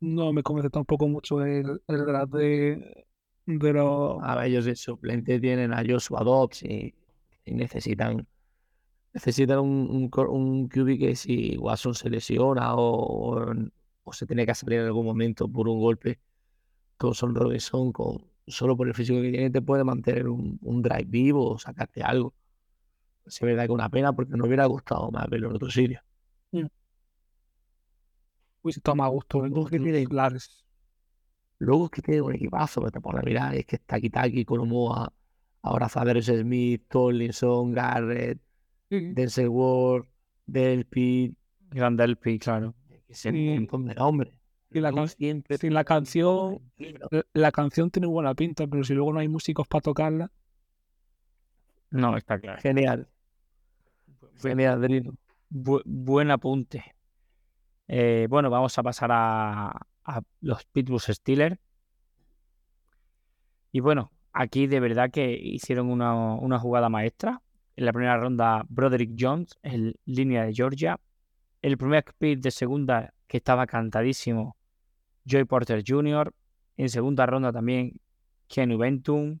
no 0.00 0.32
me 0.32 0.42
convence 0.42 0.70
tampoco 0.70 1.08
mucho 1.08 1.42
el, 1.44 1.80
el 1.88 2.06
draft 2.06 2.32
de, 2.32 3.06
de 3.46 3.72
los. 3.72 4.18
A 4.22 4.36
ver, 4.36 4.46
ellos 4.46 4.64
de 4.64 4.76
suplente 4.76 5.40
tienen 5.40 5.72
a 5.72 5.82
Joshua 5.86 6.22
Dobbs 6.22 6.62
y, 6.62 6.94
necesitan 7.46 8.26
necesitan 9.14 9.60
un, 9.60 9.88
un, 9.90 10.28
un 10.30 10.68
QB 10.68 10.98
que 10.98 11.16
si 11.16 11.56
Watson 11.58 11.94
se 11.94 12.10
lesiona 12.10 12.74
o, 12.76 13.44
o 14.08 14.12
se 14.12 14.26
tiene 14.26 14.46
que 14.46 14.54
salir 14.54 14.80
en 14.80 14.86
algún 14.86 15.06
momento 15.06 15.48
por 15.48 15.68
un 15.68 15.80
golpe 15.80 16.20
con 16.98 17.14
Son 17.14 17.34
Robinson, 17.34 17.92
con, 17.92 18.24
solo 18.46 18.76
por 18.76 18.88
el 18.88 18.94
físico 18.94 19.20
que 19.22 19.30
tiene, 19.30 19.50
te 19.50 19.62
puede 19.62 19.84
mantener 19.84 20.28
un, 20.28 20.58
un 20.62 20.82
drive 20.82 21.04
vivo 21.06 21.52
o 21.52 21.58
sacarte 21.58 22.02
algo. 22.02 22.34
Sí, 23.26 23.38
es 23.38 23.42
verdad 23.42 23.66
que 23.66 23.72
una 23.72 23.88
pena 23.90 24.12
porque 24.14 24.36
no 24.36 24.46
hubiera 24.46 24.66
gustado 24.66 25.10
más 25.10 25.28
verlo 25.28 25.50
en 25.50 25.56
otro 25.56 25.70
sitio. 25.70 26.00
Uy, 28.62 28.72
si 28.72 28.80
toma 28.80 29.08
gusto. 29.08 29.40
Luego 29.40 29.66
que 29.66 29.78
tiene- 29.78 30.04
Lares. 30.10 30.64
Luego 31.58 31.86
es 31.86 31.90
que 31.90 32.02
tiene 32.02 32.22
un 32.22 32.34
equipazo, 32.34 32.80
pero 32.80 32.92
te 32.92 33.00
pones 33.00 33.22
a 33.22 33.26
mirar, 33.26 33.54
es 33.54 33.66
que 33.66 33.76
está 33.76 34.00
Kitaki, 34.00 34.44
Koromoa, 34.44 35.12
ahora 35.62 35.88
Faders 35.88 36.26
Smith, 36.26 36.84
Tomlinson, 36.88 37.72
Garrett, 37.72 38.40
Denzel 38.90 39.48
Ward, 39.48 40.06
Delpit, 40.46 41.36
Grande 41.70 42.04
LP, 42.04 42.38
claro. 42.38 42.74
Que 43.08 43.14
se 43.14 43.30
Sí. 43.32 43.48
un 43.48 43.54
montón 43.56 43.86
de 43.86 43.94
nombres. 43.96 44.32
Y 44.70 44.80
la 44.80 44.92
can- 44.92 45.08
siempre 45.08 45.56
sí, 45.56 45.70
la 45.70 45.82
canción- 45.82 46.60
Pero 46.76 47.08
La- 47.10 47.24
La 47.32 47.50
canción 47.52 47.90
tiene 47.90 48.06
buena 48.06 48.34
pinta, 48.34 48.66
pero 48.66 48.84
si 48.84 48.92
luego 48.94 49.12
no 49.14 49.18
hay 49.20 49.28
músicos 49.28 49.66
para 49.66 49.80
tocarla, 49.80 50.30
No, 51.90 52.16
está 52.18 52.38
claro. 52.38 52.60
Genial. 52.60 53.08
Genial, 54.42 54.80
Drino. 54.82 55.12
Bu- 55.50 55.82
buen 55.86 56.30
apunte. 56.30 56.84
Eh, 57.88 58.26
bueno, 58.28 58.50
vamos 58.50 58.76
a 58.78 58.82
pasar 58.82 59.10
a, 59.10 59.68
a 60.04 60.20
los 60.42 60.64
Pittsburgh 60.66 61.00
Steelers. 61.00 61.56
Y 63.72 63.80
bueno, 63.80 64.12
aquí 64.34 64.66
de 64.66 64.80
verdad 64.80 65.10
que 65.10 65.32
hicieron 65.32 65.90
una, 65.90 66.14
una 66.34 66.58
jugada 66.58 66.88
maestra. 66.90 67.40
En 67.76 67.86
la 67.86 67.92
primera 67.92 68.18
ronda, 68.18 68.66
Broderick 68.68 69.12
Jones, 69.18 69.56
en 69.62 69.94
línea 70.04 70.44
de 70.44 70.52
Georgia. 70.52 70.98
El 71.60 71.76
primer 71.76 72.04
pick 72.18 72.40
de 72.40 72.50
segunda, 72.50 73.12
que 73.26 73.38
estaba 73.38 73.66
cantadísimo, 73.66 74.56
Joy 75.24 75.44
Porter 75.44 75.82
Jr. 75.86 76.32
En 76.76 76.88
segunda 76.88 77.26
ronda 77.26 77.52
también, 77.52 78.00
Kenny 78.46 78.76
Benton. 78.76 79.40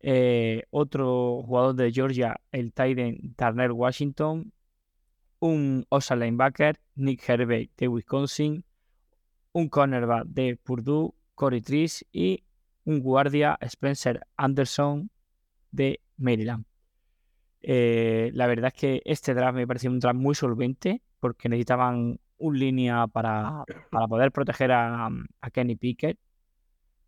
Eh, 0.00 0.62
otro 0.70 1.42
jugador 1.42 1.74
de 1.74 1.90
Georgia, 1.90 2.40
el 2.52 2.72
Tyden 2.72 3.34
Turner 3.34 3.72
Washington. 3.72 4.52
Un 5.40 5.84
Osa 5.88 6.14
linebacker, 6.14 6.78
Nick 6.94 7.28
Herbert 7.28 7.70
de 7.76 7.88
Wisconsin. 7.88 8.64
Un 9.52 9.68
cornerback 9.68 10.26
de 10.26 10.56
Purdue, 10.56 11.12
Corey 11.34 11.60
Trish. 11.60 12.04
Y 12.12 12.44
un 12.84 13.00
guardia, 13.00 13.58
Spencer 13.60 14.24
Anderson 14.36 15.10
de 15.72 16.00
Maryland. 16.16 16.64
Eh, 17.70 18.30
la 18.32 18.46
verdad 18.46 18.72
es 18.74 18.80
que 18.80 19.02
este 19.04 19.34
draft 19.34 19.54
me 19.54 19.66
pareció 19.66 19.90
un 19.90 19.98
draft 20.00 20.18
muy 20.18 20.34
solvente 20.34 21.02
porque 21.20 21.50
necesitaban 21.50 22.18
un 22.38 22.58
línea 22.58 23.06
para, 23.08 23.62
para 23.90 24.08
poder 24.08 24.32
proteger 24.32 24.72
a, 24.72 25.06
a 25.42 25.50
Kenny 25.50 25.76
Pickett. 25.76 26.18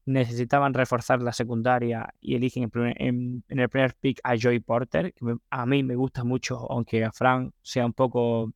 Necesitaban 0.07 0.75
reforzar 0.75 1.23
la 1.23 1.33
secundaria 1.33 2.13
y 2.21 2.35
eligen 2.35 2.65
en, 2.65 2.71
primer- 2.71 3.01
en- 3.03 3.45
en 3.49 3.59
el 3.61 3.69
primer 3.69 3.95
pick 3.95 4.21
a 4.25 4.35
Joey 4.41 4.61
Porter, 4.61 5.13
que 5.15 5.25
me- 5.25 5.37
a 5.51 5.67
mí 5.67 5.83
me 5.83 5.95
gusta 5.95 6.25
mucho, 6.25 6.71
aunque 6.71 7.05
a 7.05 7.13
Frank 7.13 7.53
sea 7.63 7.87
un 7.87 7.93
poco 7.93 8.53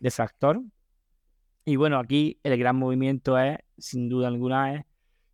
defractor. 0.00 0.60
Y 1.64 1.76
bueno, 1.76 1.98
aquí 1.98 2.38
el 2.42 2.58
gran 2.58 2.76
movimiento 2.76 3.38
es, 3.38 3.58
sin 3.76 4.08
duda 4.08 4.28
alguna, 4.28 4.74
es 4.74 4.84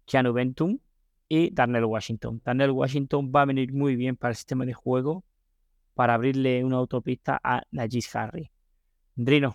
Keanu 0.06 0.32
Benton 0.32 0.80
y 1.28 1.50
Darnell 1.52 1.84
Washington. 1.84 2.40
Darnell 2.44 2.70
Washington 2.70 3.32
va 3.34 3.42
a 3.42 3.44
venir 3.46 3.72
muy 3.72 3.96
bien 3.96 4.16
para 4.16 4.30
el 4.32 4.36
sistema 4.36 4.64
de 4.66 4.74
juego 4.74 5.24
para 5.94 6.14
abrirle 6.14 6.64
una 6.64 6.76
autopista 6.76 7.40
a 7.42 7.62
Najee 7.70 8.02
Harry. 8.14 8.50
Drino, 9.14 9.54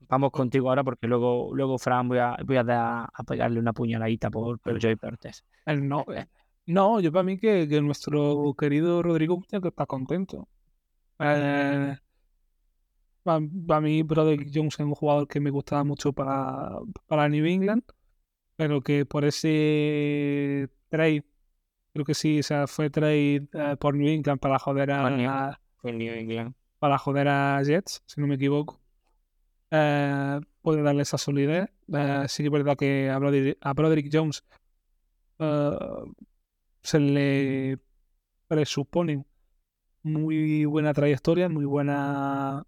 vamos 0.00 0.30
contigo 0.30 0.68
ahora 0.68 0.84
porque 0.84 1.06
luego, 1.06 1.54
luego 1.54 1.78
Fran 1.78 2.08
voy 2.08 2.18
a, 2.18 2.36
voy 2.44 2.56
a, 2.56 2.64
dar- 2.64 3.08
a 3.12 3.24
pegarle 3.24 3.60
una 3.60 3.72
puñaladita 3.72 4.30
por, 4.30 4.58
por 4.58 4.80
Joey 4.80 4.96
Portes. 4.96 5.44
el 5.64 5.86
no. 5.86 6.04
eh. 6.14 6.26
No, 6.66 6.98
yo 7.00 7.12
para 7.12 7.22
mí 7.22 7.38
que, 7.38 7.68
que 7.68 7.80
nuestro 7.80 8.52
querido 8.58 9.02
Rodrigo 9.02 9.40
que 9.48 9.68
estar 9.68 9.86
contento. 9.86 10.48
Eh, 11.20 11.96
para, 13.22 13.80
mí, 13.80 14.02
Broderick 14.02 14.50
Jones 14.52 14.74
es 14.74 14.80
un 14.80 14.94
jugador 14.94 15.26
que 15.28 15.40
me 15.40 15.50
gustaba 15.50 15.84
mucho 15.84 16.12
para, 16.12 16.70
para 17.06 17.28
New 17.28 17.44
England, 17.46 17.82
pero 18.56 18.82
que 18.82 19.06
por 19.06 19.24
ese 19.24 20.68
trade 20.88 21.24
Creo 21.96 22.04
que 22.04 22.14
sí, 22.14 22.38
o 22.38 22.42
sea, 22.42 22.66
fue 22.66 22.90
trade 22.90 23.46
eh, 23.52 23.76
por 23.78 23.94
New 23.94 24.08
England 24.08 24.38
para 24.40 24.58
joder 24.58 24.90
a, 24.92 25.10
New- 25.10 25.30
a- 25.30 25.58
New 25.82 26.12
England. 26.14 26.54
para 26.78 26.98
joder 26.98 27.28
a 27.28 27.62
Jets, 27.64 28.02
si 28.06 28.20
no 28.20 28.26
me 28.26 28.34
equivoco. 28.36 28.80
Eh, 29.70 30.40
puede 30.62 30.82
darle 30.82 31.02
esa 31.02 31.18
solidez. 31.18 31.68
Eh, 31.92 32.24
sí 32.28 32.42
que 32.42 32.46
es 32.48 32.52
verdad 32.52 32.76
que 32.76 33.10
a 33.10 33.18
Broderick, 33.18 33.58
a 33.60 33.72
Broderick 33.72 34.08
Jones 34.12 34.44
se 36.82 36.98
le 37.00 37.78
presupone 38.48 39.24
muy 40.02 40.64
buena 40.66 40.94
trayectoria, 40.94 41.48
muy 41.48 41.64
buena 41.64 42.64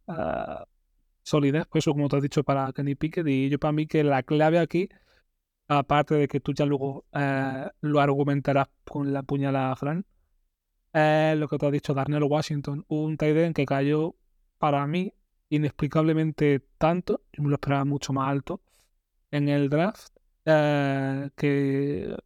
solidez, 1.22 1.66
pues 1.70 1.84
eso 1.84 1.92
como 1.92 2.08
te 2.08 2.16
has 2.16 2.22
dicho 2.22 2.42
para 2.42 2.72
Kenny 2.72 2.94
Pickett 2.94 3.26
y 3.28 3.48
yo 3.48 3.58
para 3.58 3.72
mí 3.72 3.86
que 3.86 4.02
la 4.02 4.22
clave 4.22 4.58
aquí, 4.58 4.88
aparte 5.68 6.14
de 6.14 6.28
que 6.28 6.40
tú 6.40 6.52
ya 6.54 6.64
luego 6.66 7.04
eh, 7.12 7.68
lo 7.82 8.00
argumentarás 8.00 8.68
con 8.84 9.12
la 9.12 9.22
puñalada 9.22 9.76
Fran, 9.76 10.04
es 10.92 11.36
lo 11.38 11.48
que 11.48 11.58
te 11.58 11.66
has 11.66 11.72
dicho 11.72 11.94
Darnell 11.94 12.24
Washington, 12.24 12.84
un 12.88 13.16
tight 13.16 13.54
que 13.54 13.66
cayó 13.66 14.16
para 14.58 14.86
mí 14.86 15.12
inexplicablemente 15.50 16.60
tanto, 16.78 17.22
yo 17.32 17.42
me 17.42 17.50
lo 17.50 17.56
esperaba 17.56 17.84
mucho 17.84 18.12
más 18.12 18.28
alto 18.28 18.60
en 19.30 19.48
el 19.48 19.68
draft, 19.68 20.12
eh, 20.44 21.30
que 21.36 22.16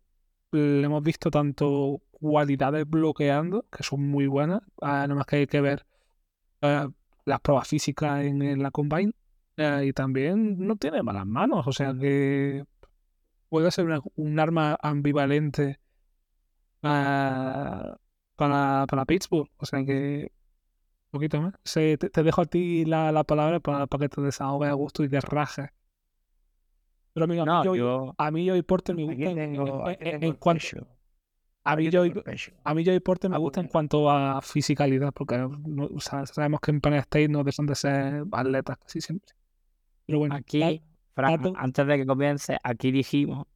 le 0.52 0.84
hemos 0.84 1.02
visto 1.02 1.30
tanto 1.30 2.02
cualidades 2.12 2.88
bloqueando, 2.88 3.66
que 3.70 3.82
son 3.82 4.08
muy 4.08 4.26
buenas, 4.26 4.62
ah, 4.80 5.06
nada 5.06 5.14
más 5.14 5.26
que 5.26 5.36
hay 5.36 5.46
que 5.46 5.60
ver 5.60 5.84
eh, 6.62 6.88
las 7.24 7.40
pruebas 7.40 7.68
físicas 7.68 8.24
en, 8.24 8.42
en 8.42 8.62
la 8.62 8.70
combine, 8.70 9.12
eh, 9.56 9.86
y 9.86 9.92
también 9.92 10.66
no 10.66 10.76
tiene 10.76 11.02
malas 11.02 11.26
manos, 11.26 11.66
o 11.66 11.72
sea 11.72 11.94
que 11.94 12.64
puede 13.52 13.70
ser 13.70 13.84
una- 13.84 14.00
un 14.16 14.40
arma 14.40 14.78
ambivalente 14.80 15.78
para, 18.36 18.86
para 18.86 19.04
Pittsburgh, 19.06 19.50
o 19.58 19.66
sea 19.66 19.84
que 19.84 20.32
un 21.10 21.10
poquito 21.10 21.40
más. 21.42 21.54
Te, 21.62 21.98
te 21.98 22.22
dejo 22.22 22.40
a 22.40 22.46
ti 22.46 22.86
la, 22.86 23.12
la 23.12 23.24
palabra 23.24 23.60
para, 23.60 23.86
para 23.86 24.02
que 24.02 24.08
te 24.08 24.22
desahogues 24.22 24.70
a 24.70 24.72
gusto 24.72 25.04
y 25.04 25.08
te 25.10 25.20
rajes. 25.20 25.68
Pero 27.12 27.24
amigo, 27.24 27.42
a 27.42 27.44
mí 27.44 27.68
Joey- 27.68 27.78
yo. 27.78 28.14
a 28.16 28.30
mí 28.30 28.48
Joey 28.48 28.62
Porter 28.62 28.96
me 28.96 29.04
gusta 29.04 29.30
en- 29.30 29.36
tengo, 29.36 29.84
en- 29.90 30.32
cuanto 30.36 30.86
a 31.64 31.76
mí 31.76 31.90
pecho. 31.90 32.52
a 32.64 32.74
mí 32.74 32.84
Joey 32.86 33.00
Porter 33.00 33.30
me 33.30 33.36
gusta 33.36 33.60
en 33.60 33.68
cuanto 33.68 34.10
a 34.10 34.40
fisicalidad, 34.40 35.12
porque 35.12 35.36
no- 35.36 35.90
o 35.94 36.00
sea, 36.00 36.24
sabemos 36.24 36.60
que 36.60 36.70
en 36.70 36.80
Penn 36.80 36.94
State 36.94 37.28
no 37.28 37.44
dejan 37.44 37.66
de 37.66 37.74
ser 37.74 38.24
atletas 38.32 38.78
casi 38.78 39.02
siempre. 39.02 39.34
Pero 40.06 40.20
bueno, 40.20 40.34
Aquí, 40.36 40.82
Fran, 41.14 41.36
dato- 41.36 41.52
antes 41.56 41.86
de 41.86 41.96
que 41.98 42.06
comience, 42.06 42.58
aquí 42.62 42.90
dijimos 42.90 43.46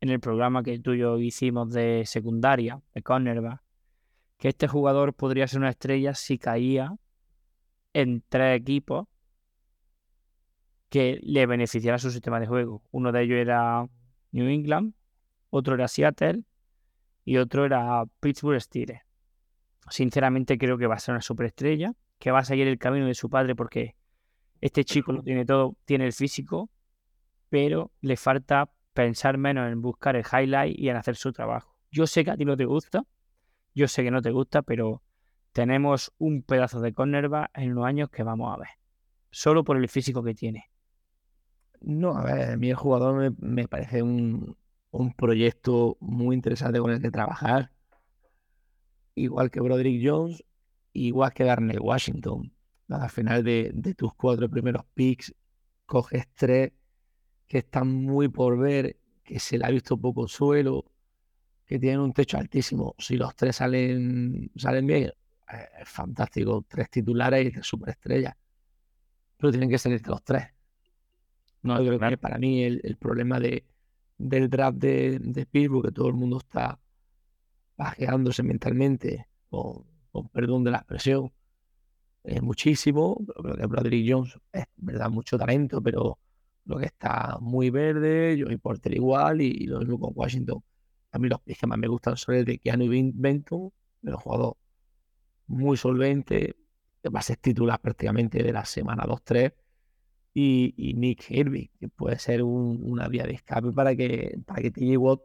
en 0.00 0.10
el 0.10 0.20
programa 0.20 0.62
que 0.62 0.78
tú 0.78 0.92
y 0.92 0.98
yo 0.98 1.18
hicimos 1.18 1.72
de 1.72 2.02
secundaria, 2.06 2.80
de 2.94 3.02
cornerback, 3.02 3.62
que 4.38 4.48
este 4.48 4.68
jugador 4.68 5.14
podría 5.14 5.46
ser 5.46 5.60
una 5.60 5.70
estrella 5.70 6.14
si 6.14 6.38
caía 6.38 6.94
en 7.92 8.22
tres 8.28 8.60
equipos 8.60 9.06
que 10.88 11.18
le 11.22 11.46
beneficiara 11.46 11.98
su 11.98 12.10
sistema 12.10 12.38
de 12.40 12.46
juego. 12.46 12.82
Uno 12.90 13.12
de 13.12 13.22
ellos 13.22 13.38
era 13.38 13.86
New 14.32 14.48
England, 14.48 14.94
otro 15.50 15.74
era 15.74 15.88
Seattle 15.88 16.42
y 17.24 17.36
otro 17.38 17.64
era 17.64 18.04
Pittsburgh 18.20 18.60
Steelers. 18.60 19.02
Sinceramente 19.90 20.56
creo 20.56 20.78
que 20.78 20.86
va 20.86 20.94
a 20.94 20.98
ser 20.98 21.12
una 21.12 21.22
superestrella, 21.22 21.92
que 22.18 22.30
va 22.30 22.40
a 22.40 22.44
seguir 22.44 22.68
el 22.68 22.78
camino 22.78 23.06
de 23.06 23.14
su 23.14 23.28
padre 23.28 23.54
porque 23.54 23.96
este 24.60 24.84
chico 24.84 25.12
lo 25.12 25.22
tiene 25.22 25.44
todo, 25.44 25.76
tiene 25.84 26.06
el 26.06 26.12
físico, 26.12 26.70
pero 27.48 27.92
le 28.00 28.16
falta 28.16 28.70
pensar 28.92 29.38
menos 29.38 29.70
en 29.70 29.82
buscar 29.82 30.16
el 30.16 30.24
highlight 30.24 30.78
y 30.78 30.88
en 30.88 30.96
hacer 30.96 31.16
su 31.16 31.32
trabajo. 31.32 31.76
Yo 31.90 32.06
sé 32.06 32.24
que 32.24 32.30
a 32.30 32.36
ti 32.36 32.44
no 32.44 32.56
te 32.56 32.64
gusta, 32.64 33.04
yo 33.74 33.88
sé 33.88 34.04
que 34.04 34.10
no 34.10 34.22
te 34.22 34.30
gusta, 34.30 34.62
pero 34.62 35.02
tenemos 35.52 36.12
un 36.18 36.42
pedazo 36.42 36.80
de 36.80 36.92
cornerback 36.92 37.50
en 37.54 37.74
los 37.74 37.84
años 37.84 38.08
que 38.10 38.22
vamos 38.22 38.52
a 38.52 38.58
ver. 38.58 38.68
Solo 39.30 39.64
por 39.64 39.76
el 39.76 39.88
físico 39.88 40.22
que 40.22 40.34
tiene. 40.34 40.70
No, 41.80 42.16
a 42.16 42.24
ver, 42.24 42.52
a 42.52 42.56
mí 42.56 42.70
el 42.70 42.76
jugador 42.76 43.34
me, 43.38 43.68
parece 43.68 44.02
un, 44.02 44.56
un 44.90 45.12
proyecto 45.12 45.96
muy 46.00 46.34
interesante 46.34 46.78
con 46.78 46.92
el 46.92 47.02
que 47.02 47.10
trabajar. 47.10 47.72
Igual 49.16 49.50
que 49.50 49.60
Broderick 49.60 50.02
Jones, 50.04 50.44
igual 50.92 51.32
que 51.32 51.44
Darnell 51.44 51.80
Washington. 51.80 52.52
Al 52.88 53.10
final 53.10 53.44
de, 53.44 53.70
de 53.74 53.94
tus 53.94 54.14
cuatro 54.14 54.48
primeros 54.48 54.84
picks, 54.94 55.34
coges 55.86 56.26
tres 56.34 56.72
que 57.46 57.58
están 57.58 57.88
muy 57.88 58.28
por 58.28 58.58
ver, 58.58 58.96
que 59.22 59.38
se 59.38 59.58
le 59.58 59.66
ha 59.66 59.70
visto 59.70 59.96
poco 59.96 60.28
suelo, 60.28 60.84
que 61.66 61.78
tienen 61.78 62.00
un 62.00 62.12
techo 62.12 62.38
altísimo. 62.38 62.94
Si 62.98 63.16
los 63.16 63.34
tres 63.36 63.56
salen, 63.56 64.50
salen 64.56 64.86
bien, 64.86 65.12
eh, 65.52 65.68
es 65.80 65.88
fantástico. 65.88 66.64
Tres 66.68 66.90
titulares 66.90 67.46
y 67.46 67.50
tres 67.52 67.66
superestrellas. 67.66 68.34
Pero 69.36 69.50
tienen 69.50 69.70
que 69.70 69.78
salir 69.78 70.06
los 70.06 70.22
tres. 70.22 70.44
No, 71.62 71.78
Yo 71.78 71.86
creo 71.86 71.98
claro. 71.98 72.12
que 72.16 72.18
para 72.18 72.38
mí 72.38 72.62
el, 72.62 72.80
el 72.84 72.96
problema 72.96 73.40
de, 73.40 73.64
del 74.18 74.50
draft 74.50 74.78
de, 74.78 75.18
de 75.18 75.46
Pittsburgh, 75.46 75.86
que 75.86 75.92
todo 75.92 76.08
el 76.08 76.14
mundo 76.14 76.38
está 76.38 76.78
pajeándose 77.76 78.42
mentalmente, 78.42 79.26
con, 79.48 79.84
con 80.12 80.28
perdón 80.28 80.64
de 80.64 80.70
la 80.72 80.78
expresión, 80.78 81.32
es 82.22 82.42
muchísimo. 82.42 83.16
Pero 83.26 83.42
creo 83.42 83.56
que 83.56 83.66
Broderick 83.66 84.12
Jones 84.12 84.38
es 84.52 84.64
verdad 84.76 85.10
mucho 85.10 85.38
talento, 85.38 85.82
pero 85.82 86.18
lo 86.64 86.78
que 86.78 86.86
está 86.86 87.38
muy 87.40 87.70
verde, 87.70 88.38
Joey 88.42 88.56
Porter 88.58 88.94
igual, 88.94 89.40
y, 89.42 89.46
y 89.48 89.66
lo 89.66 89.80
mismo 89.80 89.98
con 90.00 90.12
Washington. 90.14 90.62
A 91.12 91.18
mí 91.18 91.28
los 91.28 91.40
picks 91.42 91.60
que 91.60 91.66
más 91.66 91.78
me 91.78 91.88
gustan 91.88 92.16
son 92.16 92.34
el 92.36 92.44
de 92.44 92.58
Keanu 92.58 92.86
Benton, 93.14 93.70
los 94.02 94.22
jugador 94.22 94.56
muy 95.46 95.76
solvente, 95.76 96.56
que 97.02 97.08
va 97.10 97.20
a 97.20 97.22
ser 97.22 97.36
titular 97.38 97.80
prácticamente 97.80 98.42
de 98.42 98.52
la 98.52 98.64
semana 98.64 99.04
2-3 99.06 99.52
y, 100.34 100.94
Nick 100.96 101.30
Irving, 101.30 101.68
que 101.80 101.88
puede 101.88 102.18
ser 102.18 102.42
un- 102.42 102.80
una 102.82 103.08
vía 103.08 103.24
de 103.26 103.34
escape 103.34 103.72
para 103.72 103.94
que, 103.96 104.38
para 104.46 104.62
que 104.62 104.70
TJ 104.70 104.96
Watt 104.98 105.20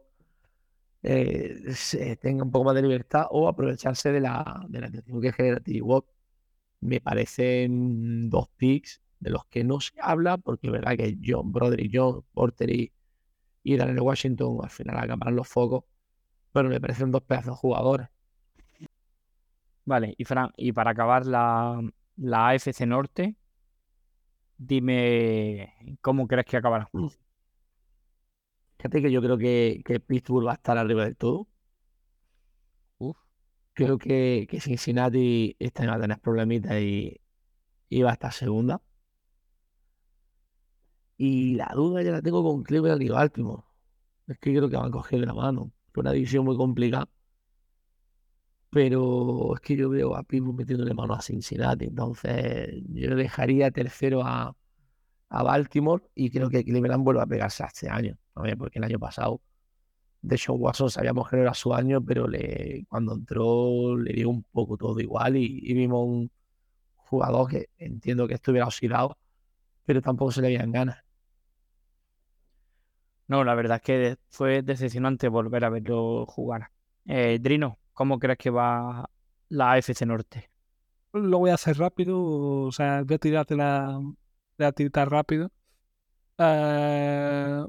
eh, 1.02 2.16
tenga 2.20 2.44
un 2.44 2.50
poco 2.50 2.64
más 2.66 2.74
de 2.74 2.82
libertad 2.82 3.26
o 3.30 3.48
aprovecharse 3.48 4.12
de 4.12 4.20
la, 4.20 4.64
de 4.68 4.80
la 4.80 4.86
atención 4.88 5.20
que 5.20 5.32
genera 5.32 5.60
TJ 5.60 5.82
Watt. 5.82 6.04
Me 6.80 7.00
parecen 7.00 8.30
dos 8.30 8.48
picks 8.56 9.00
de 9.20 9.30
los 9.30 9.44
que 9.46 9.64
no 9.64 9.80
se 9.80 9.92
habla, 10.00 10.38
porque 10.38 10.68
es 10.68 10.72
verdad 10.72 10.96
que 10.96 11.18
John, 11.24 11.52
Broderick 11.52 11.90
John, 11.94 12.24
Porter 12.32 12.70
y, 12.70 12.92
y 13.62 13.76
Daniel 13.76 14.00
Washington 14.00 14.58
al 14.62 14.70
final 14.70 14.96
acaparan 14.98 15.36
los 15.36 15.48
focos, 15.48 15.84
pero 16.52 16.68
me 16.68 16.80
parecen 16.80 17.10
dos 17.10 17.22
pedazos 17.22 17.58
jugadores. 17.58 18.08
Vale, 19.84 20.14
y 20.16 20.24
Fran, 20.24 20.50
y 20.56 20.72
para 20.72 20.90
acabar 20.92 21.26
la, 21.26 21.80
la 22.16 22.48
AFC 22.48 22.86
Norte, 22.86 23.36
dime 24.56 25.98
cómo 26.00 26.26
crees 26.26 26.46
que 26.46 26.56
acabará. 26.56 26.88
Fíjate 28.78 29.02
que 29.02 29.10
yo 29.12 29.20
creo 29.20 29.36
que, 29.38 29.82
que 29.84 30.00
Pittsburgh 30.00 30.46
va 30.46 30.52
a 30.52 30.54
estar 30.54 30.78
arriba 30.78 31.04
del 31.04 31.16
todo. 31.16 31.48
Uf. 32.98 33.16
Creo 33.74 33.98
que, 33.98 34.46
que 34.48 34.60
Cincinnati 34.60 35.56
este 35.58 35.86
va 35.86 35.94
a 35.94 36.00
tener 36.00 36.18
problemitas 36.20 36.80
y, 36.80 37.20
y 37.88 38.02
va 38.02 38.10
a 38.10 38.12
estar 38.14 38.32
segunda. 38.32 38.80
Y 41.22 41.54
la 41.54 41.70
duda 41.74 42.02
ya 42.02 42.12
la 42.12 42.22
tengo 42.22 42.42
con 42.42 42.62
Cleveland 42.62 43.02
y 43.02 43.10
Baltimore. 43.10 43.62
Es 44.26 44.38
que 44.38 44.54
creo 44.54 44.70
que 44.70 44.76
van 44.76 44.86
a 44.86 44.90
coger 44.90 45.20
la 45.20 45.34
mano. 45.34 45.70
Fue 45.92 46.00
una 46.00 46.12
división 46.12 46.46
muy 46.46 46.56
complicada. 46.56 47.10
Pero 48.70 49.54
es 49.54 49.60
que 49.60 49.76
yo 49.76 49.90
veo 49.90 50.16
a 50.16 50.22
Pittsburgh 50.22 50.56
metiéndole 50.56 50.94
mano 50.94 51.12
a 51.12 51.20
Cincinnati. 51.20 51.84
Entonces 51.86 52.70
yo 52.88 53.14
dejaría 53.16 53.70
tercero 53.70 54.22
a, 54.24 54.56
a 55.28 55.42
Baltimore 55.42 56.04
y 56.14 56.30
creo 56.30 56.48
que 56.48 56.64
Cleveland 56.64 57.04
vuelve 57.04 57.20
a 57.20 57.26
pegarse 57.26 57.64
a 57.64 57.66
este 57.66 57.90
año. 57.90 58.16
porque 58.58 58.78
el 58.78 58.84
año 58.84 58.98
pasado 58.98 59.42
de 60.22 60.38
Sean 60.38 60.56
Watson 60.58 60.90
sabíamos 60.90 61.28
que 61.28 61.36
no 61.36 61.42
era 61.42 61.54
su 61.54 61.74
año, 61.74 62.02
pero 62.02 62.28
le, 62.28 62.86
cuando 62.88 63.14
entró 63.14 63.94
le 63.98 64.14
dio 64.14 64.30
un 64.30 64.42
poco 64.44 64.78
todo 64.78 64.98
igual 65.00 65.36
y, 65.36 65.60
y 65.62 65.74
vimos 65.74 66.06
un 66.06 66.30
jugador 66.96 67.50
que 67.50 67.68
entiendo 67.78 68.26
que 68.26 68.34
estuviera 68.34 68.66
oxidado, 68.66 69.18
pero 69.84 70.00
tampoco 70.00 70.32
se 70.32 70.40
le 70.40 70.46
habían 70.48 70.72
ganas. 70.72 71.04
No, 73.30 73.44
la 73.44 73.54
verdad 73.54 73.76
es 73.76 73.82
que 73.82 74.18
fue 74.28 74.62
decepcionante 74.62 75.28
volver 75.28 75.64
a 75.64 75.68
verlo 75.68 76.26
jugar. 76.26 76.72
Eh, 77.06 77.38
Drino, 77.40 77.78
¿cómo 77.92 78.18
crees 78.18 78.38
que 78.38 78.50
va 78.50 79.08
la 79.48 79.72
AFC 79.74 80.04
Norte? 80.04 80.50
lo 81.12 81.38
voy 81.38 81.50
a 81.50 81.54
hacer 81.54 81.78
rápido, 81.78 82.20
o 82.20 82.72
sea, 82.72 83.04
voy 83.04 83.14
a 83.14 83.18
tirarte 83.18 83.54
la, 83.54 84.00
voy 84.00 84.66
a 84.66 84.72
tirar 84.72 85.08
rápido. 85.08 85.52
Eh, 86.38 87.64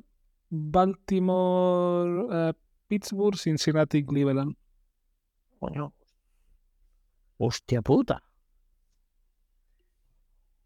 Baltimore, 0.50 2.26
eh, 2.32 2.54
Pittsburgh, 2.88 3.38
Cincinnati, 3.38 4.04
Cleveland. 4.04 4.56
Coño, 5.60 5.94
Hostia 7.38 7.84
puta. 7.84 8.24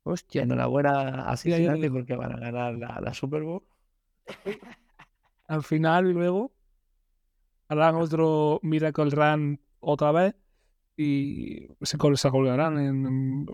Hostia, 0.03 0.43
enhorabuena 0.43 1.29
a 1.29 1.35
Cincinnati 1.35 1.89
porque 1.89 2.15
van 2.15 2.31
a 2.31 2.39
ganar 2.39 2.75
la, 2.75 3.01
la 3.01 3.13
Super 3.13 3.43
Bowl. 3.43 3.61
Al 5.47 5.63
final 5.63 6.07
y 6.07 6.13
luego, 6.13 6.51
harán 7.67 7.95
otro 7.95 8.59
Miracle 8.63 9.09
Run 9.09 9.59
otra 9.79 10.11
vez 10.11 10.35
y 10.97 11.67
se, 11.81 11.97
col- 11.97 12.17
se 12.17 12.29
colgarán 12.31 12.79
en, 12.79 13.05
en- 13.07 13.45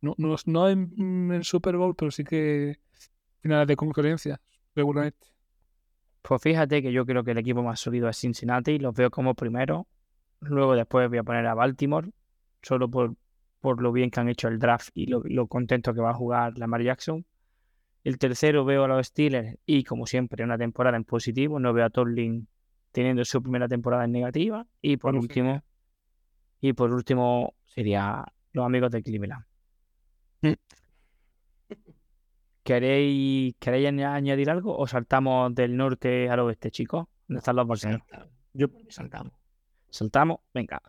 no, 0.00 0.14
no, 0.18 0.36
no 0.46 0.68
en, 0.68 1.32
en 1.32 1.44
Super 1.44 1.76
Bowl, 1.76 1.94
pero 1.96 2.10
sí 2.10 2.24
que 2.24 2.78
finales 3.42 3.68
de 3.68 3.76
conferencia, 3.76 4.40
seguramente. 4.74 5.28
Pues 6.22 6.42
fíjate 6.42 6.82
que 6.82 6.92
yo 6.92 7.04
creo 7.06 7.24
que 7.24 7.32
el 7.32 7.38
equipo 7.38 7.62
más 7.62 7.80
sólido 7.80 8.08
es 8.08 8.16
Cincinnati, 8.18 8.78
los 8.78 8.94
veo 8.94 9.10
como 9.10 9.34
primero. 9.34 9.86
Luego 10.40 10.74
después 10.74 11.08
voy 11.08 11.18
a 11.18 11.22
poner 11.24 11.46
a 11.46 11.54
Baltimore, 11.54 12.10
solo 12.62 12.90
por, 12.90 13.16
por 13.60 13.82
lo 13.82 13.92
bien 13.92 14.10
que 14.10 14.20
han 14.20 14.28
hecho 14.28 14.48
el 14.48 14.58
draft 14.58 14.90
y 14.94 15.06
lo, 15.06 15.22
lo 15.24 15.46
contento 15.48 15.94
que 15.94 16.00
va 16.00 16.10
a 16.10 16.14
jugar 16.14 16.58
Lamar 16.58 16.82
Jackson. 16.82 17.26
El 18.04 18.18
tercero 18.18 18.64
veo 18.64 18.84
a 18.84 18.88
los 18.88 19.06
Steelers 19.06 19.56
y 19.64 19.84
como 19.84 20.06
siempre 20.06 20.42
una 20.44 20.58
temporada 20.58 20.96
en 20.96 21.04
positivo, 21.04 21.60
no 21.60 21.72
veo 21.72 21.84
a 21.84 21.90
Tomlin 21.90 22.48
teniendo 22.90 23.24
su 23.24 23.42
primera 23.42 23.68
temporada 23.68 24.04
en 24.04 24.12
negativa. 24.12 24.66
Y 24.80 24.96
por 24.96 25.12
Bueno, 25.12 25.22
último, 25.22 25.62
y 26.60 26.72
por 26.72 26.92
último 26.92 27.54
sería 27.66 28.24
los 28.52 28.66
amigos 28.66 28.90
de 28.90 29.02
Cleveland. 29.02 29.44
Mm. 30.42 30.52
¿Queréis, 32.64 33.54
¿Queréis 33.58 33.88
añ- 33.88 34.04
añadir 34.06 34.50
algo 34.50 34.76
o 34.76 34.86
saltamos 34.86 35.54
del 35.54 35.76
norte 35.76 36.28
al 36.30 36.40
oeste, 36.40 36.70
chicos? 36.70 37.06
¿Dónde 37.26 37.38
están 37.38 37.56
los? 37.56 37.80
Saltamos. 37.80 38.28
Yo 38.52 38.66
saltamos. 38.88 39.32
Saltamos. 39.90 40.38
Venga. 40.54 40.80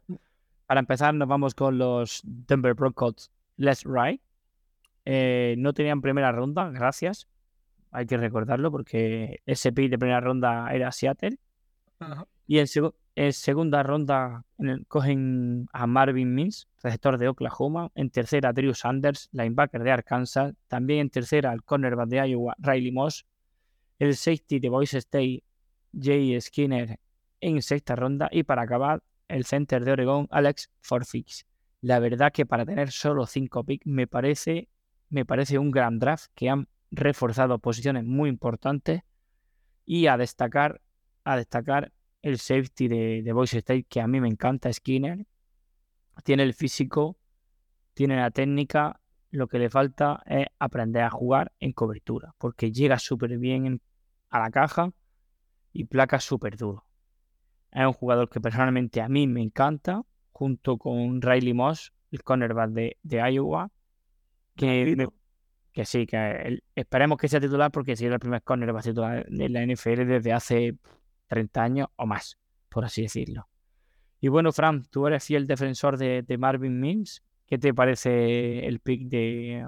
Para 0.65 0.79
empezar, 0.79 1.13
nos 1.13 1.27
vamos 1.27 1.55
con 1.55 1.77
los 1.77 2.21
Denver 2.25 2.73
Broncos 2.73 3.31
Let's 3.57 3.83
Ride. 3.85 4.19
Eh, 5.05 5.55
no 5.57 5.73
tenían 5.73 6.01
primera 6.01 6.31
ronda, 6.31 6.69
gracias. 6.69 7.27
Hay 7.91 8.05
que 8.05 8.17
recordarlo 8.17 8.71
porque 8.71 9.41
ese 9.45 9.71
pick 9.71 9.89
de 9.91 9.97
primera 9.99 10.19
ronda 10.21 10.67
era 10.73 10.91
Seattle. 10.91 11.37
Ajá. 11.99 12.25
Y 12.47 12.59
en, 12.59 12.65
segu- 12.65 12.93
en 13.15 13.31
segunda 13.33 13.83
ronda 13.83 14.43
en 14.57 14.69
el- 14.69 14.87
cogen 14.87 15.67
a 15.73 15.85
Marvin 15.87 16.33
Mims, 16.33 16.67
receptor 16.81 17.17
de 17.17 17.27
Oklahoma. 17.27 17.91
En 17.95 18.09
tercera, 18.09 18.51
Drew 18.53 18.73
Sanders, 18.73 19.29
linebacker 19.31 19.83
de 19.83 19.91
Arkansas. 19.91 20.53
También 20.67 21.01
en 21.01 21.09
tercera, 21.09 21.53
el 21.53 21.63
cornerback 21.63 22.07
de 22.09 22.27
Iowa, 22.29 22.55
Riley 22.59 22.91
Moss. 22.91 23.25
El 23.99 24.15
safety 24.15 24.59
de 24.59 24.69
Boise 24.69 24.97
State, 24.97 25.43
Jay 25.97 26.39
Skinner, 26.41 26.99
en 27.39 27.61
sexta 27.61 27.95
ronda. 27.95 28.27
Y 28.31 28.43
para 28.43 28.63
acabar, 28.63 29.03
el 29.27 29.45
center 29.45 29.85
de 29.85 29.91
Oregón, 29.91 30.27
Alex 30.31 30.69
Forfix. 30.81 31.45
La 31.81 31.99
verdad 31.99 32.31
que 32.33 32.45
para 32.45 32.65
tener 32.65 32.91
solo 32.91 33.25
cinco 33.27 33.63
picks 33.63 33.85
me 33.85 34.07
parece, 34.07 34.67
me 35.13 35.25
parece 35.25 35.59
un 35.59 35.69
gran 35.69 35.99
draft 35.99 36.31
que 36.33 36.49
han 36.49 36.67
reforzado 36.89 37.59
posiciones 37.59 38.03
muy 38.03 38.29
importantes. 38.29 39.03
Y 39.85 40.07
a 40.07 40.17
destacar, 40.17 40.81
a 41.23 41.37
destacar 41.37 41.91
el 42.23 42.39
safety 42.39 42.87
de, 42.87 43.21
de 43.21 43.33
Boise 43.33 43.59
State, 43.59 43.83
que 43.83 44.01
a 44.01 44.07
mí 44.07 44.19
me 44.19 44.27
encanta, 44.27 44.73
Skinner. 44.73 45.27
Tiene 46.23 46.41
el 46.41 46.55
físico, 46.55 47.15
tiene 47.93 48.15
la 48.15 48.31
técnica. 48.31 48.99
Lo 49.29 49.47
que 49.47 49.59
le 49.59 49.69
falta 49.69 50.23
es 50.25 50.47
aprender 50.57 51.03
a 51.03 51.11
jugar 51.11 51.51
en 51.59 51.73
cobertura, 51.73 52.33
porque 52.39 52.71
llega 52.71 52.97
súper 52.97 53.37
bien 53.37 53.67
en- 53.67 53.81
a 54.29 54.39
la 54.39 54.49
caja 54.49 54.93
y 55.73 55.83
placa 55.83 56.19
súper 56.19 56.57
duro. 56.57 56.87
Es 57.71 57.85
un 57.85 57.93
jugador 57.93 58.29
que 58.29 58.41
personalmente 58.41 58.99
a 58.99 59.09
mí 59.09 59.27
me 59.27 59.41
encanta, 59.43 60.01
junto 60.31 60.77
con 60.77 61.21
Riley 61.21 61.53
Moss, 61.53 61.93
el 62.09 62.23
cornerback 62.23 62.71
de 62.71 63.31
Iowa, 63.31 63.69
que, 64.55 65.07
que 65.71 65.85
sí, 65.85 66.05
que 66.05 66.59
esperemos 66.75 67.17
que 67.17 67.27
sea 67.27 67.39
titular 67.39 67.71
porque 67.71 67.95
si 67.95 68.05
es 68.05 68.11
el 68.11 68.19
primer 68.19 68.43
cornerback 68.43 68.83
titular 68.83 69.25
de 69.27 69.49
la 69.49 69.65
NFL 69.65 70.05
desde 70.05 70.33
hace 70.33 70.77
30 71.27 71.63
años 71.63 71.87
o 71.95 72.05
más, 72.05 72.37
por 72.69 72.85
así 72.85 73.03
decirlo. 73.03 73.47
Y 74.19 74.29
bueno, 74.29 74.51
Fran, 74.53 74.85
tú 74.85 75.07
eres 75.07 75.25
fiel 75.25 75.47
defensor 75.47 75.97
de, 75.97 76.37
Marvin 76.37 76.79
Mims. 76.79 77.23
¿Qué 77.45 77.57
te 77.57 77.73
parece 77.73 78.65
el 78.65 78.79
pick 78.79 79.07
de 79.09 79.67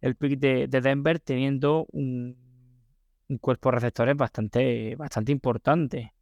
el 0.00 0.16
pick 0.16 0.38
de, 0.38 0.66
de 0.66 0.80
Denver 0.80 1.20
teniendo 1.20 1.86
un, 1.92 2.36
un 3.28 3.38
cuerpo 3.38 3.70
de 3.70 3.76
receptores 3.76 4.16
bastante, 4.16 4.96
bastante 4.96 5.32
importante? 5.32 6.12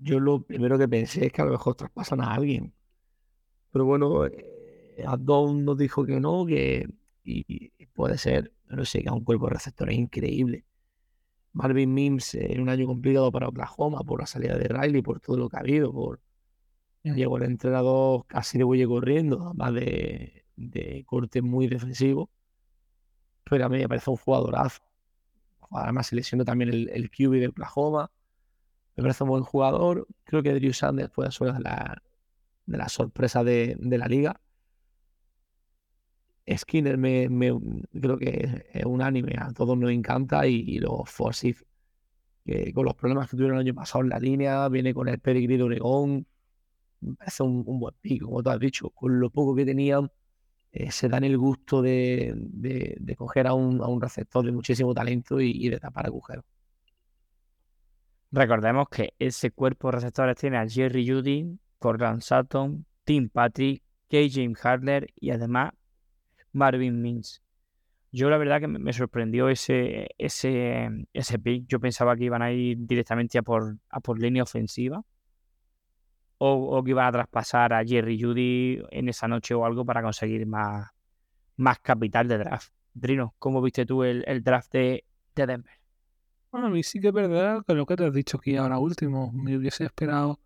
Yo 0.00 0.20
lo 0.20 0.42
primero 0.42 0.78
que 0.78 0.88
pensé 0.88 1.26
es 1.26 1.32
que 1.32 1.42
a 1.42 1.44
lo 1.44 1.52
mejor 1.52 1.74
traspasan 1.74 2.20
a 2.20 2.34
alguien. 2.34 2.74
Pero 3.72 3.84
bueno, 3.84 4.26
eh, 4.26 4.59
Adon 5.06 5.64
nos 5.64 5.78
dijo 5.78 6.04
que 6.04 6.20
no, 6.20 6.46
que 6.46 6.88
y, 7.24 7.72
y 7.78 7.86
puede 7.86 8.18
ser, 8.18 8.52
pero 8.66 8.84
sí 8.84 9.00
que 9.00 9.08
es 9.08 9.12
un 9.12 9.24
cuerpo 9.24 9.46
de 9.46 9.54
receptores 9.54 9.96
increíble. 9.96 10.64
Marvin 11.52 11.92
Mims 11.92 12.34
eh, 12.34 12.52
en 12.52 12.60
un 12.60 12.68
año 12.68 12.86
complicado 12.86 13.30
para 13.32 13.48
Oklahoma 13.48 14.00
por 14.04 14.20
la 14.20 14.26
salida 14.26 14.56
de 14.56 14.68
Riley, 14.68 15.02
por 15.02 15.20
todo 15.20 15.36
lo 15.36 15.48
que 15.48 15.56
ha 15.56 15.60
habido, 15.60 15.92
por 15.92 16.20
llegó 17.02 17.38
el 17.38 17.44
entrenador 17.44 18.26
casi 18.26 18.58
de 18.58 18.64
huelle 18.64 18.86
corriendo, 18.86 19.46
además 19.46 19.74
de, 19.74 20.44
de 20.56 21.04
corte 21.06 21.42
muy 21.42 21.66
defensivo. 21.66 22.30
Pero 23.44 23.66
a 23.66 23.68
mí 23.68 23.78
me 23.78 23.88
parece 23.88 24.10
un 24.10 24.16
jugadorazo. 24.16 24.82
Además 25.70 26.08
se 26.08 26.16
lesionó 26.16 26.44
también 26.44 26.70
el, 26.70 26.88
el 26.90 27.10
QB 27.10 27.40
de 27.40 27.48
Oklahoma. 27.48 28.10
Me 28.96 29.02
parece 29.02 29.24
un 29.24 29.30
buen 29.30 29.44
jugador. 29.44 30.06
Creo 30.24 30.42
que 30.42 30.52
Drew 30.52 30.72
Sanders 30.72 31.10
puede 31.10 31.30
ser 31.32 31.48
una 31.48 31.58
de 31.58 31.64
las 31.64 31.96
de 32.66 32.78
las 32.78 32.92
sorpresas 32.92 33.44
de, 33.44 33.76
de 33.78 33.98
la 33.98 34.06
liga. 34.06 34.40
Skinner 36.58 36.98
me, 36.98 37.28
me- 37.28 37.52
creo 38.00 38.18
que 38.18 38.64
es 38.72 38.84
unánime, 38.84 39.34
a 39.38 39.52
todos 39.52 39.76
nos 39.78 39.90
encanta 39.90 40.46
y, 40.46 40.78
los 40.78 41.08
Forsyth, 41.10 41.58
que 42.44 42.72
con 42.72 42.84
los 42.86 42.94
problemas 42.96 43.30
que 43.30 43.36
tuvieron 43.36 43.56
el 43.58 43.62
año 43.62 43.74
pasado 43.74 44.04
en 44.04 44.10
la 44.10 44.18
línea, 44.20 44.68
viene 44.68 44.94
con 44.94 45.08
el 45.08 45.18
pedigrí 45.20 45.56
de 45.56 45.62
Oregón, 45.64 46.26
me 47.00 47.14
parece 47.16 47.42
un, 47.44 47.64
un 47.66 47.80
buen 47.80 47.94
pico, 48.00 48.26
como 48.28 48.42
tú 48.42 48.50
has 48.50 48.60
dicho, 48.60 48.90
con 48.90 49.20
lo 49.20 49.30
poco 49.30 49.54
que 49.56 49.64
tenían, 49.66 50.10
eh, 50.72 50.90
se 50.92 51.08
dan 51.08 51.24
el 51.24 51.38
gusto 51.38 51.82
de, 51.82 52.34
de- 52.36 53.16
coger 53.16 53.46
a 53.48 53.54
un, 53.54 53.82
a 53.82 53.88
un 53.88 54.00
receptor 54.02 54.44
de 54.44 54.52
muchísimo 54.52 54.94
talento 54.94 55.40
y, 55.40 55.50
y 55.52 55.68
de 55.70 55.80
tapar 55.80 56.06
agujeros. 56.06 56.44
Recordemos 58.32 58.88
que 58.88 59.14
ese 59.18 59.50
cuerpo 59.52 59.88
de 59.88 59.92
receptores 59.92 60.36
tiene 60.36 60.58
a 60.58 60.68
Jerry 60.68 61.08
Judy, 61.08 61.58
Cortland 61.78 62.20
Sutton, 62.22 62.84
Tim 63.04 63.28
Patrick, 63.28 63.82
K. 64.08 64.18
James 64.30 64.64
Harler 64.64 65.08
y 65.16 65.30
además 65.30 65.72
Marvin 66.52 67.00
Mims. 67.00 67.42
Yo 68.12 68.28
la 68.28 68.38
verdad 68.38 68.60
que 68.60 68.66
me 68.66 68.92
sorprendió 68.92 69.48
ese, 69.48 70.08
ese, 70.18 70.88
ese 71.12 71.38
pick. 71.38 71.66
Yo 71.68 71.78
pensaba 71.78 72.16
que 72.16 72.24
iban 72.24 72.42
a 72.42 72.50
ir 72.50 72.76
directamente 72.80 73.38
a 73.38 73.42
por, 73.42 73.76
a 73.88 74.00
por 74.00 74.18
línea 74.20 74.42
ofensiva 74.42 75.04
o, 76.38 76.78
o 76.78 76.82
que 76.82 76.90
iban 76.90 77.06
a 77.06 77.12
traspasar 77.12 77.72
a 77.72 77.84
Jerry 77.84 78.20
Judy 78.20 78.82
en 78.90 79.08
esa 79.08 79.28
noche 79.28 79.54
o 79.54 79.64
algo 79.64 79.84
para 79.84 80.02
conseguir 80.02 80.46
más, 80.46 80.90
más 81.56 81.78
capital 81.78 82.26
de 82.26 82.38
draft. 82.38 82.72
Drino, 82.94 83.34
¿cómo 83.38 83.62
viste 83.62 83.86
tú 83.86 84.02
el, 84.02 84.24
el 84.26 84.42
draft 84.42 84.72
de, 84.72 85.04
de 85.36 85.46
Denver? 85.46 85.74
Bueno, 86.50 86.66
a 86.66 86.70
mí 86.70 86.82
sí 86.82 86.98
que 86.98 87.08
es 87.08 87.14
verdad 87.14 87.62
que 87.64 87.74
lo 87.74 87.86
que 87.86 87.94
te 87.94 88.06
has 88.06 88.12
dicho 88.12 88.38
aquí 88.38 88.56
ahora 88.56 88.78
último, 88.78 89.30
me 89.32 89.56
hubiese 89.56 89.84
esperado 89.84 90.40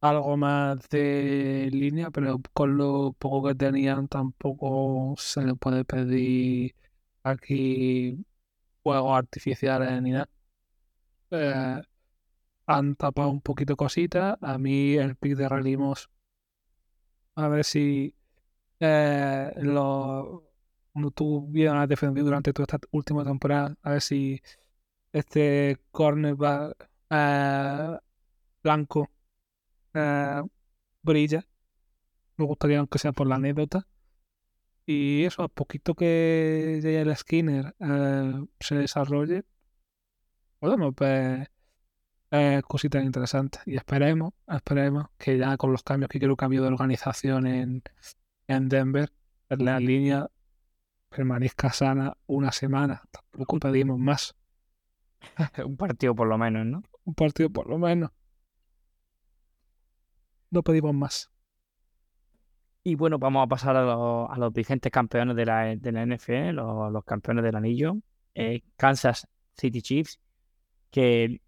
algo 0.00 0.36
más 0.36 0.88
de 0.88 1.68
línea, 1.72 2.10
pero 2.10 2.40
con 2.52 2.76
lo 2.76 3.12
poco 3.14 3.48
que 3.48 3.54
tenían 3.54 4.08
tampoco 4.08 5.14
se 5.18 5.42
le 5.44 5.54
puede 5.54 5.84
pedir 5.84 6.74
aquí 7.22 8.24
juegos 8.82 9.16
artificiales 9.18 10.02
ni 10.02 10.12
nada. 10.12 10.28
Eh, 11.30 11.82
han 12.66 12.96
tapado 12.96 13.30
un 13.30 13.40
poquito 13.40 13.76
cositas. 13.76 14.38
A 14.42 14.58
mí 14.58 14.94
el 14.96 15.16
pick 15.16 15.36
de 15.36 15.48
Relimos, 15.48 16.10
a 17.34 17.48
ver 17.48 17.64
si 17.64 18.14
eh, 18.80 19.52
lo, 19.56 20.44
como 20.92 21.10
tú 21.12 21.46
bien 21.48 21.76
has 21.76 21.88
defendido 21.88 22.26
durante 22.26 22.52
toda 22.52 22.64
esta 22.64 22.88
última 22.92 23.24
temporada, 23.24 23.76
a 23.82 23.90
ver 23.92 24.02
si 24.02 24.42
este 25.12 25.78
cornerback 25.92 26.88
eh, 27.10 27.98
blanco 28.62 29.10
eh, 29.96 30.42
brilla. 31.02 31.46
Me 32.36 32.44
gustaría 32.46 32.78
aunque 32.80 32.98
sea 32.98 33.12
por 33.12 33.26
la 33.26 33.36
anécdota. 33.36 33.86
Y 34.86 35.24
eso, 35.24 35.42
a 35.42 35.48
poquito 35.48 35.94
que 35.94 36.80
llegue 36.82 37.00
el 37.00 37.16
Skinner 37.16 37.74
eh, 37.80 38.46
se 38.60 38.76
desarrolle, 38.76 39.44
podemos 40.60 40.94
ver 40.94 41.50
eh, 42.30 42.62
cositas 42.66 43.04
interesantes. 43.04 43.62
Y 43.66 43.76
esperemos, 43.76 44.32
esperemos 44.46 45.06
que 45.18 45.38
ya 45.38 45.56
con 45.56 45.72
los 45.72 45.82
cambios 45.82 46.10
que 46.10 46.18
ha 46.24 46.44
habido 46.44 46.64
de 46.64 46.70
organización 46.70 47.46
en, 47.46 47.82
en 48.48 48.68
Denver, 48.68 49.12
la 49.48 49.80
línea 49.80 50.30
permanezca 51.08 51.72
sana 51.72 52.16
una 52.26 52.52
semana. 52.52 53.02
Tampoco 53.10 53.58
pedimos 53.58 53.98
más. 53.98 54.36
Un 55.64 55.76
partido 55.76 56.14
por 56.14 56.28
lo 56.28 56.38
menos, 56.38 56.66
¿no? 56.66 56.82
Un 57.04 57.14
partido 57.14 57.50
por 57.50 57.68
lo 57.68 57.78
menos. 57.78 58.10
No 60.50 60.62
pedimos 60.62 60.94
más. 60.94 61.30
Y 62.82 62.94
bueno, 62.94 63.18
vamos 63.18 63.44
a 63.44 63.48
pasar 63.48 63.76
a, 63.76 63.82
los- 63.84 64.30
a 64.30 64.36
los 64.38 64.52
vigentes 64.52 64.92
campeones 64.92 65.34
de 65.36 65.44
la, 65.46 65.76
de 65.76 65.92
la 65.92 66.02
NFL, 66.06 66.52
los, 66.52 66.92
los 66.92 67.04
campeones 67.04 67.42
del 67.44 67.56
anillo, 67.56 67.96
eh, 68.34 68.62
Kansas 68.76 69.26
City 69.56 69.82
Chiefs, 69.82 70.20
que 70.90 71.40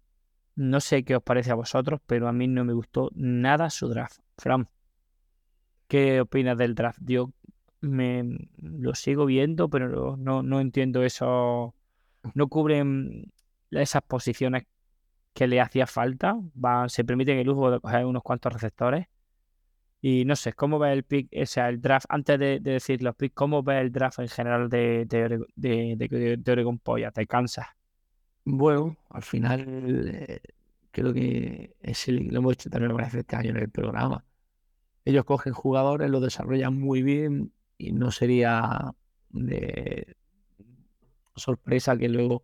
No 0.55 0.81
sé 0.81 1.03
qué 1.05 1.15
os 1.17 1.23
parece 1.23 1.51
a 1.51 1.55
vosotros, 1.55 2.01
pero 2.07 2.27
a 2.29 2.33
mí 2.33 2.47
no 2.47 2.65
me 2.65 2.73
gustó 2.73 3.11
nada 3.15 3.69
su 3.71 3.89
draft. 3.89 4.19
Fran, 4.37 4.69
¿qué 5.87 6.21
opinas 6.21 6.57
del 6.57 6.75
draft? 6.75 6.99
Yo 7.03 7.31
me 7.81 8.23
lo 8.57 8.93
sigo 8.95 9.25
viendo, 9.25 9.69
pero 9.69 10.17
no, 10.17 10.43
no 10.43 10.59
entiendo 10.61 11.03
eso. 11.03 11.75
No 12.33 12.47
cubren 12.47 13.31
esas 13.71 14.01
posiciones 14.03 14.63
que 15.39 15.47
le 15.47 15.61
hacía 15.61 15.87
falta. 15.87 16.37
Van, 16.53 16.89
se 16.89 17.05
permiten 17.05 17.37
el 17.37 17.47
lujo 17.47 17.71
de 17.71 17.79
coger 17.79 18.05
unos 18.05 18.23
cuantos 18.23 18.51
receptores. 18.51 19.07
Y 20.01 20.25
no 20.25 20.35
sé, 20.35 20.51
¿cómo 20.51 20.79
ves 20.79 20.91
el 20.91 21.03
pick, 21.03 21.29
o 21.41 21.45
sea, 21.45 21.69
el 21.69 21.79
draft, 21.79 22.07
antes 22.09 22.37
de, 22.37 22.59
de 22.59 22.71
decir 22.71 23.01
los 23.01 23.15
picks, 23.15 23.35
¿cómo 23.35 23.63
ves 23.63 23.79
el 23.79 23.89
draft 23.89 24.19
en 24.19 24.27
general 24.27 24.67
de, 24.69 25.05
de, 25.05 25.45
de, 25.55 26.51
Oregon 26.51 26.77
Polla? 26.79 27.11
¿Te 27.11 27.25
cansas? 27.25 27.67
Bueno, 28.43 28.97
al 29.09 29.23
final 29.23 30.11
eh, 30.13 30.41
creo 30.91 31.13
que 31.13 31.73
es 31.79 32.09
el, 32.09 32.27
lo 32.27 32.39
hemos 32.39 32.53
hecho 32.53 32.69
también 32.69 32.95
veces 32.97 33.15
este 33.15 33.37
año 33.37 33.51
en 33.51 33.57
el 33.57 33.69
programa. 33.69 34.25
Ellos 35.05 35.23
cogen 35.23 35.53
jugadores, 35.53 36.09
los 36.09 36.21
desarrollan 36.21 36.77
muy 36.77 37.01
bien 37.01 37.53
y 37.77 37.93
no 37.93 38.11
sería 38.11 38.93
de 39.29 40.17
sorpresa 41.37 41.97
que 41.97 42.09
luego 42.09 42.43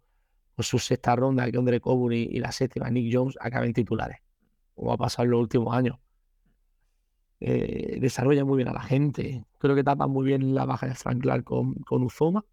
por 0.56 0.66
su 0.66 0.80
sexta 0.80 1.16
ronda, 1.16 1.50
que 1.52 1.58
Andre 1.58 1.80
Coburn 1.80 2.16
y 2.16 2.40
la 2.40 2.52
séptima, 2.52 2.90
Nick 2.90 3.14
Jones, 3.14 3.38
acaben 3.40 3.74
titulares, 3.74 4.20
como 4.74 4.94
ha 4.94 4.98
pasado 4.98 5.26
en 5.26 5.32
los 5.32 5.42
últimos 5.42 5.76
años. 5.76 5.98
Eh, 7.42 7.98
desarrollan 8.00 8.48
muy 8.48 8.58
bien 8.58 8.70
a 8.70 8.74
la 8.74 8.82
gente. 8.82 9.46
Creo 9.60 9.76
que 9.76 9.84
tapan 9.84 10.10
muy 10.10 10.26
bien 10.26 10.56
la 10.56 10.66
baja 10.66 10.88
de 10.88 10.96
Frank 10.96 11.22
Clark 11.22 11.44
con, 11.44 11.76
con 11.76 12.02
Uzoma. 12.04 12.46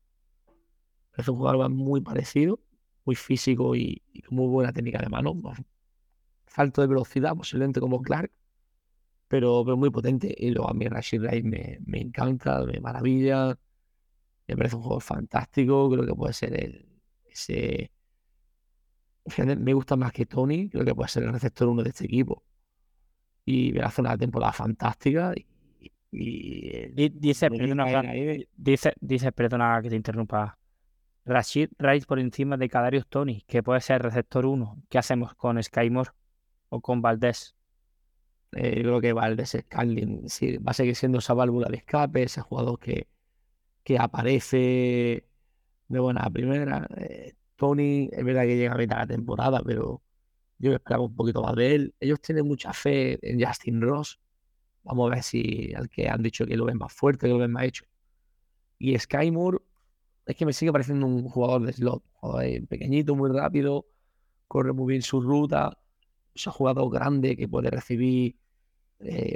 Es 1.17 1.29
un 1.29 1.37
jugador 1.37 1.69
muy 1.71 2.01
parecido 2.01 2.59
muy 3.05 3.15
físico 3.15 3.75
y, 3.75 4.03
con 4.27 4.37
muy 4.37 4.49
buena 4.49 4.73
técnica 4.73 4.99
de 4.99 5.09
mano. 5.09 5.35
Falto 6.47 6.81
de 6.83 6.87
velocidad, 6.89 7.35
posiblemente 7.37 7.81
como 7.81 8.03
Clark, 8.03 8.31
pero, 9.29 9.63
pero 9.65 9.77
muy 9.77 9.91
potente. 9.91 10.35
Y 10.37 10.51
luego 10.51 10.71
a 10.71 10.75
mí 10.75 10.87
Rashid 10.89 11.23
Rice 11.23 11.43
me, 11.43 11.79
me 11.87 12.01
encanta, 12.01 12.65
me 12.65 12.81
maravilla. 12.81 13.59
Me 14.49 14.57
parece 14.57 14.77
un 14.77 14.83
jugador 14.83 15.03
fantástico. 15.03 15.91
Creo 15.91 16.07
que 16.07 16.15
puede 16.15 16.33
ser 16.33 16.55
el, 16.61 16.87
ese. 17.27 17.92
Me 19.59 19.73
gusta 19.75 19.97
más 19.97 20.13
que 20.13 20.27
Tony. 20.27 20.69
Creo 20.69 20.85
que 20.85 20.95
puede 20.95 21.09
ser 21.09 21.23
el 21.25 21.33
receptor 21.33 21.69
uno 21.69 21.83
de 21.83 21.91
este 21.91 22.05
equipo. 22.07 22.43
Y 23.45 23.79
hace 23.81 24.01
una 24.01 24.17
temporada 24.17 24.53
fantástica. 24.53 25.33
Y, 25.37 25.47
y- 26.13 26.89
Di- 26.93 27.09
Dice, 27.11 27.49
perdona, 27.51 28.13
dice 28.57 28.95
dice, 29.01 29.33
perdona 29.33 29.81
que 29.83 29.91
te 29.91 29.97
interrumpa. 29.97 30.59
Rashid 31.25 31.71
Rice 31.79 32.07
por 32.07 32.19
encima 32.19 32.57
de 32.57 32.69
Kadarius 32.69 33.07
Tony, 33.07 33.43
que 33.47 33.63
puede 33.63 33.81
ser 33.81 34.03
receptor 34.03 34.45
1. 34.45 34.83
¿Qué 34.89 34.99
hacemos 34.99 35.35
con 35.37 35.63
Skymore 35.63 36.11
o 36.69 36.81
con 36.81 37.01
Valdés? 37.01 37.55
Eh, 38.53 38.77
yo 38.79 38.83
creo 38.83 39.01
que 39.01 39.13
Valdés 39.13 39.57
Scantling 39.59 40.29
sí, 40.29 40.59
va 40.59 40.73
a 40.73 40.75
seguir 40.75 40.97
siendo 40.97 41.19
esa 41.19 41.33
válvula 41.35 41.69
de 41.69 41.77
escape, 41.79 42.25
ese 42.25 42.41
jugador 42.43 42.79
que, 42.79 43.09
que 43.85 43.99
aparece 43.99 45.27
de 45.89 45.99
buena 46.01 46.29
primera. 46.31 46.87
Eh, 46.97 47.35
Tony, 47.63 48.09
es 48.11 48.25
verdad 48.25 48.43
que 48.43 48.57
llega 48.57 48.75
a 48.75 48.77
mitad 48.77 48.97
de 48.97 49.03
la 49.03 49.07
temporada, 49.07 49.63
pero 49.65 50.03
yo 50.59 50.73
esperaba 50.73 51.05
un 51.05 51.15
poquito 51.15 51.43
más 51.43 51.55
de 51.55 51.77
él. 51.77 51.95
Ellos 52.01 52.21
tienen 52.21 52.45
mucha 52.45 52.73
fe 52.73 53.21
en 53.23 53.41
Justin 53.41 53.81
Ross. 53.81 54.19
Vamos 54.83 55.07
a 55.07 55.15
ver 55.15 55.23
si 55.23 55.73
al 55.73 55.89
que 55.89 56.09
han 56.09 56.25
dicho 56.25 56.45
que 56.45 56.57
lo 56.57 56.65
ven 56.65 56.79
más 56.79 56.93
fuerte, 56.93 57.29
que 57.29 57.33
lo 57.33 57.39
ven 57.39 57.53
más 57.53 57.63
hecho. 57.63 57.85
Y 58.81 58.99
Sky 58.99 59.31
Moore, 59.31 59.59
es 60.27 60.35
que 60.35 60.45
me 60.45 60.53
sigue 60.53 60.73
pareciendo 60.73 61.07
un 61.07 61.29
jugador 61.29 61.65
de 61.65 61.73
slot, 61.73 62.03
ahí 62.23 62.59
pequeñito, 62.63 63.15
muy 63.15 63.31
rápido, 63.31 63.87
corre 64.49 64.73
muy 64.73 64.95
bien 64.95 65.03
su 65.03 65.21
ruta, 65.21 65.79
es 66.35 66.45
un 66.49 66.53
jugador 66.55 66.91
grande 66.91 67.37
que 67.37 67.47
puede 67.47 67.71
recibir 67.71 68.35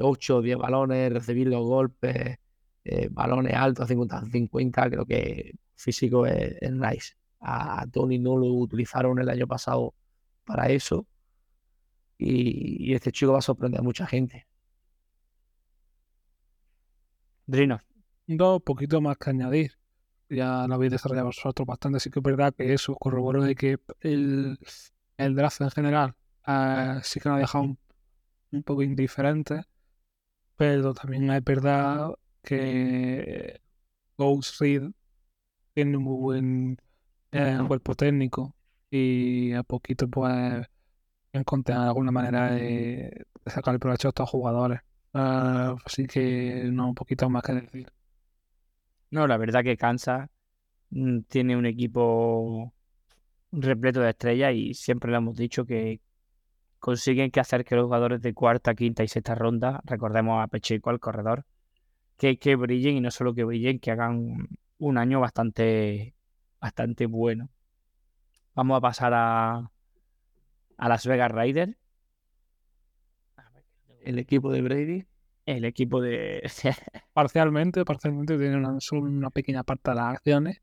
8 0.00 0.38
o 0.38 0.42
10 0.42 0.58
balones, 0.58 1.12
recibir 1.12 1.46
los 1.46 1.64
golpes, 1.64 2.38
eh, 2.84 3.08
balones 3.08 3.54
altos, 3.54 3.88
50-50, 3.88 4.90
creo 4.90 5.06
que 5.06 5.52
físico 5.76 6.26
es, 6.26 6.56
es 6.60 6.72
nice. 6.72 7.14
A, 7.40 7.82
a 7.82 7.86
Tony 7.86 8.18
no 8.18 8.36
lo 8.36 8.46
utilizaron 8.46 9.18
el 9.20 9.28
año 9.28 9.46
pasado 9.46 9.94
para 10.44 10.68
eso 10.68 11.06
y, 12.18 12.90
y 12.90 12.94
este 12.94 13.12
chico 13.12 13.32
va 13.32 13.38
a 13.38 13.42
sorprender 13.42 13.80
a 13.80 13.82
mucha 13.84 14.06
gente. 14.06 14.46
Drino, 17.46 17.80
Dos 18.26 18.62
poquito 18.62 19.00
más 19.00 19.16
que 19.18 19.30
añadir. 19.30 19.72
Ya 20.28 20.66
lo 20.66 20.74
habéis 20.74 20.92
desarrollado 20.92 21.26
vosotros 21.28 21.66
bastante. 21.66 22.00
Sí 22.00 22.10
que 22.10 22.18
es 22.18 22.22
verdad 22.22 22.54
que 22.54 22.72
eso 22.74 22.94
corroboró 22.96 23.42
de 23.42 23.54
que 23.54 23.78
el, 24.00 24.58
el 25.16 25.34
draft 25.36 25.60
en 25.60 25.70
general 25.70 26.14
eh, 26.46 26.98
sí 27.04 27.20
que 27.20 27.28
nos 27.28 27.36
ha 27.36 27.40
dejado 27.40 27.64
un, 27.64 27.78
un 28.52 28.62
poco 28.64 28.82
indiferente. 28.82 29.64
Pero 30.56 30.94
también 30.94 31.30
es 31.30 31.44
verdad 31.44 32.10
que 32.42 33.60
Ghost 34.18 34.60
Reed 34.60 34.90
tiene 35.74 35.96
un 35.98 36.04
muy 36.04 36.20
buen 36.20 36.78
eh, 37.36 37.58
cuerpo 37.66 37.94
técnico 37.94 38.54
y 38.90 39.52
a 39.52 39.62
poquito 39.62 40.08
pues 40.08 40.66
encontrar 41.32 41.80
alguna 41.80 42.10
manera 42.10 42.52
de, 42.52 43.26
sacar 43.46 43.74
el 43.74 43.80
provecho 43.80 44.08
a 44.08 44.10
estos 44.10 44.30
jugadores. 44.30 44.80
Eh, 45.14 45.74
así 45.84 46.06
que 46.06 46.64
no, 46.72 46.88
un 46.88 46.94
poquito 46.94 47.28
más 47.28 47.42
que 47.42 47.52
decir. 47.54 47.92
no, 49.10 49.26
la 49.26 49.36
verdad 49.36 49.62
que 49.62 49.76
Kansas 49.76 50.28
mm, 50.90 51.20
tiene 51.28 51.56
un 51.56 51.66
equipo 51.66 52.72
repleto 53.52 54.00
de 54.00 54.10
estrellas 54.10 54.52
y 54.54 54.74
siempre 54.74 55.10
le 55.10 55.18
hemos 55.18 55.36
dicho 55.36 55.64
que 55.64 56.00
consiguen 56.78 57.30
que 57.30 57.40
hacer 57.40 57.64
que 57.64 57.74
los 57.74 57.84
jugadores 57.84 58.20
de 58.22 58.34
cuarta, 58.34 58.74
quinta 58.74 59.02
y 59.02 59.08
sexta 59.08 59.34
ronda, 59.34 59.80
recordemos 59.84 60.42
a 60.42 60.48
Pacheco, 60.48 60.90
al 60.90 61.00
corredor, 61.00 61.44
que, 62.16 62.38
que 62.38 62.56
brillen 62.56 62.96
y 62.96 63.00
no 63.00 63.10
solo 63.10 63.34
que 63.34 63.44
brillen, 63.44 63.78
que 63.78 63.90
hagan 63.90 64.48
un 64.78 64.98
año 64.98 65.20
bastante, 65.20 66.14
bastante 66.60 67.06
bueno. 67.06 67.48
Vamos 68.54 68.78
a 68.78 68.80
pasar 68.80 69.12
a, 69.14 69.70
a 70.76 70.88
Las 70.88 71.06
Vegas 71.06 71.30
Raiders, 71.30 71.76
El 74.00 74.18
equipo 74.18 74.52
de 74.52 74.62
Brady, 74.62 75.06
el 75.46 75.64
equipo 75.64 76.00
de... 76.00 76.42
Parcialmente, 77.12 77.84
parcialmente 77.84 78.38
tiene 78.38 78.56
una, 78.56 78.78
una 78.92 79.30
pequeña 79.30 79.62
parte 79.62 79.90
de 79.90 79.96
las 79.96 80.14
acciones. 80.14 80.62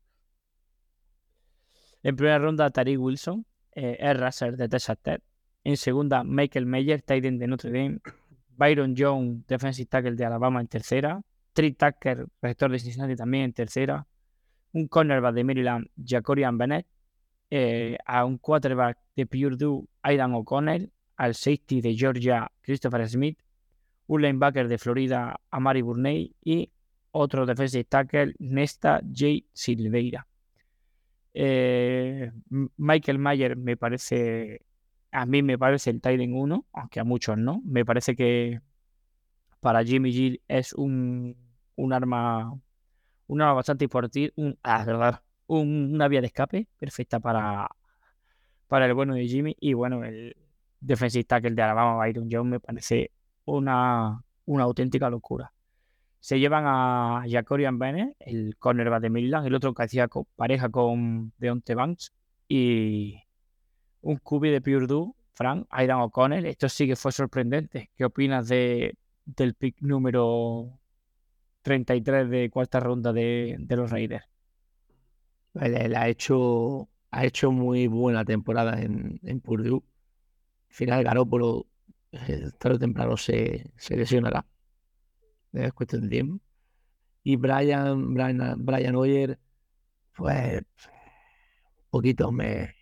En 2.02 2.16
primera 2.16 2.38
ronda, 2.38 2.70
Tariq 2.70 3.00
Wilson, 3.00 3.46
eh, 3.72 4.14
Russell 4.14 4.56
de 4.56 4.68
Texas 4.68 4.98
Tech. 5.00 5.22
En 5.64 5.76
segunda, 5.78 6.22
Michael 6.22 6.66
Mayer, 6.66 7.00
tight 7.00 7.24
end 7.24 7.40
de 7.40 7.46
Notre 7.46 7.70
Dame. 7.70 8.00
Byron 8.56 8.94
Jones, 8.96 9.46
defensive 9.46 9.86
tackle 9.86 10.14
de 10.14 10.24
Alabama 10.24 10.60
en 10.60 10.68
tercera. 10.68 11.22
Trey 11.54 11.72
Tucker, 11.72 12.26
receptor 12.42 12.70
de 12.70 12.78
Cincinnati 12.78 13.16
también 13.16 13.44
en 13.44 13.52
tercera. 13.52 14.06
Un 14.74 14.86
cornerback 14.88 15.34
de 15.34 15.44
Maryland, 15.44 15.88
Jacorian 15.96 16.58
Bennett. 16.58 16.86
eh, 17.50 17.96
a 18.04 18.24
un 18.24 18.38
quarterback 18.38 18.98
de 19.16 19.26
Purdue, 19.26 19.86
Aidan 20.02 20.34
O'Connell. 20.34 20.90
Al 21.16 21.34
safety 21.34 21.80
de 21.80 21.94
Georgia, 21.96 22.50
Christopher 22.60 23.08
Smith. 23.08 23.38
Un 24.08 24.22
linebacker 24.22 24.66
de 24.68 24.76
Florida, 24.78 25.40
Amari 25.50 25.80
Burney. 25.82 26.34
Y 26.44 26.70
otro 27.12 27.46
defensive 27.46 27.84
tackle, 27.84 28.34
Nesta 28.40 29.00
J. 29.00 29.44
Silveira. 29.52 30.26
Eh, 31.32 32.30
Michael 32.76 33.18
Mayer 33.18 33.56
me 33.56 33.76
parece, 33.76 34.62
a 35.12 35.24
mí 35.26 35.42
me 35.42 35.56
parece 35.58 35.90
el 35.90 36.00
Titan 36.00 36.32
1, 36.32 36.66
aunque 36.72 37.00
a 37.00 37.04
muchos 37.04 37.38
no. 37.38 37.60
Me 37.64 37.84
parece 37.84 38.16
que 38.16 38.60
para 39.60 39.84
Jimmy 39.84 40.12
G 40.12 40.40
es 40.48 40.72
un, 40.72 41.36
un 41.76 41.92
arma, 41.92 42.52
un 43.34 43.42
arma 43.42 43.54
bastante 43.54 43.84
importante, 43.84 44.32
ah, 44.62 45.20
un- 45.46 45.94
una 45.94 46.08
vía 46.08 46.20
de 46.20 46.28
escape 46.28 46.68
perfecta 46.78 47.20
para, 47.20 47.68
para 48.68 48.86
el 48.86 48.94
bueno 48.94 49.14
de 49.14 49.26
Jimmy. 49.26 49.56
Y 49.60 49.74
bueno, 49.74 50.04
el 50.04 50.36
defensive 50.80 51.24
tackle 51.24 51.50
de 51.52 51.62
Alabama, 51.62 51.96
Byron 52.04 52.28
Jones, 52.30 52.50
me 52.50 52.60
parece 52.60 53.10
una, 53.44 54.22
una 54.46 54.64
auténtica 54.64 55.10
locura. 55.10 55.52
Se 56.20 56.38
llevan 56.38 56.64
a 56.66 57.24
Jacorian 57.28 57.78
Bennett, 57.78 58.16
el 58.20 58.56
cornerback 58.58 59.02
de 59.02 59.10
Maryland, 59.10 59.46
el 59.46 59.54
otro 59.54 59.74
que 59.74 59.82
hacía 59.82 60.08
pareja 60.36 60.70
con 60.70 61.32
Deontay 61.38 61.74
Banks, 61.76 62.12
y 62.48 63.20
un 64.00 64.16
QB 64.18 64.42
de 64.50 64.60
Purdue, 64.60 65.12
Frank, 65.34 65.66
Aidan 65.70 66.00
O'Connell. 66.00 66.46
Esto 66.46 66.68
sí 66.68 66.86
que 66.86 66.96
fue 66.96 67.12
sorprendente. 67.12 67.90
¿Qué 67.96 68.04
opinas 68.04 68.48
de, 68.48 68.96
del 69.26 69.54
pick 69.54 69.76
número 69.82 70.78
33 71.64 72.28
de 72.28 72.50
cuarta 72.50 72.78
ronda 72.78 73.12
de, 73.12 73.56
los 73.70 73.90
Raiders? 73.90 74.26
él, 75.54 75.96
ha 75.96 76.08
hecho, 76.08 76.88
ha 77.10 77.24
hecho 77.24 77.50
muy 77.50 77.86
buena 77.86 78.24
temporada 78.24 78.80
en, 78.80 79.40
Purdue. 79.40 79.82
Al 80.68 80.74
final, 80.74 81.04
Garoppolo 81.04 81.66
eh, 82.12 82.50
tarde 82.58 82.76
o 82.76 82.78
temprano 82.78 83.16
se, 83.16 83.72
se 83.76 83.96
lesionará. 83.96 84.46
Es 85.52 85.72
cuestión 85.72 86.02
de 86.02 86.08
tiempo. 86.08 86.44
Y 87.22 87.36
Brian, 87.36 88.12
Brian, 88.12 88.64
Brian 88.64 88.96
Hoyer, 88.96 89.38
pues, 90.14 90.62
poquito 91.88 92.30
me, 92.30 92.74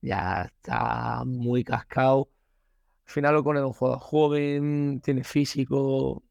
ya 0.00 0.44
está 0.44 1.24
muy 1.26 1.64
cascado. 1.64 2.30
Al 3.06 3.12
final 3.12 3.34
lo 3.34 3.54
es 3.54 3.62
un 3.62 3.72
jugador 3.74 4.00
joven, 4.00 5.00
tiene 5.02 5.22
físico, 5.22 6.22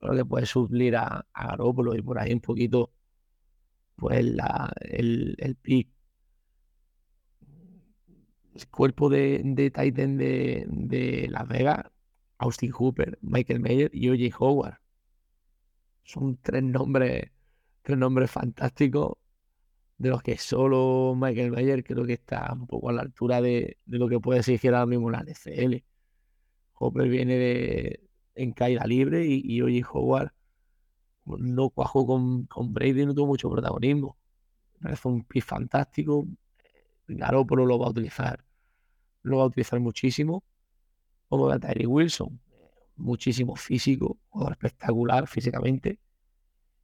lo 0.00 0.14
que 0.14 0.24
puede 0.24 0.46
suplir 0.46 0.96
a, 0.96 1.26
a 1.32 1.46
Garoppolo 1.48 1.94
y 1.96 2.02
por 2.02 2.18
ahí 2.18 2.32
un 2.32 2.40
poquito, 2.40 2.92
pues 3.96 4.24
la, 4.24 4.72
el, 4.80 5.36
el 5.38 5.56
pick. 5.56 5.88
El 8.54 8.68
cuerpo 8.68 9.08
de, 9.08 9.40
de 9.44 9.70
Titan 9.70 10.16
de, 10.16 10.64
de 10.68 11.28
Las 11.30 11.48
Vegas, 11.48 11.86
Austin 12.38 12.70
Hooper, 12.70 13.18
Michael 13.22 13.60
Mayer 13.60 13.90
y 13.92 14.08
O.J. 14.10 14.36
Howard. 14.38 14.78
Son 16.04 16.36
tres 16.40 16.62
nombres, 16.62 17.30
tres 17.82 17.98
nombres 17.98 18.30
fantásticos 18.30 19.14
de 19.98 20.10
los 20.10 20.22
que 20.22 20.38
solo 20.38 21.14
Michael 21.16 21.52
Mayer 21.52 21.84
creo 21.84 22.04
que 22.06 22.14
está 22.14 22.52
un 22.52 22.66
poco 22.66 22.90
a 22.90 22.92
la 22.92 23.02
altura 23.02 23.40
de, 23.40 23.78
de 23.86 23.98
lo 23.98 24.08
que 24.08 24.20
puede 24.20 24.40
exigir 24.40 24.74
ahora 24.74 24.86
mismo 24.86 25.10
la 25.10 25.22
NFL. 25.24 25.76
Hopper 26.74 27.08
viene 27.08 27.34
de, 27.36 28.03
en 28.34 28.52
caída 28.52 28.86
libre 28.86 29.26
y, 29.26 29.42
y 29.44 29.62
oye, 29.62 29.82
Howard 29.92 30.32
no 31.24 31.70
cuajó 31.70 32.06
con, 32.06 32.44
con 32.46 32.72
Brady, 32.72 33.06
no 33.06 33.14
tuvo 33.14 33.26
mucho 33.26 33.50
protagonismo. 33.50 34.16
Parece 34.80 35.08
un 35.08 35.24
pick 35.24 35.44
fantástico. 35.44 36.26
Garoppolo 37.08 37.66
lo 37.66 37.78
va 37.78 37.86
a 37.86 37.90
utilizar, 37.90 38.44
lo 39.22 39.38
va 39.38 39.44
a 39.44 39.46
utilizar 39.46 39.80
muchísimo. 39.80 40.44
Como 41.28 41.48
a 41.48 41.58
Tyree 41.58 41.86
Wilson, 41.86 42.38
muchísimo 42.96 43.56
físico, 43.56 44.18
jugador 44.28 44.52
espectacular 44.52 45.26
físicamente. 45.26 45.98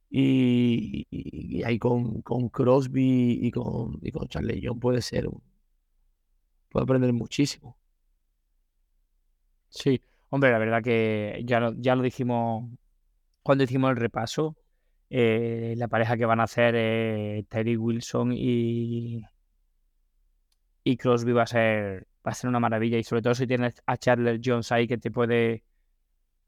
Y, 0.09 1.63
ahí 1.63 1.79
con, 1.79 2.21
con 2.21 2.49
Crosby 2.49 3.39
y 3.41 3.51
con, 3.51 3.99
y 4.01 4.11
con 4.11 4.27
Charlie 4.27 4.61
John 4.63 4.79
puede 4.79 5.01
ser 5.01 5.29
puede 6.69 6.83
aprender 6.83 7.13
muchísimo. 7.13 7.77
Sí, 9.69 10.01
hombre, 10.31 10.51
la 10.51 10.57
verdad 10.59 10.83
que 10.83 11.41
ya 11.45 11.59
lo, 11.59 11.73
ya 11.77 11.95
lo 11.95 12.03
dijimos 12.03 12.69
cuando 13.43 13.63
hicimos 13.65 13.91
el 13.91 13.97
repaso. 13.97 14.55
eh, 15.11 15.75
la 15.77 15.87
pareja 15.89 16.17
que 16.17 16.25
van 16.25 16.39
a 16.41 16.43
hacer 16.45 16.75
eh, 16.77 17.45
Terry 17.49 17.77
Wilson 17.77 18.33
y, 18.33 19.23
y 20.83 20.97
Crosby 20.97 21.31
va 21.33 21.43
a 21.43 21.47
ser, 21.47 22.07
va 22.25 22.31
a 22.31 22.33
ser 22.33 22.49
una 22.49 22.59
maravilla. 22.59 22.97
Y 22.97 23.03
sobre 23.03 23.21
todo 23.21 23.35
si 23.35 23.47
tienes 23.47 23.81
a 23.85 23.97
Charles 23.97 24.41
Jones 24.43 24.71
ahí 24.71 24.87
que 24.87 24.97
te 24.97 25.11
puede, 25.11 25.63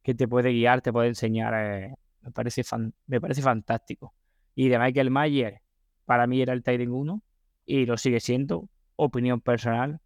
que 0.04 0.16
te 0.16 0.28
puede 0.28 0.52
guiar, 0.52 0.82
te 0.82 0.94
puede 0.94 1.10
enseñar. 1.10 1.54
eh, 1.56 1.96
me 2.22 2.32
parece 2.32 2.64
fan- 2.66 2.94
me 3.08 3.22
parece 3.22 3.42
fantástico. 3.42 4.14
Y 4.56 4.70
de 4.70 4.80
Michael 4.80 5.12
Mayer, 5.12 5.62
para 6.06 6.28
mí 6.28 6.42
era 6.42 6.54
el 6.54 6.64
Tyrion 6.64 6.92
1 6.94 7.22
y 7.66 7.86
lo 7.86 7.98
sigue 7.98 8.20
siendo. 8.20 8.70
Opinión 8.98 9.42
personal. 9.42 10.00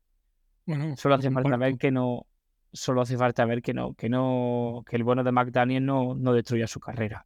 Bueno, 0.65 0.95
Solo 0.97 1.15
hace 1.15 1.31
falta 1.31 1.57
ver 1.57 1.77
que 1.77 1.91
no, 1.91 2.26
solo 2.77 3.01
hace 3.01 3.17
falta 3.17 3.45
ver 3.45 3.61
que 3.61 3.73
no, 3.73 3.93
que 3.93 4.09
no, 4.09 4.83
que 4.87 4.95
el 4.95 5.03
bueno 5.03 5.23
de 5.23 5.31
McDaniel 5.31 5.85
no, 5.85 6.15
no 6.15 6.33
destruya 6.33 6.67
su 6.67 6.79
carrera. 6.79 7.25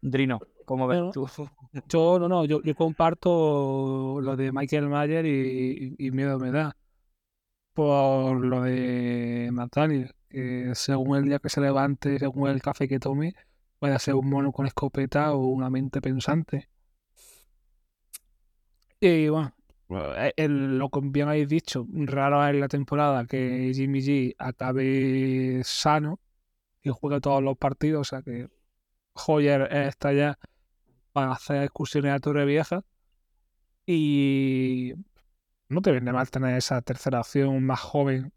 Drino, 0.00 0.40
¿cómo 0.64 0.86
ves 0.86 0.98
Bueno, 0.98 1.12
tú? 1.12 1.26
Yo 1.88 2.18
no, 2.18 2.28
no, 2.28 2.44
yo, 2.44 2.62
yo 2.62 2.74
comparto 2.74 4.18
lo 4.22 4.36
de 4.36 4.50
Michael 4.52 4.88
Mayer 4.88 5.26
y, 5.26 6.10
miedo 6.10 6.38
me 6.38 6.50
da 6.50 6.74
por 7.74 8.40
lo 8.42 8.62
de 8.62 9.50
McDaniel, 9.52 10.14
que 10.28 10.74
según 10.74 11.16
el 11.18 11.24
día 11.24 11.38
que 11.38 11.50
se 11.50 11.60
levante, 11.60 12.18
según 12.18 12.48
el 12.48 12.62
café 12.62 12.88
que 12.88 12.98
tome, 12.98 13.34
puede 13.78 13.98
ser 13.98 14.14
un 14.14 14.30
mono 14.30 14.52
con 14.52 14.66
escopeta 14.66 15.34
o 15.34 15.46
una 15.46 15.68
mente 15.70 16.00
pensante. 16.00 16.68
Y 19.00 19.28
bueno, 19.28 19.55
el- 20.36 20.78
lo 20.78 20.90
que 20.90 21.00
bien 21.02 21.28
habéis 21.28 21.48
dicho, 21.48 21.86
raro 21.92 22.46
es 22.46 22.54
la 22.56 22.68
temporada 22.68 23.26
que 23.26 23.72
Jimmy 23.74 24.00
G 24.00 24.34
acabe 24.38 25.62
sano 25.64 26.20
y 26.82 26.90
juegue 26.90 27.20
todos 27.20 27.42
los 27.42 27.56
partidos, 27.58 28.02
o 28.02 28.04
sea 28.10 28.22
que 28.22 28.48
Hoyer 29.14 29.68
está 29.72 30.12
ya 30.12 30.38
para 31.12 31.32
hacer 31.32 31.62
excursiones 31.64 32.12
a 32.14 32.20
Torre 32.20 32.46
Vieja 32.46 32.84
y 33.86 34.94
no 35.68 35.82
te 35.82 35.92
viene 35.92 36.12
mal 36.12 36.30
tener 36.30 36.56
esa 36.56 36.82
tercera 36.82 37.20
opción 37.20 37.62
más 37.64 37.80
joven, 37.80 38.32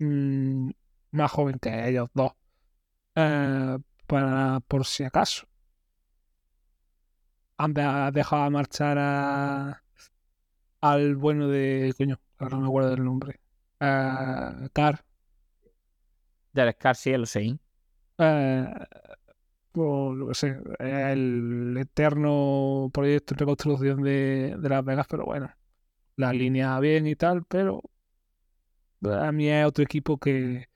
mm, 0.00 0.70
más 1.12 1.32
joven 1.32 1.58
que 1.60 1.88
ellos 1.88 2.10
dos, 2.14 2.32
eh, 3.16 3.78
para 4.06 4.60
por 4.62 4.86
si 4.86 5.04
acaso. 5.04 5.46
Han 7.58 7.72
de- 7.74 8.10
dejado 8.12 8.50
marchar 8.50 8.98
a, 8.98 9.83
al 10.90 11.16
bueno 11.16 11.48
de, 11.48 11.94
coño, 11.98 12.20
ahora 12.38 12.56
no 12.56 12.62
me 12.62 12.68
acuerdo 12.68 12.90
del 12.90 13.04
nombre, 13.04 13.40
a 13.80 14.68
Carr, 14.72 15.04
Del 16.54 16.72
Scar 16.72 16.96
sí, 16.96 17.12
lo 17.16 17.26
sé. 17.26 17.58
eh, 18.18 18.66
por 19.72 20.16
lo 20.16 20.28
que 20.28 20.34
sé, 20.34 20.56
el 20.78 21.76
eterno 21.78 22.90
proyecto 22.92 23.34
de 23.34 23.38
reconstrucción 23.40 24.02
de, 24.02 24.56
de 24.58 24.68
Las 24.68 24.84
Vegas, 24.84 25.06
pero 25.08 25.24
bueno, 25.24 25.50
la 26.16 26.32
línea 26.32 26.78
bien 26.80 27.06
y 27.06 27.16
tal, 27.16 27.44
pero 27.46 27.82
a 29.04 29.32
mí 29.32 29.48
es 29.48 29.66
otro 29.66 29.84
equipo 29.84 30.18
que 30.18 30.68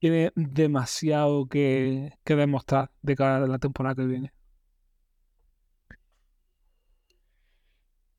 tiene 0.00 0.32
demasiado 0.36 1.46
que, 1.48 2.12
que 2.24 2.36
demostrar 2.36 2.90
de 3.02 3.16
cara 3.16 3.38
a 3.38 3.48
la 3.48 3.58
temporada 3.58 3.96
que 3.96 4.06
viene. 4.06 4.32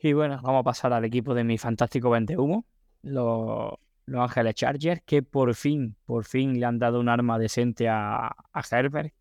Y 0.05 0.13
bueno, 0.13 0.39
vamos 0.43 0.59
a 0.59 0.63
pasar 0.63 0.93
al 0.93 1.03
equipo 1.03 1.33
de 1.33 1.43
mi 1.43 1.57
fantástico 1.57 2.11
vendehumo, 2.11 2.67
los, 3.01 3.73
los 4.05 4.21
Ángeles 4.21 4.53
Chargers, 4.53 5.01
que 5.03 5.23
por 5.23 5.55
fin, 5.55 5.95
por 6.05 6.25
fin 6.25 6.59
le 6.59 6.67
han 6.67 6.77
dado 6.77 6.99
un 6.99 7.09
arma 7.09 7.39
decente 7.39 7.89
a, 7.89 8.27
a 8.27 8.63
Herbert. 8.69 9.15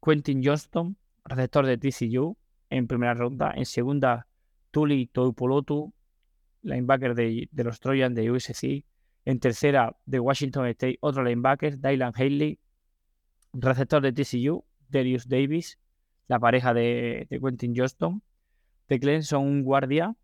Quentin 0.00 0.42
Johnston, 0.44 0.96
receptor 1.24 1.66
de 1.66 1.76
TCU, 1.76 2.36
en 2.70 2.86
primera 2.86 3.14
ronda. 3.14 3.52
En 3.56 3.66
segunda, 3.66 4.28
Tuli 4.70 5.08
Toipolotu, 5.08 5.92
linebacker 6.62 7.16
de, 7.16 7.48
de 7.50 7.64
los 7.64 7.80
Trojans 7.80 8.14
de 8.14 8.30
USC. 8.30 8.84
En 9.24 9.40
tercera, 9.40 9.96
de 10.04 10.20
Washington 10.20 10.68
State, 10.68 10.98
otro 11.00 11.24
linebacker, 11.24 11.80
Dylan 11.80 12.12
Haley, 12.14 12.60
receptor 13.54 14.02
de 14.02 14.12
TCU, 14.12 14.64
Darius 14.88 15.26
Davis, 15.26 15.80
la 16.28 16.38
pareja 16.38 16.72
de, 16.72 17.26
de 17.28 17.40
Quentin 17.40 17.74
Johnston. 17.74 18.22
De 18.88 19.00
Clemson, 19.00 19.42
un 19.42 19.62
guardia, 19.62 20.14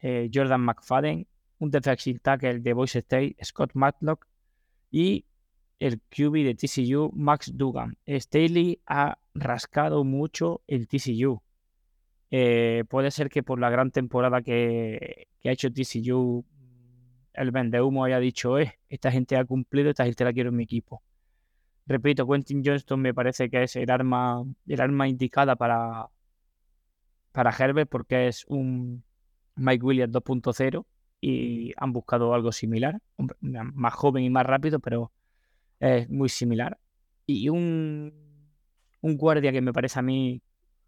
eh, 0.00 0.30
Jordan 0.32 0.60
McFadden, 0.60 1.26
un 1.58 1.70
defensive 1.70 2.20
tackle 2.20 2.60
de 2.60 2.72
Boise 2.72 2.98
State, 3.00 3.36
Scott 3.42 3.70
Matlock, 3.74 4.26
y 4.90 5.24
el 5.78 6.00
QB 6.00 6.44
de 6.44 6.54
TCU, 6.54 7.10
Max 7.14 7.50
Dugan. 7.54 7.96
Staley 8.06 8.80
ha 8.86 9.18
rascado 9.34 10.04
mucho 10.04 10.62
el 10.66 10.86
TCU. 10.86 11.42
Eh, 12.30 12.84
puede 12.88 13.10
ser 13.10 13.28
que 13.28 13.42
por 13.42 13.60
la 13.60 13.70
gran 13.70 13.90
temporada 13.90 14.42
que, 14.42 15.28
ha 15.44 15.50
hecho 15.50 15.72
TCU, 15.72 16.44
el 17.32 17.50
vendehumo 17.50 18.04
haya 18.04 18.18
dicho, 18.18 18.58
eh, 18.58 18.78
esta 18.88 19.10
gente 19.10 19.36
ha 19.36 19.44
cumplido, 19.44 19.90
esta 19.90 20.04
gente 20.04 20.24
la 20.24 20.32
quiero 20.32 20.50
en 20.50 20.56
mi 20.56 20.64
equipo. 20.64 21.02
Repito, 21.86 22.26
Quentin 22.26 22.62
Johnston 22.64 23.00
me 23.00 23.12
parece 23.12 23.50
que 23.50 23.64
es 23.64 23.76
el 23.76 23.90
el 23.90 24.80
arma 24.80 25.08
indicada 25.08 25.56
para, 25.56 26.08
para 27.34 27.50
Herbert 27.50 27.90
porque 27.90 28.28
es 28.28 28.44
un 28.46 29.02
Mike 29.56 29.84
Williams 29.84 30.14
2.0 30.14 30.86
y 31.20 31.72
han 31.76 31.92
buscado 31.92 32.32
algo 32.32 32.52
similar, 32.52 33.00
más 33.40 33.92
joven 33.92 34.22
y 34.22 34.30
más 34.30 34.46
rápido, 34.46 34.78
pero 34.78 35.10
es 35.80 36.08
muy 36.08 36.28
similar. 36.28 36.78
Y 37.26 37.48
un, 37.48 38.12
un 39.00 39.16
guardia 39.16 39.50
que 39.50 39.60
me 39.60 39.72
parece 39.72 39.98
a 39.98 40.02
mí, 40.02 40.42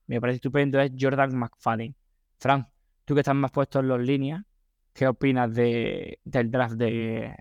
me 0.07 0.20
parece 0.20 0.36
estupendo 0.36 0.78
es 0.78 0.92
Jordan 0.97 1.36
McFadden. 1.36 1.97
Frank, 2.38 2.68
tú 3.05 3.14
que 3.14 3.20
estás 3.20 3.34
más 3.34 3.51
puesto 3.51 3.80
en 3.80 3.88
las 3.88 4.01
líneas, 4.01 4.44
¿qué 4.92 5.09
opinas 5.09 5.53
de, 5.53 6.20
del 6.22 6.49
draft 6.53 6.76
de, 6.76 7.34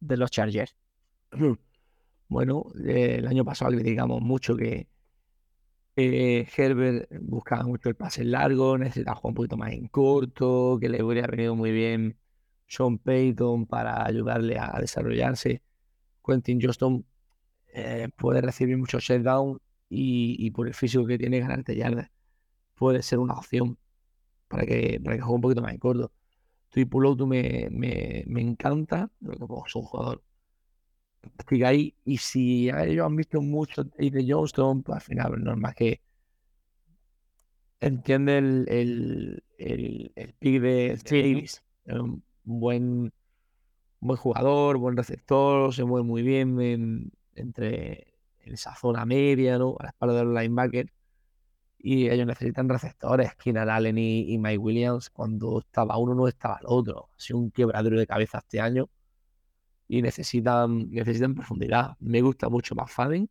de 0.00 0.16
los 0.16 0.30
Chargers? 0.30 0.74
Bueno, 2.30 2.66
eh, 2.84 3.16
el 3.20 3.26
año 3.26 3.42
pasado 3.42 3.70
criticamos 3.70 4.20
mucho 4.20 4.54
que 4.54 4.86
eh, 6.00 6.48
Herbert 6.56 7.08
buscaba 7.20 7.64
mucho 7.64 7.88
el 7.88 7.96
pase 7.96 8.24
largo, 8.24 8.78
necesitaba 8.78 9.16
jugar 9.16 9.30
un 9.32 9.34
poquito 9.34 9.56
más 9.56 9.72
en 9.72 9.88
corto, 9.88 10.78
que 10.80 10.88
le 10.88 11.02
hubiera 11.02 11.26
venido 11.26 11.56
muy 11.56 11.72
bien 11.72 12.16
Sean 12.68 12.98
Payton 12.98 13.66
para 13.66 14.06
ayudarle 14.06 14.58
a 14.58 14.78
desarrollarse. 14.80 15.62
Quentin 16.24 16.60
Johnston 16.62 17.04
eh, 17.74 18.08
puede 18.16 18.40
recibir 18.40 18.76
muchos 18.78 19.02
shutdown 19.02 19.60
y, 19.88 20.50
por 20.52 20.68
el 20.68 20.74
físico 20.74 21.06
que 21.06 21.18
tiene 21.18 21.40
ganarte 21.40 21.74
yardas 21.74 22.10
puede 22.74 23.02
ser 23.02 23.18
una 23.18 23.34
opción 23.34 23.78
para 24.48 24.64
que, 24.66 25.00
para 25.02 25.16
que 25.16 25.22
juegue 25.22 25.34
un 25.34 25.40
poquito 25.40 25.62
más 25.62 25.72
en 25.72 25.78
corto. 25.78 26.12
Tuipulotu 26.70 27.26
me, 27.26 27.68
me, 27.72 28.24
me 28.28 28.40
encanta, 28.40 29.10
creo 29.20 29.48
que 29.48 29.54
es 29.66 29.76
un 29.76 29.82
jugador 29.82 30.22
fantástico 31.20 31.66
ahí. 31.66 31.94
Y 32.04 32.18
si 32.18 32.68
ellos 32.70 33.06
han 33.06 33.16
visto 33.16 33.40
mucho 33.42 33.84
de 33.84 34.26
Johnston, 34.28 34.82
pues 34.82 34.96
al 34.96 35.02
final 35.02 35.44
normal 35.44 35.74
que 35.74 36.00
entiende 37.80 38.38
el, 38.38 38.66
el, 38.68 39.44
el, 39.58 40.12
el 40.16 40.32
pick 40.34 40.60
de 40.60 40.98
Sí. 41.04 41.22
Davis. 41.22 41.62
Um, 41.86 42.20
buen, 42.44 43.12
buen 44.00 44.16
jugador, 44.18 44.76
buen 44.78 44.96
receptor, 44.96 45.72
se 45.74 45.84
mueve 45.84 46.06
muy 46.06 46.22
bien 46.22 46.60
en- 46.60 47.12
entre 47.34 48.14
en 48.40 48.54
esa 48.54 48.74
zona 48.76 49.04
media, 49.06 49.58
¿no? 49.58 49.76
A 49.78 49.84
la 49.84 49.88
espalda 49.90 50.16
del 50.16 50.34
linebacker. 50.34 50.92
Y 51.78 52.08
ellos 52.10 52.26
necesitan 52.26 52.68
receptores. 52.68 53.34
Keenan 53.36 53.70
Allen 53.70 53.96
y, 53.98 54.32
y 54.32 54.38
Mike 54.38 54.58
Williams, 54.58 55.10
cuando 55.10 55.60
estaba 55.60 55.96
uno, 55.96 56.14
no 56.14 56.26
estaba 56.26 56.58
el 56.60 56.66
otro. 56.66 57.10
Ha 57.16 57.20
sido 57.20 57.38
un 57.38 57.50
quebradero 57.52 57.98
de 57.98 58.06
cabeza 58.06 58.38
este 58.38 58.60
año. 58.60 58.88
Y 59.88 60.02
necesitan, 60.02 60.90
necesitan 60.90 61.34
profundidad. 61.34 61.96
Me 62.00 62.20
gusta 62.20 62.48
mucho 62.48 62.74
McFadden. 62.74 63.28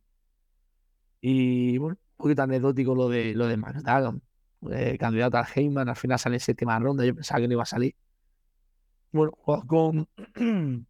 Y 1.20 1.78
bueno, 1.78 1.96
un 1.96 2.16
poquito 2.16 2.42
anecdótico 2.42 2.94
lo 2.94 3.08
de 3.08 3.34
lo 3.34 3.46
de 3.46 3.56
McDagan. 3.56 4.22
Eh, 4.70 4.98
candidato 4.98 5.38
al 5.38 5.46
Heyman, 5.54 5.88
al 5.88 5.96
final 5.96 6.18
sale 6.18 6.36
en 6.36 6.40
séptima 6.40 6.78
ronda. 6.78 7.04
Yo 7.04 7.14
pensaba 7.14 7.40
que 7.40 7.48
no 7.48 7.54
iba 7.54 7.62
a 7.62 7.66
salir. 7.66 7.94
Bueno, 9.12 9.32
con, 9.66 10.08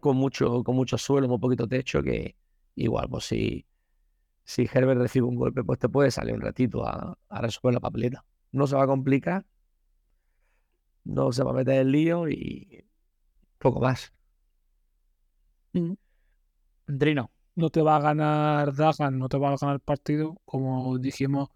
con 0.00 0.16
mucho, 0.16 0.64
con 0.64 0.76
mucho 0.76 0.98
suelo, 0.98 1.28
muy 1.28 1.38
poquito 1.38 1.68
techo, 1.68 2.02
que 2.02 2.36
igual, 2.74 3.08
pues 3.08 3.24
si, 3.24 3.66
si 4.44 4.68
Herbert 4.72 5.00
recibe 5.00 5.26
un 5.26 5.36
golpe, 5.36 5.62
pues 5.64 5.78
te 5.78 5.88
puede 5.88 6.10
salir 6.10 6.34
un 6.34 6.40
ratito 6.40 6.84
a, 6.86 7.16
a 7.28 7.40
resolver 7.40 7.74
la 7.74 7.80
papeleta. 7.80 8.24
No 8.52 8.66
se 8.66 8.76
va 8.76 8.84
a 8.84 8.86
complicar, 8.86 9.44
no 11.04 11.32
se 11.32 11.42
va 11.44 11.50
a 11.50 11.54
meter 11.54 11.80
el 11.80 11.92
lío 11.92 12.28
y 12.28 12.84
poco 13.58 13.80
más. 13.80 14.12
Drino. 16.86 17.30
no 17.54 17.70
te 17.70 17.82
va 17.82 17.96
a 17.96 18.00
ganar 18.00 18.74
Dagan, 18.74 19.18
no 19.18 19.28
te 19.28 19.38
va 19.38 19.52
a 19.52 19.56
ganar 19.56 19.74
el 19.76 19.80
partido, 19.80 20.40
como 20.44 20.98
dijimos 20.98 21.50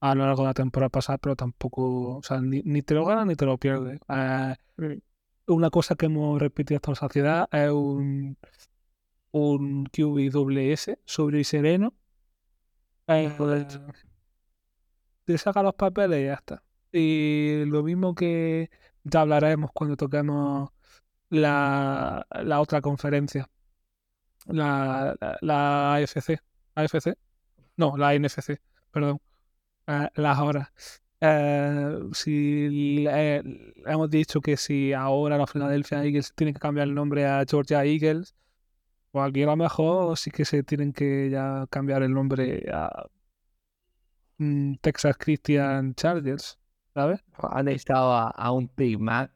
a 0.00 0.14
lo 0.14 0.26
largo 0.26 0.42
de 0.42 0.48
la 0.48 0.54
temporada 0.54 0.90
pasada, 0.90 1.18
pero 1.18 1.36
tampoco, 1.36 2.16
o 2.18 2.22
sea, 2.22 2.40
ni, 2.40 2.62
ni 2.64 2.82
te 2.82 2.94
lo 2.94 3.06
gana 3.06 3.24
ni 3.24 3.36
te 3.36 3.46
lo 3.46 3.56
pierde. 3.58 3.98
Eh, 4.08 4.54
una 5.46 5.70
cosa 5.70 5.94
que 5.94 6.06
hemos 6.06 6.40
repetido 6.40 6.76
hasta 6.78 6.90
la 6.92 6.96
saciedad 6.96 7.48
es 7.52 7.70
un, 7.70 8.36
un 9.32 9.86
QBWS 9.86 10.98
sobre 11.04 11.40
y 11.40 11.44
sereno. 11.44 11.94
Eh, 13.06 13.30
te 15.24 15.38
saca 15.38 15.62
los 15.62 15.74
papeles 15.74 16.20
y 16.20 16.24
ya 16.26 16.34
está. 16.34 16.62
Y 16.92 17.64
lo 17.66 17.82
mismo 17.82 18.14
que 18.14 18.70
ya 19.04 19.22
hablaremos 19.22 19.70
cuando 19.72 19.96
toquemos 19.96 20.70
la, 21.30 22.26
la 22.30 22.60
otra 22.60 22.80
conferencia. 22.80 23.48
La, 24.46 25.16
la, 25.20 25.38
la 25.40 25.94
AFC. 25.96 26.40
AFC. 26.74 27.14
No, 27.76 27.96
la 27.96 28.14
NFC, 28.14 28.60
perdón. 28.90 29.20
Eh, 29.86 30.08
las 30.16 30.38
horas. 30.38 30.68
Eh, 31.20 32.00
si 32.12 33.06
eh, 33.08 33.42
hemos 33.86 34.10
dicho 34.10 34.40
que 34.40 34.56
si 34.56 34.92
ahora 34.92 35.38
los 35.38 35.50
Philadelphia 35.50 36.04
Eagles 36.04 36.34
tienen 36.34 36.54
que 36.54 36.60
cambiar 36.60 36.88
el 36.88 36.94
nombre 36.94 37.26
a 37.26 37.44
Georgia 37.48 37.84
Eagles, 37.84 38.34
o 39.12 39.22
aquí 39.22 39.42
a 39.42 39.46
lo 39.46 39.56
mejor 39.56 40.18
sí 40.18 40.30
que 40.30 40.44
se 40.44 40.62
tienen 40.62 40.92
que 40.92 41.30
ya 41.30 41.66
cambiar 41.70 42.02
el 42.02 42.12
nombre 42.12 42.64
a 42.72 43.06
mm, 44.38 44.74
Texas 44.80 45.16
Christian 45.18 45.94
Chargers, 45.94 46.58
¿sabes? 46.94 47.24
Han 47.38 47.68
estado 47.68 48.12
a, 48.12 48.30
a 48.30 48.52
un 48.52 48.68
pick 48.68 48.98
más 48.98 49.30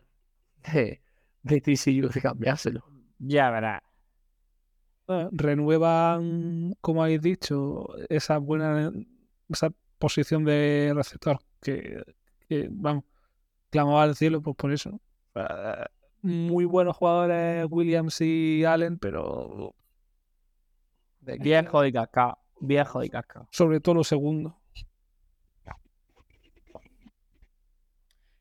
de, 0.73 1.01
de 1.43 1.61
TCU 1.61 2.09
de 2.09 2.21
cambiárselo. 2.21 2.85
Ya 3.19 3.51
verás. 3.51 3.83
Renuevan, 5.33 6.75
como 6.81 7.03
habéis 7.03 7.23
dicho, 7.23 7.87
esa 8.09 8.39
buena 8.39 8.93
esa 9.49 9.71
posición 9.99 10.45
de 10.45 10.93
receptor 10.95 11.39
que, 11.63 12.03
que, 12.49 12.69
vamos, 12.71 13.05
clamaba 13.71 14.05
al 14.05 14.17
cielo 14.17 14.43
pues 14.43 14.57
por 14.57 14.73
eso. 14.73 15.01
Eh, 15.37 15.85
muy 16.23 16.65
buenos 16.67 16.97
jugadores 16.97 17.67
Williams 17.71 18.21
y 18.21 18.65
Allen, 18.65 18.99
pero 18.99 19.75
Viejo 21.21 21.85
y 21.85 21.93
cascado. 21.93 22.39
Viejo 22.61 23.05
y 23.05 23.09
cascado. 23.09 23.47
sobre 23.53 23.81
todo 23.81 23.97
los 23.97 24.09
segundos. 24.09 24.55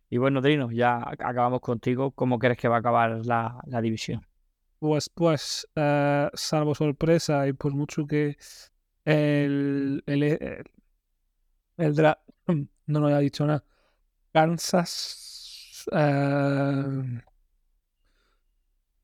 Y 0.09 0.17
bueno, 0.17 0.41
Drino, 0.41 0.69
ya 0.71 0.99
ac- 0.99 1.23
acabamos 1.25 1.61
contigo. 1.61 2.11
¿Cómo 2.11 2.39
crees 2.39 2.57
que 2.57 2.67
va 2.67 2.77
a 2.77 2.79
acabar 2.79 3.25
la, 3.25 3.59
la 3.67 3.81
división? 3.81 4.26
Pues, 4.79 5.09
pues, 5.09 5.67
eh, 5.75 6.29
salvo 6.35 6.75
sorpresa 6.75 7.47
y 7.47 7.53
por 7.53 7.73
mucho 7.73 8.05
que 8.05 8.37
el, 9.05 10.03
el, 10.05 10.23
el, 10.23 10.63
el 11.77 11.95
dra- 11.95 12.19
no 12.47 12.99
nos 12.99 13.07
haya 13.09 13.19
dicho 13.19 13.45
nada. 13.45 13.63
Kansas, 14.33 15.85
eh, 15.93 17.21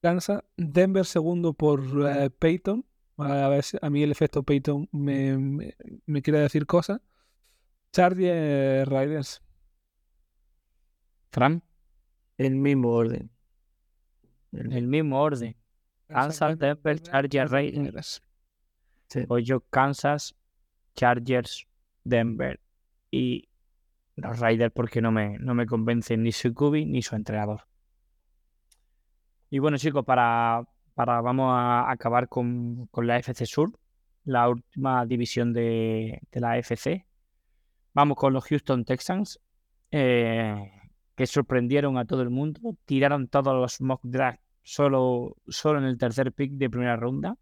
Kansas, 0.01 0.43
Denver 0.57 1.05
segundo 1.05 1.53
por 1.53 1.81
eh, 2.07 2.29
Peyton. 2.29 2.85
A 3.17 3.47
ver 3.47 3.63
si 3.63 3.77
a 3.81 3.89
mí 3.89 4.03
el 4.03 4.11
efecto 4.11 4.43
Peyton 4.43 4.89
me, 4.91 5.37
me, 5.37 5.75
me 6.05 6.21
quiere 6.21 6.39
decir 6.39 6.65
cosas. 6.65 6.99
Chargers 7.93 8.87
Riders. 8.89 9.41
Fran, 11.33 11.61
El 12.37 12.55
mismo 12.55 12.91
orden. 12.91 13.31
en 14.53 14.71
el 14.71 14.87
mismo 14.87 15.21
orden. 15.21 15.55
Kansas, 16.13 16.57
Denver, 16.57 16.99
Chargers, 17.01 17.51
Raiders. 17.51 18.21
Sí. 19.09 19.25
Yo 19.43 19.61
Kansas, 19.69 20.35
Chargers, 20.95 21.67
Denver 22.03 22.59
y 23.11 23.49
los 24.15 24.39
Raiders 24.39 24.73
porque 24.73 25.01
no 25.01 25.11
me, 25.11 25.37
no 25.39 25.53
me 25.53 25.65
convencen 25.65 26.23
ni 26.23 26.31
su 26.31 26.53
cubi 26.53 26.85
ni 26.85 27.01
su 27.01 27.15
entrenador. 27.15 27.61
Y 29.49 29.59
bueno 29.59 29.77
chicos, 29.77 30.03
para, 30.03 30.63
para 30.95 31.21
vamos 31.21 31.51
a 31.51 31.91
acabar 31.91 32.27
con, 32.27 32.87
con 32.87 33.07
la 33.07 33.17
FC 33.17 33.45
Sur, 33.45 33.71
la 34.23 34.49
última 34.49 35.05
división 35.05 35.53
de, 35.53 36.21
de 36.31 36.39
la 36.39 36.57
FC. 36.57 37.05
Vamos 37.93 38.17
con 38.17 38.33
los 38.33 38.45
Houston 38.45 38.83
Texans, 38.85 39.39
eh, 39.91 40.71
que 41.15 41.27
sorprendieron 41.27 41.97
a 41.97 42.05
todo 42.05 42.23
el 42.23 42.31
mundo, 42.31 42.75
tiraron 42.85 43.27
todos 43.27 43.53
los 43.53 43.79
mock 43.81 44.01
draft 44.03 44.42
solo, 44.63 45.35
solo 45.47 45.79
en 45.79 45.85
el 45.85 45.97
tercer 45.97 46.31
pick 46.31 46.53
de 46.53 46.69
primera 46.69 46.95
ronda. 46.95 47.37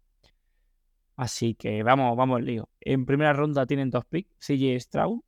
Así 1.16 1.54
que 1.54 1.82
vamos, 1.82 2.16
vamos 2.16 2.38
al 2.38 2.44
lío. 2.44 2.68
En 2.80 3.06
primera 3.06 3.32
ronda 3.32 3.66
tienen 3.66 3.90
dos 3.90 4.04
picks, 4.04 4.30
CJ 4.38 4.80
Stroud 4.80 5.20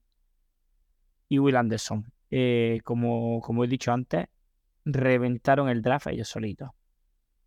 y 1.29 1.39
Will 1.39 1.57
Anderson. 1.57 2.05
Eh, 2.31 2.81
como, 2.85 3.41
como 3.41 3.65
he 3.65 3.69
dicho 3.69 3.93
antes, 3.93 4.27
reventaron 4.85 5.69
el 5.69 5.83
draft 5.83 6.09
ellos 6.09 6.29
solitos. 6.29 6.71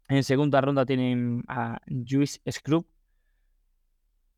En 0.08 0.24
segunda 0.24 0.62
ronda 0.62 0.86
tienen 0.86 1.44
a 1.48 1.80
Juice 1.88 2.40
Scrub. 2.50 2.88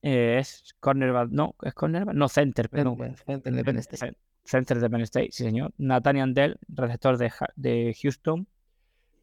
Eh, 0.02 0.38
es 0.40 0.76
cornerback, 0.80 1.30
no, 1.30 1.56
es 1.62 1.74
cornerback, 1.74 2.16
no, 2.16 2.30
center, 2.30 2.70
perdón. 2.70 3.16
Center 3.26 3.54
de 3.54 3.64
Penn 3.64 3.78
State. 3.78 4.18
Center 4.44 4.80
de 4.80 4.90
Penn 4.90 5.02
State, 5.02 5.30
sí 5.32 5.44
señor. 5.44 5.74
Nathaniel 5.78 6.34
Dell, 6.34 6.58
receptor 6.70 7.18
de, 7.18 7.32
de 7.56 7.96
Houston. 8.02 8.48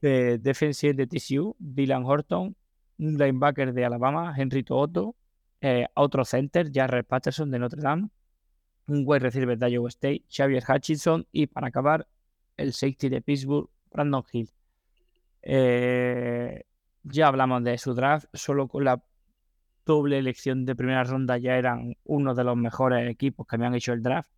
Eh, 0.02 0.38
defensive 0.40 0.94
de 0.94 1.06
TCU, 1.06 1.56
Dylan 1.58 2.04
Horton. 2.04 2.56
Un 2.98 3.18
linebacker 3.18 3.72
de 3.72 3.84
Alabama, 3.84 4.34
Henry 4.36 4.64
Otto. 4.68 5.14
Eh, 5.60 5.86
otro 5.94 6.24
center, 6.24 6.70
Jarrett 6.72 7.06
Patterson 7.06 7.50
de 7.50 7.58
Notre 7.58 7.82
Dame. 7.82 8.08
Un 8.88 9.02
wide 9.04 9.20
receiver 9.20 9.58
de 9.58 9.70
Iowa 9.70 9.88
State, 9.88 10.24
Xavier 10.28 10.62
Hutchinson. 10.68 11.26
Y 11.32 11.46
para 11.46 11.68
acabar, 11.68 12.06
el 12.56 12.72
safety 12.72 13.08
de 13.08 13.20
Pittsburgh, 13.20 13.68
Brandon 13.90 14.24
Hill. 14.32 14.50
Eh, 15.42 16.64
ya 17.02 17.28
hablamos 17.28 17.62
de 17.64 17.78
su 17.78 17.94
draft, 17.94 18.26
solo 18.32 18.68
con 18.68 18.84
la 18.84 19.02
doble 19.84 20.18
elección 20.18 20.64
de 20.64 20.74
primera 20.74 21.04
ronda 21.04 21.38
ya 21.38 21.56
eran 21.56 21.96
uno 22.04 22.34
de 22.34 22.42
los 22.42 22.56
mejores 22.56 23.08
equipos 23.08 23.46
que 23.46 23.54
habían 23.54 23.74
hecho 23.74 23.92
el 23.92 24.02
draft 24.02 24.28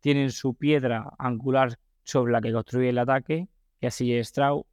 tienen 0.00 0.30
su 0.32 0.54
piedra 0.54 1.12
angular 1.18 1.78
sobre 2.02 2.32
la 2.32 2.40
que 2.40 2.52
construye 2.52 2.88
el 2.88 2.98
ataque, 2.98 3.48
que 3.80 3.86
es 3.86 3.96
CJ 3.96 4.24
Stroud, 4.24 4.64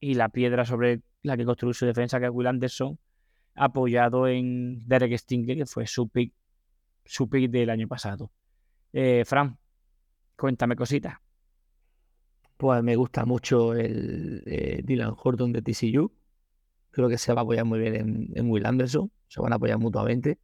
y 0.00 0.14
la 0.14 0.28
piedra 0.28 0.64
sobre 0.64 1.02
la 1.22 1.36
que 1.36 1.44
construye 1.44 1.74
su 1.74 1.86
defensa, 1.86 2.20
que 2.20 2.26
es 2.26 2.30
Will 2.32 2.46
Anderson, 2.46 2.98
apoyado 3.54 4.28
en 4.28 4.86
Derek 4.86 5.16
Stingley, 5.16 5.56
que 5.56 5.66
fue 5.66 5.86
su 5.86 6.08
pick, 6.08 6.32
su 7.04 7.28
pick 7.28 7.50
del 7.50 7.70
año 7.70 7.88
pasado. 7.88 8.30
Eh, 8.92 9.24
Fran, 9.24 9.58
cuéntame 10.36 10.76
cositas. 10.76 11.14
Pues 12.56 12.82
me 12.82 12.96
gusta 12.96 13.24
mucho 13.24 13.74
el 13.74 14.42
eh, 14.46 14.80
Dylan 14.84 15.14
Horton 15.16 15.52
de 15.52 15.62
TCU. 15.62 16.12
Creo 16.90 17.08
que 17.08 17.18
se 17.18 17.32
va 17.32 17.40
a 17.40 17.42
apoyar 17.42 17.64
muy 17.64 17.80
bien 17.80 17.94
en, 17.94 18.28
en 18.34 18.50
Will 18.50 18.66
Anderson. 18.66 19.10
Se 19.26 19.40
van 19.40 19.52
a 19.52 19.56
apoyar 19.56 19.78
mutuamente. 19.78 20.38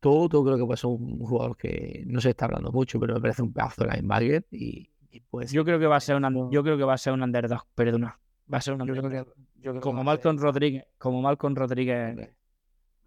Todo 0.00 0.44
creo 0.44 0.56
que 0.58 0.64
puede 0.64 0.76
ser 0.76 0.90
un 0.90 1.18
jugador 1.18 1.56
que 1.56 2.04
no 2.06 2.20
se 2.20 2.30
está 2.30 2.44
hablando 2.44 2.70
mucho, 2.70 3.00
pero 3.00 3.14
me 3.14 3.20
parece 3.20 3.42
un 3.42 3.52
pedazo 3.52 3.84
de 3.84 3.90
linebacker 3.96 4.46
y, 4.52 4.90
y 5.10 5.20
pues 5.20 5.50
Yo 5.50 5.64
creo 5.64 5.78
que 5.80 5.86
va 5.86 5.96
a 5.96 6.00
ser 6.00 6.16
una, 6.16 6.30
yo 6.50 6.62
creo 6.62 6.76
que 6.76 6.84
va 6.84 6.94
a 6.94 6.98
ser 6.98 7.14
un 7.14 7.22
underdog, 7.22 7.66
perdona. 7.74 8.20
Va 8.52 8.58
a 8.58 8.60
ser 8.60 8.74
un 8.74 8.80
yo 8.82 8.96
creo 8.96 9.04
underdog. 9.04 9.10
que, 9.10 9.24
yo 9.56 9.72
creo 9.72 9.74
que 9.74 9.80
Como 9.80 10.04
Malcolm 10.04 10.38
Rodríguez, 10.38 10.84
como 10.98 11.22
Malcolm 11.22 11.54
Rodríguez. 11.54 12.16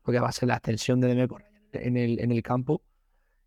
creo 0.03 0.13
que 0.13 0.19
va 0.19 0.29
a 0.29 0.31
ser 0.31 0.47
la 0.49 0.55
extensión 0.55 0.99
de 1.01 1.07
Demeco 1.09 1.37
en 1.73 1.97
el, 1.97 2.19
en 2.19 2.31
el 2.31 2.43
campo. 2.43 2.83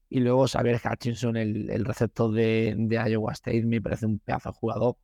Y 0.09 0.21
luego 0.21 0.47
Xavier 0.49 0.81
Hutchinson, 0.85 1.37
el, 1.37 1.71
el 1.71 1.85
receptor 1.85 2.33
de, 2.33 2.75
de 2.79 2.97
Iowa 3.11 3.33
State, 3.33 3.65
me 3.65 3.81
parece 3.83 4.07
un 4.07 4.19
pedazo 4.21 4.51
de 4.51 4.55
jugador. 4.57 4.97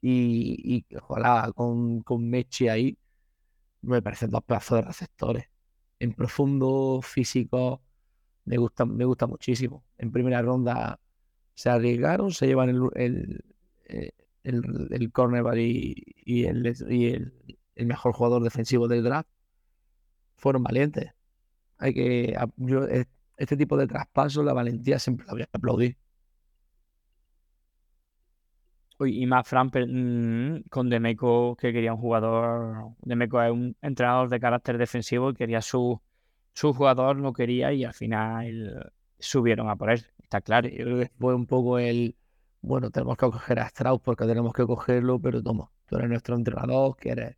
y, 0.00 0.84
y 0.90 0.96
ojalá 0.96 1.52
con, 1.54 2.02
con 2.02 2.28
Mechi 2.30 2.68
ahí, 2.68 2.98
me 3.82 4.02
parecen 4.02 4.30
dos 4.30 4.44
pedazos 4.44 4.78
de 4.80 4.82
receptores. 4.88 5.46
En 5.98 6.14
profundo, 6.14 7.00
físico, 7.02 7.82
me 8.44 8.56
gusta, 8.58 8.84
me 8.86 9.04
gusta 9.04 9.26
muchísimo. 9.26 9.84
En 9.98 10.12
primera 10.12 10.42
ronda 10.42 11.00
se 11.54 11.70
arriesgaron, 11.70 12.32
se 12.32 12.46
llevan 12.46 12.70
el, 12.70 12.82
el, 12.94 13.44
eh, 13.86 14.10
el, 14.46 14.88
el 14.90 15.12
cornerback 15.12 15.56
y, 15.58 15.94
y 16.24 16.44
el, 16.44 16.74
y 16.88 17.06
el, 17.08 17.32
el 17.74 17.86
mejor 17.86 18.12
jugador 18.12 18.42
defensivo 18.42 18.88
del 18.88 19.04
draft. 19.04 19.28
Fueron 20.36 20.62
valientes. 20.62 21.12
Hay 21.78 21.94
que, 21.94 22.36
yo, 22.56 22.84
eh, 22.84 23.06
este 23.36 23.56
tipo 23.56 23.76
de 23.76 23.86
traspasos, 23.86 24.44
la 24.44 24.52
valentía 24.54 24.98
siempre 24.98 25.26
la 25.26 25.32
voy 25.32 25.42
a 25.42 25.48
aplaudir. 25.52 25.96
Uy, 28.98 29.22
y 29.22 29.26
más 29.26 29.46
Fran 29.46 29.66
mm, 29.68 30.68
con 30.70 30.88
Demeco, 30.88 31.54
que 31.56 31.72
quería 31.72 31.92
un 31.92 32.00
jugador. 32.00 32.94
Demeco 33.02 33.42
es 33.42 33.52
un 33.52 33.76
entrenador 33.82 34.30
de 34.30 34.40
carácter 34.40 34.78
defensivo 34.78 35.30
y 35.30 35.34
quería 35.34 35.60
su, 35.60 36.00
su 36.54 36.72
jugador, 36.72 37.16
lo 37.16 37.32
quería 37.34 37.72
y 37.74 37.84
al 37.84 37.92
final 37.92 38.92
subieron 39.18 39.68
a 39.68 39.76
por 39.76 39.90
él. 39.90 40.06
Está 40.22 40.40
claro. 40.40 40.68
Yo 40.68 40.84
creo 40.84 40.98
que 41.00 41.10
fue 41.18 41.34
un 41.34 41.46
poco 41.46 41.78
el, 41.78 42.16
bueno, 42.60 42.90
tenemos 42.90 43.16
que 43.16 43.26
coger 43.26 43.60
a 43.60 43.66
Strauss 43.66 44.00
porque 44.02 44.26
tenemos 44.26 44.52
que 44.52 44.66
cogerlo, 44.66 45.18
pero 45.20 45.42
toma, 45.42 45.70
tú 45.86 45.96
eres 45.96 46.08
nuestro 46.08 46.36
entrenador, 46.36 46.96
quieres, 46.96 47.36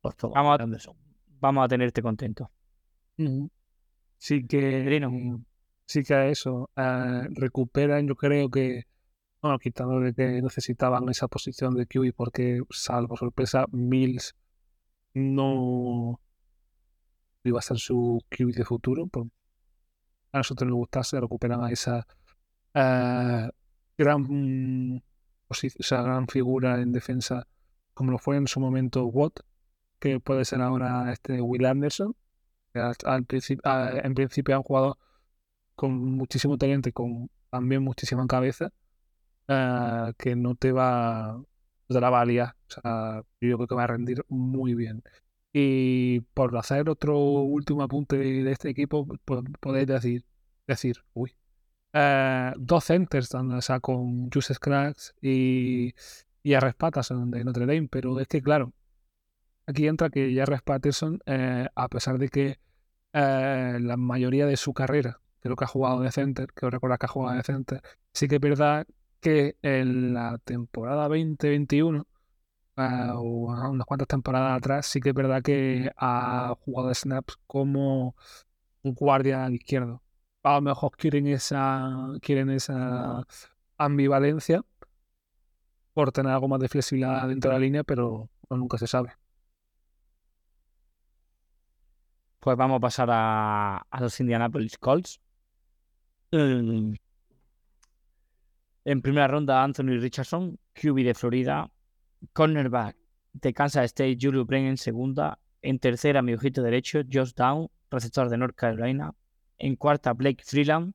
pues 0.00 0.16
toma, 0.16 0.34
Vamos 0.34 0.86
a-. 0.88 0.92
Vamos 1.40 1.64
a 1.64 1.68
tenerte 1.68 2.02
contento. 2.02 2.50
Sí 4.16 4.46
que, 4.46 5.40
sí 5.86 6.02
que 6.02 6.30
eso, 6.30 6.70
eh, 6.76 7.28
recuperan, 7.34 8.08
yo 8.08 8.16
creo 8.16 8.50
que, 8.50 8.84
bueno, 9.42 9.58
quitando 9.58 10.00
de 10.00 10.14
que 10.14 10.40
necesitaban 10.40 11.08
esa 11.10 11.28
posición 11.28 11.74
de 11.74 11.86
QB 11.86 12.14
porque, 12.16 12.62
salvo 12.70 13.16
sorpresa, 13.16 13.66
Mills 13.70 14.34
no 15.12 16.20
iba 17.44 17.58
a 17.58 17.62
ser 17.62 17.78
su 17.78 18.20
QB 18.30 18.54
de 18.54 18.64
futuro. 18.64 19.06
Por, 19.06 19.26
a 20.32 20.38
nosotros 20.38 20.68
nos 20.68 20.76
gustase, 20.76 21.20
recuperan 21.20 21.62
a 21.62 21.70
esa 21.70 22.06
gran, 23.96 24.22
mm, 24.22 25.02
o 25.48 25.54
sea, 25.54 26.02
gran 26.02 26.26
figura 26.28 26.80
en 26.80 26.92
defensa, 26.92 27.46
como 27.94 28.12
lo 28.12 28.18
fue 28.18 28.36
en 28.36 28.46
su 28.46 28.60
momento 28.60 29.06
Watt, 29.06 29.40
que 29.98 30.20
puede 30.20 30.44
ser 30.44 30.60
ahora 30.60 31.12
este 31.12 31.40
Will 31.40 31.66
Anderson 31.66 32.14
en 32.74 34.14
principio 34.14 34.56
han 34.56 34.62
jugado 34.62 34.98
con 35.74 35.92
muchísimo 35.92 36.58
talento 36.58 36.88
y 36.88 36.92
con 36.92 37.30
también 37.50 37.82
muchísima 37.82 38.26
cabeza, 38.26 38.72
eh, 39.48 40.12
que 40.18 40.36
no 40.36 40.54
te 40.56 40.72
va, 40.72 41.42
te 41.88 42.00
la 42.00 42.10
va 42.10 42.20
a 42.22 42.24
liar. 42.24 42.56
O 42.68 42.72
sea, 42.80 43.22
yo 43.40 43.56
creo 43.56 43.66
que 43.68 43.74
va 43.74 43.84
a 43.84 43.86
rendir 43.88 44.24
muy 44.28 44.74
bien. 44.74 45.02
Y 45.52 46.20
por 46.34 46.56
hacer 46.56 46.88
otro 46.90 47.18
último 47.18 47.82
apunte 47.82 48.16
de 48.18 48.50
este 48.50 48.70
equipo, 48.70 49.06
podéis 49.60 49.86
decir, 49.86 50.24
decir, 50.66 50.96
uy, 51.14 51.32
eh, 51.94 52.52
dos 52.58 52.84
centers, 52.84 53.34
o 53.34 53.60
sea, 53.62 53.80
con 53.80 54.30
Juice 54.30 54.54
Scruggs 54.54 55.14
y, 55.22 55.94
y 56.42 56.54
Arres 56.54 56.74
Patterson 56.74 57.30
de 57.30 57.44
Notre 57.44 57.66
Dame, 57.66 57.88
pero 57.90 58.20
es 58.20 58.28
que, 58.28 58.42
claro, 58.42 58.72
aquí 59.66 59.86
entra 59.86 60.10
que 60.10 60.34
Jarvis 60.34 60.62
Patterson, 60.62 61.20
eh, 61.26 61.66
a 61.74 61.88
pesar 61.88 62.18
de 62.18 62.28
que 62.28 62.58
eh, 63.12 63.78
la 63.80 63.96
mayoría 63.96 64.46
de 64.46 64.56
su 64.56 64.74
carrera 64.74 65.20
creo 65.40 65.56
que 65.56 65.64
ha 65.64 65.68
jugado 65.68 66.00
de 66.00 66.10
center, 66.10 66.52
creo 66.54 66.70
recordar 66.70 66.98
que 66.98 67.06
ha 67.06 67.08
jugado 67.08 67.36
de 67.36 67.42
center, 67.42 67.82
sí 68.12 68.28
que 68.28 68.36
es 68.36 68.40
verdad 68.40 68.86
que 69.20 69.56
en 69.62 70.14
la 70.14 70.38
temporada 70.38 71.08
2021 71.08 72.06
eh, 72.76 73.10
o 73.14 73.22
unas 73.70 73.86
cuantas 73.86 74.08
temporadas 74.08 74.58
atrás, 74.58 74.86
sí 74.86 75.00
que 75.00 75.10
es 75.10 75.14
verdad 75.14 75.42
que 75.42 75.90
ha 75.96 76.54
jugado 76.64 76.88
de 76.88 76.94
snaps 76.94 77.38
como 77.46 78.16
un 78.82 78.94
guardia 78.94 79.44
al 79.44 79.54
izquierdo. 79.54 80.03
A 80.44 80.54
lo 80.54 80.60
mejor 80.60 80.96
quieren 80.96 81.26
esa, 81.26 82.12
quieren 82.20 82.50
esa 82.50 83.26
ambivalencia 83.78 84.62
por 85.94 86.12
tener 86.12 86.32
algo 86.32 86.48
más 86.48 86.60
de 86.60 86.68
flexibilidad 86.68 87.26
dentro 87.28 87.50
de 87.50 87.56
la 87.56 87.60
línea, 87.60 87.84
pero 87.84 88.28
nunca 88.50 88.78
se 88.78 88.86
sabe. 88.86 89.12
Pues 92.40 92.56
vamos 92.56 92.76
a 92.76 92.80
pasar 92.80 93.08
a, 93.10 93.78
a 93.78 94.00
los 94.00 94.20
Indianapolis 94.20 94.78
Colts. 94.78 95.20
Mm. 96.30 96.94
En 98.84 99.00
primera 99.00 99.28
ronda, 99.28 99.62
Anthony 99.62 99.98
Richardson, 99.98 100.58
QB 100.74 101.04
de 101.04 101.14
Florida. 101.14 101.70
Cornerback 102.32 102.96
de 103.32 103.52
Kansas 103.52 103.84
State, 103.86 104.18
Julio 104.20 104.44
Bren 104.44 104.66
en 104.66 104.76
segunda. 104.76 105.38
En 105.62 105.78
tercera, 105.78 106.22
mi 106.22 106.34
ojito 106.34 106.62
derecho, 106.62 107.00
Josh 107.10 107.32
Down, 107.34 107.68
receptor 107.90 108.28
de 108.28 108.36
North 108.36 108.54
Carolina. 108.54 109.14
En 109.64 109.76
cuarta, 109.76 110.12
Blake 110.12 110.44
Freeland, 110.44 110.92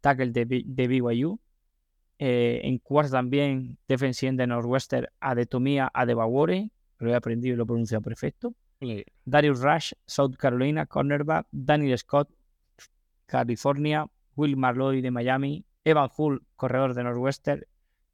tackle 0.00 0.30
de, 0.30 0.44
B- 0.46 0.62
de 0.64 0.88
BYU. 0.88 1.38
Eh, 2.18 2.60
en 2.64 2.78
cuarta 2.78 3.12
también, 3.12 3.76
defensive 3.86 4.32
de 4.32 4.46
Northwestern, 4.46 5.06
Adetomía 5.20 5.90
Adebawore. 5.92 6.70
Lo 6.98 7.10
he 7.10 7.14
aprendido 7.14 7.54
y 7.54 7.56
lo 7.56 7.64
he 7.64 7.66
pronunciado 7.66 8.02
perfecto. 8.02 8.54
Darius 9.24 9.60
Rush, 9.60 9.92
South 10.06 10.36
Carolina, 10.36 10.86
cornerback, 10.86 11.46
Daniel 11.52 11.98
Scott, 11.98 12.28
California, 13.26 14.06
Will 14.36 14.56
Marlowe 14.56 15.00
de 15.02 15.10
Miami, 15.10 15.64
Evan 15.84 16.08
Hull, 16.16 16.42
corredor 16.56 16.94
de 16.94 17.04
Northwestern, 17.04 17.64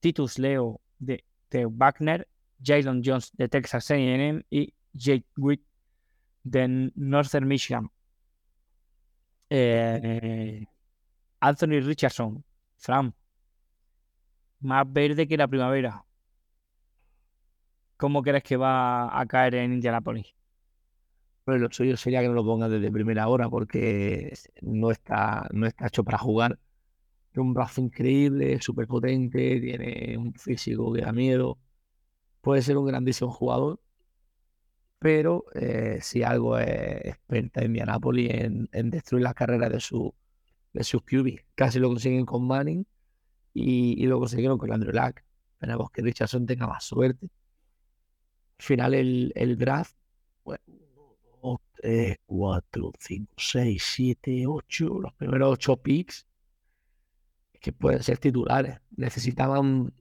Titus 0.01 0.38
Leo 0.38 0.80
de, 0.99 1.24
de 1.51 1.66
Wagner, 1.66 2.26
Jalen 2.62 3.03
Jones 3.05 3.30
de 3.36 3.49
Texas 3.49 3.90
A&M 3.90 4.45
y 4.51 4.74
Jake 4.92 5.26
Witt 5.36 5.62
de 6.42 6.90
Northern 6.95 7.47
Michigan. 7.47 7.90
Eh, 9.57 10.66
Anthony 11.38 11.80
Richardson, 11.80 12.44
Fran, 12.76 13.14
más 14.59 14.92
verde 14.92 15.28
que 15.28 15.36
la 15.36 15.46
primavera. 15.46 16.05
¿Cómo 17.96 18.20
crees 18.24 18.42
que 18.42 18.57
va 18.57 19.16
a 19.16 19.24
caer 19.26 19.55
en 19.55 19.74
Indianapolis? 19.74 20.34
Pero 21.44 21.59
lo 21.59 21.70
suyo 21.70 21.96
sería 21.96 22.20
que 22.20 22.26
no 22.26 22.34
lo 22.34 22.44
pongan 22.44 22.68
desde 22.68 22.90
primera 22.90 23.28
hora 23.28 23.48
porque 23.48 24.32
no 24.62 24.90
está, 24.90 25.46
no 25.52 25.68
está 25.68 25.86
hecho 25.86 26.02
para 26.02 26.18
jugar. 26.18 26.59
Tiene 27.30 27.46
un 27.48 27.55
brazo 27.55 27.80
increíble, 27.80 28.61
súper 28.61 28.88
potente, 28.88 29.61
tiene 29.61 30.18
un 30.18 30.34
físico 30.34 30.92
que 30.92 31.02
da 31.02 31.12
miedo. 31.12 31.59
Puede 32.40 32.61
ser 32.62 32.76
un 32.76 32.86
grandísimo 32.86 33.30
jugador, 33.30 33.80
pero 35.05 35.44
eh, 35.52 35.98
si 36.00 36.22
algo 36.22 36.59
es 36.59 37.05
experta 37.05 37.61
en 37.61 37.66
Indianapolis 37.66 38.31
en, 38.31 38.70
en 38.72 38.89
destruir 38.89 39.22
las 39.22 39.35
carreras 39.35 39.70
de, 39.70 39.78
su, 39.78 40.14
de 40.72 40.82
sus 40.82 41.02
QB. 41.02 41.40
Casi 41.55 41.78
lo 41.78 41.89
consiguen 41.89 42.24
con 42.24 42.47
Manning 42.47 42.86
y, 43.52 44.06
lo 44.06 44.18
consiguieron 44.18 44.56
con 44.56 44.72
Andrew 44.72 44.94
Luck. 44.94 45.20
Esperemos 45.52 45.90
que 45.90 46.01
Richardson 46.01 46.47
tenga 46.47 46.66
más 46.66 46.85
suerte. 46.85 47.26
Al 48.59 48.64
final 48.64 48.94
el, 48.94 49.59
draft, 49.59 49.94
bueno, 50.43 50.62
2, 51.43 51.60
3, 51.82 52.16
4, 52.24 52.93
5, 52.98 53.32
6, 53.36 53.82
7, 53.85 54.44
8, 54.47 55.01
los 55.01 55.12
primeros 55.12 55.52
8 55.52 55.76
picks 55.82 56.26
que 57.60 57.72
pueden 57.74 58.02
ser 58.02 58.16
titulares. 58.16 58.81
Necesitaban 58.97 59.93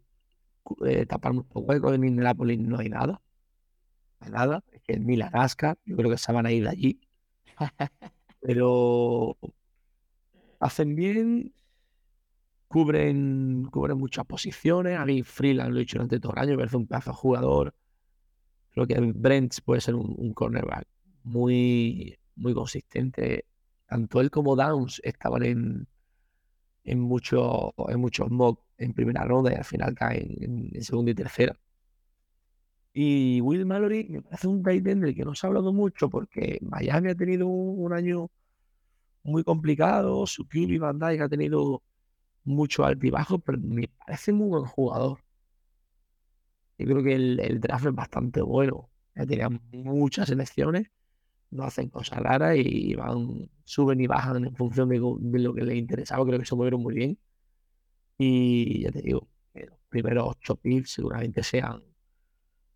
eh, 0.85 1.05
tapar 1.05 1.34
un 1.34 1.43
poco 1.43 1.59
hueco 1.59 1.93
en 1.93 2.05
Indianapolis, 2.05 2.57
no 2.57 2.80
hay 2.80 2.88
nada. 2.88 3.21
No 4.21 4.27
hay 4.27 4.31
nada. 4.31 4.63
Es 4.93 4.99
que 4.99 5.05
ni 5.05 5.15
la 5.15 5.27
Alaska, 5.27 5.77
yo 5.85 5.95
creo 5.95 6.09
que 6.09 6.17
se 6.17 6.31
van 6.31 6.45
a 6.45 6.51
ir 6.51 6.63
de 6.63 6.69
allí. 6.69 7.01
Pero 8.41 9.37
hacen 10.59 10.95
bien, 10.95 11.53
cubren, 12.67 13.65
cubren 13.71 13.97
muchas 13.97 14.25
posiciones. 14.25 14.97
A 14.97 15.05
mí 15.05 15.23
Freeland 15.23 15.71
lo 15.71 15.77
he 15.77 15.79
dicho 15.81 15.97
durante 15.97 16.19
todo 16.19 16.33
el 16.33 16.39
año, 16.39 16.51
me 16.51 16.57
parece 16.57 16.77
un 16.77 16.87
pedazo 16.87 17.13
jugador. 17.13 17.73
Creo 18.71 18.87
que 18.87 18.99
Brent 18.99 19.59
puede 19.63 19.81
ser 19.81 19.95
un, 19.95 20.33
cornerback 20.33 20.87
muy, 21.23 22.17
muy 22.35 22.53
consistente. 22.53 23.45
Tanto 23.87 24.21
él 24.21 24.31
como 24.31 24.55
Downs 24.55 24.99
estaban 25.03 25.43
en, 25.43 25.87
en, 26.83 26.99
mucho, 26.99 27.73
en 27.87 27.99
muchos 27.99 28.29
mock 28.29 28.61
en 28.77 28.93
primera 28.93 29.23
ronda 29.23 29.53
y 29.53 29.55
al 29.55 29.65
final 29.65 29.93
caen 29.95 30.35
en, 30.41 30.69
en 30.73 30.83
segunda 30.83 31.11
y 31.11 31.15
tercera. 31.15 31.55
Y 32.93 33.41
Will 33.41 33.65
Mallory 33.65 34.07
me 34.09 34.21
parece 34.21 34.47
un 34.47 34.63
tight 34.63 34.85
end 34.87 35.03
del 35.03 35.15
que 35.15 35.25
no 35.25 35.33
se 35.35 35.47
ha 35.47 35.49
hablado 35.49 35.73
mucho 35.73 36.09
porque 36.09 36.59
Miami 36.61 37.09
ha 37.09 37.15
tenido 37.15 37.47
un, 37.47 37.91
año 37.93 38.29
muy 39.23 39.43
complicado, 39.43 40.27
su 40.27 40.45
QB 40.47 40.79
Van 40.79 40.99
Dyke 40.99 41.21
ha 41.23 41.29
tenido 41.29 41.83
mucho 42.43 42.85
altibajo, 42.85 43.39
pero 43.39 43.57
me 43.59 43.87
parece 43.87 44.33
muy 44.33 44.49
buen 44.49 44.65
jugador. 44.65 45.19
Yo 46.77 46.85
creo 46.87 47.03
que 47.03 47.15
el, 47.15 47.39
el 47.39 47.59
draft 47.59 47.85
es 47.87 47.95
bastante 47.95 48.41
bueno. 48.41 48.89
Ya 49.15 49.25
tenían 49.25 49.61
muchas 49.71 50.27
selecciones, 50.27 50.87
no 51.51 51.63
hacen 51.63 51.89
cosas 51.89 52.19
raras 52.19 52.57
y 52.57 52.95
van, 52.95 53.49
suben 53.63 54.01
y 54.01 54.07
bajan 54.07 54.45
en 54.45 54.55
función 54.55 54.89
de, 54.89 54.99
lo 55.39 55.53
que 55.53 55.63
les 55.63 55.77
interesaba. 55.77 56.25
Creo 56.25 56.39
que 56.39 56.45
se 56.45 56.55
movieron 56.55 56.81
muy 56.81 56.95
bien. 56.95 57.19
Y 58.17 58.83
ya 58.83 58.91
te 58.91 59.01
digo, 59.01 59.27
los 59.53 59.79
primeros 59.89 60.29
ocho 60.29 60.55
picks 60.55 60.91
seguramente 60.91 61.43
sean 61.43 61.83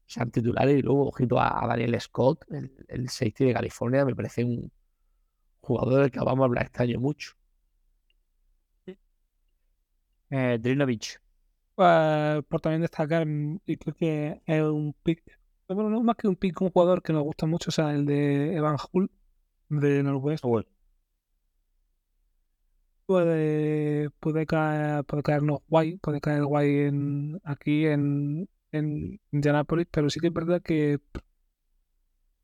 sean 0.08 0.32
titulares. 0.32 0.80
Y 0.80 0.82
luego, 0.82 1.08
ojito 1.10 1.40
a, 1.40 1.64
a 1.64 1.68
Daniel 1.68 2.00
Scott, 2.02 2.46
el, 2.52 2.72
el 2.88 3.10
safety 3.10 3.46
de 3.46 3.54
California, 3.54 4.06
me 4.06 4.16
parece 4.16 4.44
un 4.44 4.72
jugador 5.62 6.02
del 6.02 6.12
que 6.12 6.20
vamos 6.20 6.44
a 6.44 6.46
hablar 6.46 6.66
este 6.66 6.84
año 6.84 7.00
mucho. 7.00 7.34
Eh, 10.30 10.58
Drinovich. 10.60 11.20
Pues, 11.76 12.44
por 12.50 12.62
también 12.62 12.82
destacar, 12.82 13.26
mm, 13.26 13.60
y 13.66 13.78
creo 13.78 13.96
que 13.96 14.42
es 14.46 14.62
un 14.64 14.94
pick, 15.04 15.24
bueno, 15.68 15.90
no 15.90 16.02
más 16.04 16.16
que 16.18 16.28
un 16.28 16.36
pick, 16.36 16.60
un 16.62 16.72
jugador 16.72 17.02
que 17.04 17.14
nos 17.14 17.24
gusta 17.24 17.46
mucho, 17.46 17.70
o 17.70 17.72
sea, 17.72 17.92
el 17.94 18.06
de 18.06 18.56
Evan 18.56 18.78
Hull, 18.92 19.12
de 19.70 20.04
Northwest. 20.04 20.44
Puede, 23.06 24.10
puede 24.20 24.46
caer, 24.46 25.04
puede 25.06 25.24
caernos 25.24 25.60
guay, 25.70 25.98
puede 25.98 26.20
caer 26.20 26.44
guay 26.44 26.80
en, 26.80 27.40
aquí 27.46 27.86
en, 27.86 28.50
en 28.72 29.20
Indianapolis, 29.32 29.88
pero 29.92 30.10
sí 30.10 30.20
que 30.20 30.28
es 30.28 30.34
verdad 30.34 30.62
que 30.62 31.00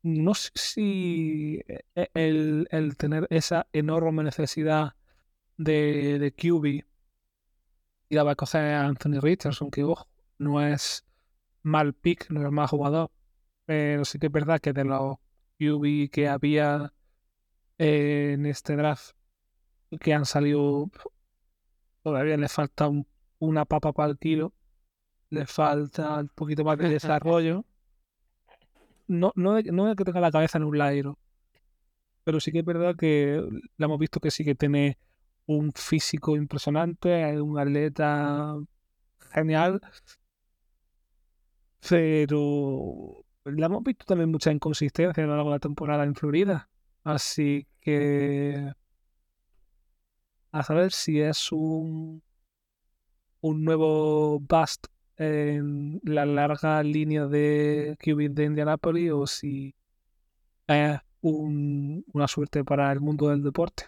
no 0.02 0.34
sé 0.34 0.50
si 0.54 1.60
e- 1.94 2.10
el, 2.14 2.68
el 2.70 2.96
tener 2.96 3.26
esa 3.30 3.66
enorme 3.72 4.22
necesidad 4.24 4.94
de, 5.58 6.18
de 6.18 6.32
QB 6.34 6.84
y 8.08 8.14
la 8.14 8.22
va 8.24 8.32
a 8.32 8.36
coger 8.36 8.62
a 8.74 8.86
Anthony 8.86 9.20
Richardson, 9.20 9.70
que 9.70 9.84
ojo, 9.84 10.08
no 10.38 10.62
es 10.66 11.04
mal 11.62 11.94
pick, 11.94 12.30
no 12.30 12.44
es 12.46 12.52
mal 12.52 12.68
jugador, 12.68 13.10
pero 13.66 14.04
sí 14.04 14.18
que 14.18 14.26
es 14.28 14.32
verdad 14.32 14.60
que 14.60 14.72
de 14.72 14.84
los 14.84 15.18
QB 15.58 16.10
que 16.10 16.28
había 16.28 16.92
eh, 17.78 18.32
en 18.34 18.46
este 18.46 18.76
draft 18.76 19.12
que 20.00 20.14
han 20.14 20.26
salido, 20.26 20.90
todavía 22.02 22.36
le 22.36 22.48
falta 22.48 22.88
un- 22.88 23.06
una 23.38 23.64
papa 23.64 23.92
para 23.92 24.10
el 24.10 24.18
kilo, 24.18 24.52
le 25.34 25.46
falta 25.46 26.20
un 26.20 26.28
poquito 26.28 26.64
más 26.64 26.78
de 26.78 26.88
desarrollo. 26.88 27.64
No, 29.06 29.32
no, 29.36 29.60
no 29.60 29.86
de 29.86 29.96
que 29.96 30.04
tenga 30.04 30.20
la 30.20 30.30
cabeza 30.30 30.58
en 30.58 30.64
un 30.64 30.78
lairo, 30.78 31.18
pero 32.24 32.40
sí 32.40 32.52
que 32.52 32.60
es 32.60 32.64
verdad 32.64 32.96
que 32.96 33.42
le 33.76 33.84
hemos 33.84 33.98
visto 33.98 34.20
que 34.20 34.30
sí 34.30 34.44
que 34.44 34.54
tiene 34.54 34.98
un 35.46 35.72
físico 35.72 36.36
impresionante, 36.36 37.30
es 37.34 37.40
un 37.40 37.58
atleta 37.58 38.56
genial, 39.32 39.80
pero 41.88 43.24
le 43.44 43.66
hemos 43.66 43.82
visto 43.82 44.06
también 44.06 44.30
mucha 44.30 44.50
inconsistencia 44.50 45.22
a 45.22 45.26
lo 45.26 45.36
largo 45.36 45.50
de 45.50 45.56
la 45.56 45.60
temporada 45.60 46.04
en 46.04 46.14
Florida. 46.14 46.70
Así 47.04 47.66
que 47.80 48.72
a 50.50 50.62
saber 50.62 50.92
si 50.92 51.20
es 51.20 51.52
un, 51.52 52.22
un 53.42 53.64
nuevo 53.64 54.40
bust 54.40 54.86
en 55.18 56.00
la 56.04 56.26
larga 56.26 56.82
línea 56.82 57.26
de 57.26 57.96
QB 57.98 58.30
de 58.30 58.44
Indianapolis 58.44 59.12
o 59.12 59.26
si 59.26 59.74
es 60.68 60.98
un- 61.22 62.04
una 62.12 62.28
suerte 62.28 62.64
para 62.64 62.92
el 62.92 63.00
mundo 63.00 63.28
del 63.30 63.42
deporte. 63.42 63.84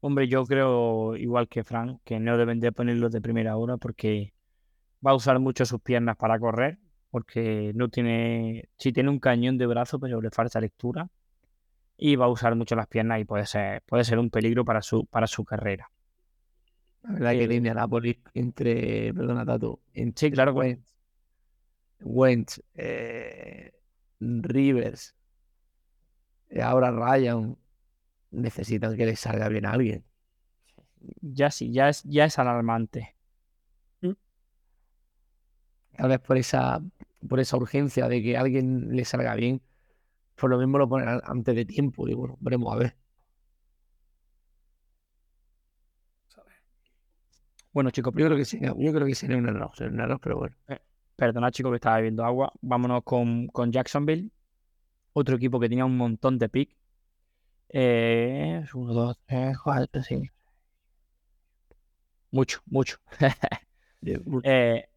Hombre, 0.00 0.28
yo 0.28 0.44
creo, 0.46 1.16
igual 1.16 1.48
que 1.48 1.62
Frank, 1.64 2.00
que 2.04 2.18
no 2.18 2.38
deben 2.38 2.58
de 2.60 2.72
ponerlo 2.72 3.10
de 3.10 3.20
primera 3.20 3.56
hora 3.56 3.76
porque 3.76 4.32
va 5.06 5.12
a 5.12 5.14
usar 5.14 5.38
mucho 5.40 5.64
sus 5.66 5.80
piernas 5.82 6.16
para 6.16 6.38
correr, 6.38 6.78
porque 7.10 7.72
no 7.74 7.88
tiene, 7.88 8.68
sí 8.78 8.92
tiene 8.92 9.10
un 9.10 9.20
cañón 9.20 9.58
de 9.58 9.66
brazo, 9.66 10.00
pero 10.00 10.20
le 10.22 10.30
falta 10.30 10.60
lectura. 10.60 11.08
Y 11.96 12.16
va 12.16 12.26
a 12.26 12.30
usar 12.30 12.56
mucho 12.56 12.76
las 12.76 12.88
piernas 12.88 13.20
y 13.20 13.24
puede 13.24 13.46
ser, 13.46 13.82
puede 13.86 14.04
ser 14.04 14.18
un 14.18 14.30
peligro 14.30 14.64
para 14.64 14.82
su, 14.82 15.06
para 15.06 15.26
su 15.26 15.44
carrera. 15.44 15.90
La 17.02 17.12
verdad 17.12 17.32
que 17.32 17.44
el 17.44 17.52
Eh, 17.52 17.56
Indianapolis 17.56 18.16
entre, 18.34 19.12
perdona, 19.14 19.44
Tato, 19.44 19.80
entre 19.94 20.28
Sí, 20.28 20.32
claro. 20.32 20.54
Wentz, 20.54 20.94
Wentz, 22.02 22.60
eh, 22.74 23.72
Rivers, 24.20 25.14
y 26.50 26.60
ahora 26.60 26.90
Ryan, 26.90 27.56
necesitan 28.32 28.96
que 28.96 29.06
les 29.06 29.20
salga 29.20 29.48
bien 29.48 29.66
a 29.66 29.72
alguien. 29.72 30.04
Ya 31.22 31.50
sí, 31.50 31.72
ya 31.72 31.88
es, 31.88 32.02
ya 32.04 32.24
es 32.26 32.38
alarmante. 32.38 33.16
Tal 35.96 36.08
vez 36.08 36.18
por 36.20 36.36
esa, 36.38 36.80
por 37.28 37.40
esa 37.40 37.56
urgencia 37.56 38.08
de 38.08 38.22
que 38.22 38.36
a 38.36 38.40
alguien 38.40 38.88
le 38.96 39.04
salga 39.04 39.34
bien, 39.34 39.60
por 40.36 40.50
lo 40.50 40.58
mismo 40.58 40.78
lo 40.78 40.88
ponen 40.88 41.20
antes 41.24 41.56
de 41.56 41.66
tiempo. 41.66 42.08
Y 42.08 42.14
bueno, 42.14 42.38
veremos 42.40 42.74
a 42.74 42.78
ver. 42.78 42.96
Bueno, 47.72 47.90
chicos, 47.90 48.12
Yo 48.16 48.26
creo 48.26 48.36
que 48.36 48.44
sería, 48.44 48.74
yo 48.76 48.92
creo 48.92 49.06
que 49.06 49.14
sería 49.14 49.36
un 49.36 49.48
error, 49.48 49.70
sería 49.74 49.92
un 49.92 50.00
error, 50.00 50.20
pero 50.20 50.38
bueno. 50.38 50.56
Perdona, 51.14 51.50
chicos, 51.50 51.70
que 51.70 51.76
estaba 51.76 51.96
bebiendo 51.96 52.24
agua. 52.24 52.52
Vámonos 52.60 53.02
con, 53.04 53.46
con 53.48 53.70
Jacksonville. 53.70 54.30
Otro 55.12 55.36
equipo 55.36 55.60
que 55.60 55.68
tenía 55.68 55.84
un 55.84 55.96
montón 55.96 56.38
de 56.38 56.48
pick. 56.48 56.76
Eh, 57.68 58.64
uno, 58.74 58.92
dos, 58.92 59.20
tres, 59.26 59.56
cuatro, 59.62 60.02
cinco. 60.02 60.34
Mucho, 62.30 62.60
mucho. 62.66 62.98
Eh, 64.44 64.88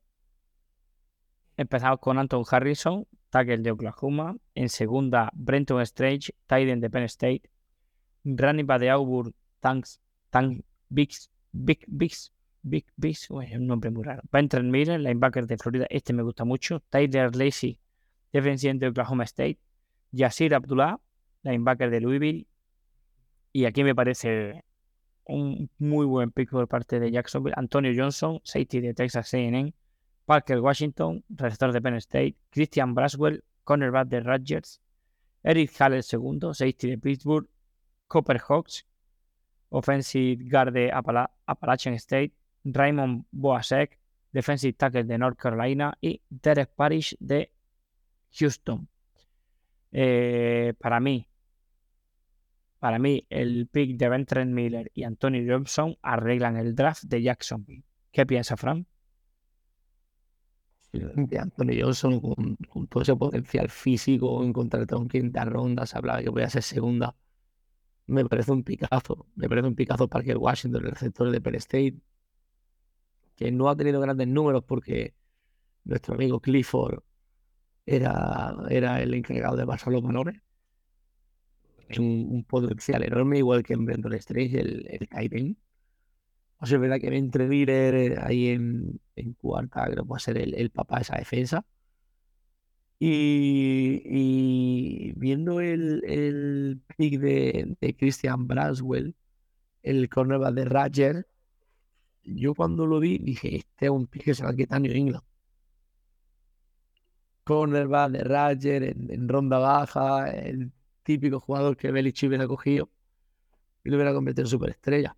empezamos 1.57 1.99
con 1.99 2.17
Anton 2.17 2.45
Harrison, 2.49 3.05
tackle 3.29 3.57
de 3.57 3.71
Oklahoma. 3.71 4.37
En 4.55 4.69
segunda, 4.69 5.29
Brenton 5.33 5.81
Strange, 5.81 6.33
tight 6.47 6.69
end 6.69 6.81
de 6.81 6.89
Penn 6.89 7.03
State. 7.03 7.41
Running 8.23 8.65
back 8.65 8.79
de 8.79 8.89
Auburn, 8.91 9.35
Tanks, 9.59 9.99
Tank 10.29 10.63
Bigs, 10.87 11.29
Big 11.51 11.83
Bigs, 11.87 12.31
Big 12.63 12.85
uy, 13.29 13.45
es 13.45 13.57
un 13.57 13.67
nombre 13.67 13.91
muy 13.91 14.03
raro. 14.03 14.23
Ventrell 14.31 14.63
Miller, 14.63 14.99
linebacker 14.99 15.45
de 15.45 15.57
Florida, 15.57 15.85
este 15.89 16.13
me 16.13 16.23
gusta 16.23 16.45
mucho. 16.45 16.79
Tyler 16.89 17.35
Lacey, 17.35 17.77
defensive 18.31 18.75
de 18.75 18.87
Oklahoma 18.87 19.25
State. 19.25 19.59
Yasir 20.11 20.55
Abdullah, 20.55 20.99
linebacker 21.43 21.89
de 21.89 21.99
Louisville. 21.99 22.47
Y 23.51 23.65
aquí 23.65 23.83
me 23.83 23.93
parece 23.93 24.63
un 25.25 25.69
muy 25.77 26.05
buen 26.05 26.31
pick 26.31 26.49
por 26.51 26.67
parte 26.67 26.99
de 26.99 27.11
Jacksonville. 27.11 27.53
Antonio 27.57 27.91
Johnson, 27.95 28.39
safety 28.43 28.79
de 28.79 28.93
Texas 28.93 29.33
A&M. 29.33 29.73
Parker 30.25 30.59
Washington, 30.61 31.23
receptor 31.29 31.73
de 31.73 31.81
Penn 31.81 31.95
State. 31.95 32.35
Christian 32.49 32.93
Braswell, 32.95 33.43
cornerback 33.65 34.07
de 34.07 34.21
Rutgers. 34.21 34.79
Eric 35.43 35.71
Hall, 35.81 36.01
segundo, 36.01 36.53
safety 36.53 36.91
de 36.91 36.97
Pittsburgh. 36.97 37.47
Copper 38.07 38.39
Hawks, 38.47 38.85
offensive 39.69 40.43
guard 40.49 40.71
de 40.73 40.91
Appala- 40.91 41.31
Appalachian 41.45 41.95
State. 41.95 42.31
Raymond 42.63 43.25
Boasek, 43.31 43.99
defensive 44.31 44.73
tackle 44.73 45.03
de 45.03 45.17
North 45.17 45.37
Carolina. 45.37 45.97
Y 46.01 46.21
Derek 46.29 46.71
Parrish 46.75 47.15
de 47.19 47.51
Houston. 48.31 48.87
Eh, 49.91 50.73
para 50.79 50.99
mí, 50.99 51.27
para 52.79 52.99
mí, 52.99 53.25
el 53.29 53.67
pick 53.67 53.95
de 53.95 54.09
Ben 54.09 54.53
Miller 54.53 54.91
y 54.93 55.03
Antonio 55.03 55.41
Johnson 55.47 55.95
arreglan 56.01 56.57
el 56.57 56.75
draft 56.75 57.03
de 57.03 57.21
Jacksonville. 57.21 57.85
¿Qué 58.11 58.25
piensa 58.25 58.57
Fran? 58.57 58.85
de 60.91 61.39
Anthony 61.39 61.81
Johnson 61.81 62.19
con, 62.19 62.87
todo 62.87 63.01
ese 63.01 63.15
potencial 63.15 63.69
físico, 63.69 64.43
en 64.43 64.53
en 64.55 65.07
quinta 65.07 65.45
ronda, 65.45 65.85
se 65.85 65.97
hablaba 65.97 66.21
que 66.21 66.31
podía 66.31 66.49
ser 66.49 66.61
segunda. 66.61 67.15
Me 68.05 68.25
parece 68.25 68.51
un 68.51 68.63
picazo, 68.63 69.27
me 69.35 69.47
parece 69.47 69.67
un 69.69 69.75
picazo 69.75 70.07
Parker 70.07 70.37
Washington, 70.37 70.83
el 70.85 70.91
receptor 70.91 71.31
de 71.31 71.41
Penn 71.41 71.55
State, 71.55 71.95
que 73.35 73.51
no 73.51 73.69
ha 73.69 73.75
tenido 73.75 73.99
grandes 74.01 74.27
números 74.27 74.63
porque 74.65 75.15
nuestro 75.85 76.15
amigo 76.15 76.39
Clifford 76.41 76.99
era, 77.85 78.55
era 78.69 79.01
el 79.01 79.13
encargado 79.13 79.57
de 79.57 79.65
pasar 79.65 79.93
los 79.93 80.03
valores. 80.03 80.41
Es 81.87 81.99
un, 81.99 82.27
un 82.31 82.43
potencial 82.43 83.03
enorme, 83.03 83.37
igual 83.37 83.63
que 83.63 83.73
en 83.73 83.85
Brenton 83.85 84.13
Strange, 84.13 84.59
el, 84.59 84.87
el. 84.89 85.57
O 86.59 86.65
sea, 86.65 86.77
es 86.77 86.81
verdad 86.81 86.99
que 86.99 87.07
entre 87.15 87.47
líder 87.47 88.19
ahí 88.23 88.49
en, 88.49 88.99
en 89.15 89.33
cuarta, 89.33 89.85
creo 89.85 90.03
que 90.03 90.07
puede 90.07 90.21
ser 90.21 90.37
el, 90.37 90.53
el 90.55 90.69
papá 90.71 90.97
de 90.97 91.01
esa 91.03 91.17
defensa. 91.17 91.65
Y, 92.99 94.01
y 94.05 95.13
viendo 95.17 95.59
el, 95.59 96.03
el 96.05 96.81
pick 96.95 97.19
de, 97.19 97.75
de 97.81 97.95
Christian 97.95 98.47
Braswell, 98.47 99.15
el 99.83 100.09
cornerback 100.09 100.53
de 100.55 100.65
Roger, 100.65 101.27
yo 102.23 102.53
cuando 102.55 102.85
lo 102.85 102.99
vi 102.99 103.17
dije, 103.19 103.55
este 103.57 103.85
es 103.85 103.91
un 103.91 104.07
pick 104.07 104.23
que 104.25 104.35
se 104.35 104.43
va 104.43 104.51
a 104.51 104.55
quitar 104.55 104.81
New 104.81 104.91
England. 104.91 105.23
Cornerback 107.45 108.11
de 108.11 108.23
Roger 108.23 108.83
en, 108.83 109.27
ronda 109.29 109.57
baja, 109.59 110.29
el 110.31 110.71
típico 111.03 111.39
jugador 111.39 111.75
que 111.77 111.91
Belichick 111.91 112.27
hubiera 112.29 112.47
cogido 112.47 112.89
y 113.83 113.89
lo 113.89 113.97
hubiera 113.97 114.13
convertido 114.13 114.45
en 114.45 114.49
superestrella. 114.51 115.17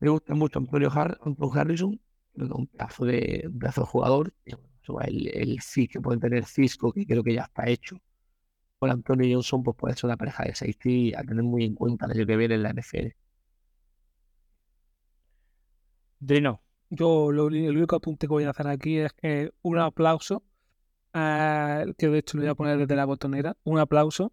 Me 0.00 0.08
gusta 0.10 0.34
mucho 0.34 0.58
Antonio 0.58 0.90
Har- 0.90 1.18
Harrison, 1.54 1.98
un 2.34 2.66
pedazo 2.66 3.04
de, 3.06 3.44
un 3.46 3.58
pedazo 3.58 3.80
de 3.82 3.86
jugador. 3.86 4.34
El, 4.44 5.28
el 5.28 5.60
fit 5.62 5.92
que 5.92 6.00
puede 6.00 6.18
tener 6.20 6.44
Cisco, 6.44 6.92
que 6.92 7.06
creo 7.06 7.22
que 7.22 7.34
ya 7.34 7.42
está 7.44 7.68
hecho. 7.68 7.96
Con 8.78 8.90
Antonio 8.90 9.34
Johnson, 9.36 9.62
pues 9.64 9.76
puede 9.78 9.94
ser 9.96 10.06
una 10.06 10.16
pareja 10.18 10.44
de 10.44 10.54
safety 10.54 11.14
a 11.14 11.22
tener 11.24 11.44
muy 11.44 11.64
en 11.66 11.74
cuenta 11.76 12.06
el 12.06 12.26
que 12.26 12.36
viene 12.36 12.56
en 12.56 12.64
la 12.64 12.70
NFL. 12.70 13.16
Drino, 16.24 16.62
Yo 16.88 17.32
lo, 17.32 17.46
único 17.46 17.96
apunte 17.96 18.28
que 18.28 18.32
voy 18.32 18.44
a 18.44 18.50
hacer 18.50 18.68
aquí 18.68 18.98
es 18.98 19.12
que 19.12 19.52
un 19.62 19.78
aplauso 19.78 20.44
eh, 21.12 21.84
que 21.98 22.08
de 22.08 22.18
hecho 22.18 22.36
lo 22.36 22.44
voy 22.44 22.50
a 22.50 22.54
poner 22.54 22.78
desde 22.78 22.94
la 22.94 23.04
botonera, 23.06 23.56
un 23.64 23.80
aplauso 23.80 24.32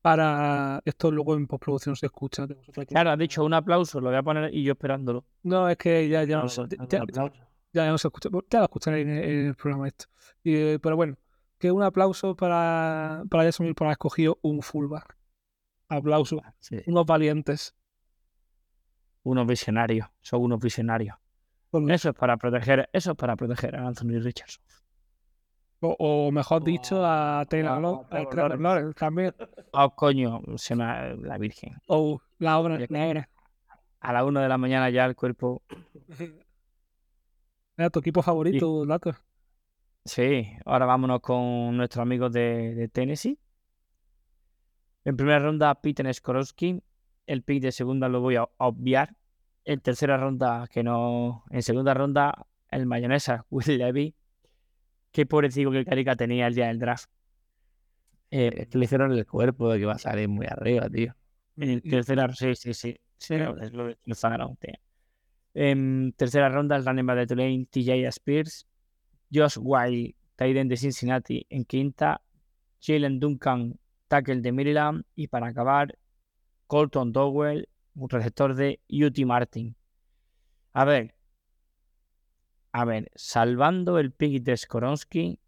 para 0.00 0.80
esto 0.86 1.10
luego 1.10 1.34
en 1.34 1.46
postproducción 1.46 1.94
se 1.94 2.06
escucha. 2.06 2.46
Claro, 2.86 3.10
has 3.10 3.18
dicho 3.18 3.44
un 3.44 3.52
aplauso, 3.52 4.00
lo 4.00 4.08
voy 4.08 4.16
a 4.16 4.22
poner 4.22 4.54
y 4.54 4.62
yo 4.62 4.72
esperándolo. 4.72 5.26
No, 5.42 5.68
es 5.68 5.76
que 5.76 6.08
ya, 6.08 6.24
ya, 6.24 6.38
no, 6.40 6.48
se- 6.48 6.62
ya- 6.88 7.04
ya 7.72 7.90
no 7.90 7.98
se 7.98 8.08
escucha. 8.08 8.30
Ya 8.50 8.58
lo 8.60 8.64
escucharé 8.64 9.02
en, 9.02 9.10
el- 9.10 9.24
en 9.24 9.46
el 9.48 9.54
programa 9.56 9.88
esto. 9.88 10.06
Y, 10.42 10.54
eh, 10.56 10.78
pero 10.82 10.96
bueno, 10.96 11.16
que 11.58 11.70
un 11.70 11.82
aplauso 11.82 12.34
para, 12.34 13.24
para 13.28 13.50
por 13.50 13.86
haber 13.86 13.92
escogido 13.92 14.38
un 14.40 14.62
fullback. 14.62 15.16
Aplauso. 15.88 16.40
sí. 16.60 16.80
Unos 16.86 17.04
valientes. 17.04 17.74
Unos 19.24 19.46
visionarios, 19.46 20.06
son 20.20 20.42
unos 20.42 20.60
visionarios. 20.60 21.16
Eso 21.88 22.10
es 22.10 22.14
para 22.14 22.36
proteger, 22.36 22.88
eso 22.92 23.10
es 23.12 23.16
para 23.16 23.34
proteger 23.36 23.74
a 23.74 23.86
Anthony 23.88 24.20
Richardson. 24.20 24.62
O, 25.80 25.96
o 25.98 26.30
mejor 26.30 26.62
dicho, 26.62 27.04
a 27.04 27.44
Taylor 27.48 27.80
Lawrence. 27.82 28.94
También. 28.94 29.34
Oh, 29.72 29.90
coño, 29.94 30.40
se 30.56 30.76
me 30.76 30.84
ha- 30.84 31.14
la 31.16 31.36
Virgen. 31.36 31.76
O 31.88 32.20
la 32.38 32.58
obra 32.58 32.78
negra. 32.88 33.28
A 34.00 34.12
las 34.12 34.22
1 34.24 34.40
de 34.40 34.48
la 34.48 34.56
mañana 34.56 34.88
ya 34.90 35.04
el 35.04 35.16
cuerpo. 35.16 35.62
Era 37.76 37.90
tu 37.90 37.98
equipo 37.98 38.22
favorito, 38.22 38.84
Lato. 38.86 39.14
Sí, 40.04 40.46
ahora 40.64 40.86
vámonos 40.86 41.20
con 41.20 41.76
nuestros 41.76 42.02
amigos 42.02 42.32
de, 42.32 42.74
de 42.74 42.88
Tennessee. 42.88 43.38
En 45.04 45.16
primera 45.16 45.38
ronda, 45.38 45.74
Peter 45.74 46.12
Skorowski. 46.14 46.80
El 47.26 47.42
pick 47.42 47.62
de 47.62 47.72
segunda 47.72 48.08
lo 48.08 48.20
voy 48.20 48.36
a 48.36 48.48
obviar. 48.58 49.14
En 49.64 49.80
tercera 49.80 50.16
ronda, 50.16 50.66
que 50.70 50.82
no. 50.82 51.44
En 51.50 51.62
segunda 51.62 51.94
ronda, 51.94 52.46
el 52.70 52.86
mayonesa, 52.86 53.46
Will 53.50 53.78
Levy. 53.78 54.14
Qué 55.10 55.26
pobrecito 55.26 55.70
que 55.70 55.84
Carica 55.84 56.16
tenía 56.16 56.46
el 56.46 56.54
día 56.54 56.66
del 56.66 56.78
draft. 56.78 57.08
Eh, 58.30 58.50
Es 58.56 58.68
que 58.68 58.78
le 58.78 58.84
hicieron 58.84 59.12
el 59.12 59.26
cuerpo 59.26 59.72
de 59.72 59.78
que 59.78 59.86
va 59.86 59.92
a 59.92 59.98
salir 59.98 60.28
muy 60.28 60.46
arriba, 60.46 60.88
tío. 60.90 61.14
En 61.56 61.80
tercera, 61.80 62.32
sí, 62.34 62.54
sí, 62.56 62.74
sí. 62.74 62.96
sí 63.16 63.34
es 63.34 63.72
lo 63.72 63.86
tío. 64.56 64.74
En 65.54 66.12
tercera 66.16 66.48
ronda, 66.48 66.74
el 66.74 66.84
running 66.84 67.06
back 67.06 67.18
de 67.18 67.26
Tulane, 67.28 67.66
TJ 67.70 68.08
Spears. 68.08 68.66
Josh 69.32 69.56
White, 69.60 70.16
end 70.38 70.70
de 70.70 70.76
Cincinnati. 70.76 71.46
En 71.48 71.64
quinta, 71.64 72.20
Jalen 72.80 73.20
Duncan, 73.20 73.78
tackle 74.08 74.40
de 74.40 74.52
Maryland. 74.52 75.04
Y 75.14 75.28
para 75.28 75.48
acabar, 75.48 75.96
Colton 76.66 77.12
Dowell, 77.12 77.68
un 77.94 78.08
receptor 78.08 78.54
de 78.54 78.80
UT 78.88 79.18
Martin. 79.26 79.76
A 80.72 80.84
ver. 80.84 81.14
A 82.72 82.84
ver, 82.84 83.10
salvando 83.14 83.98
el 83.98 84.12
pick 84.12 84.42
de 84.42 84.56
Skoronsky 84.56 85.38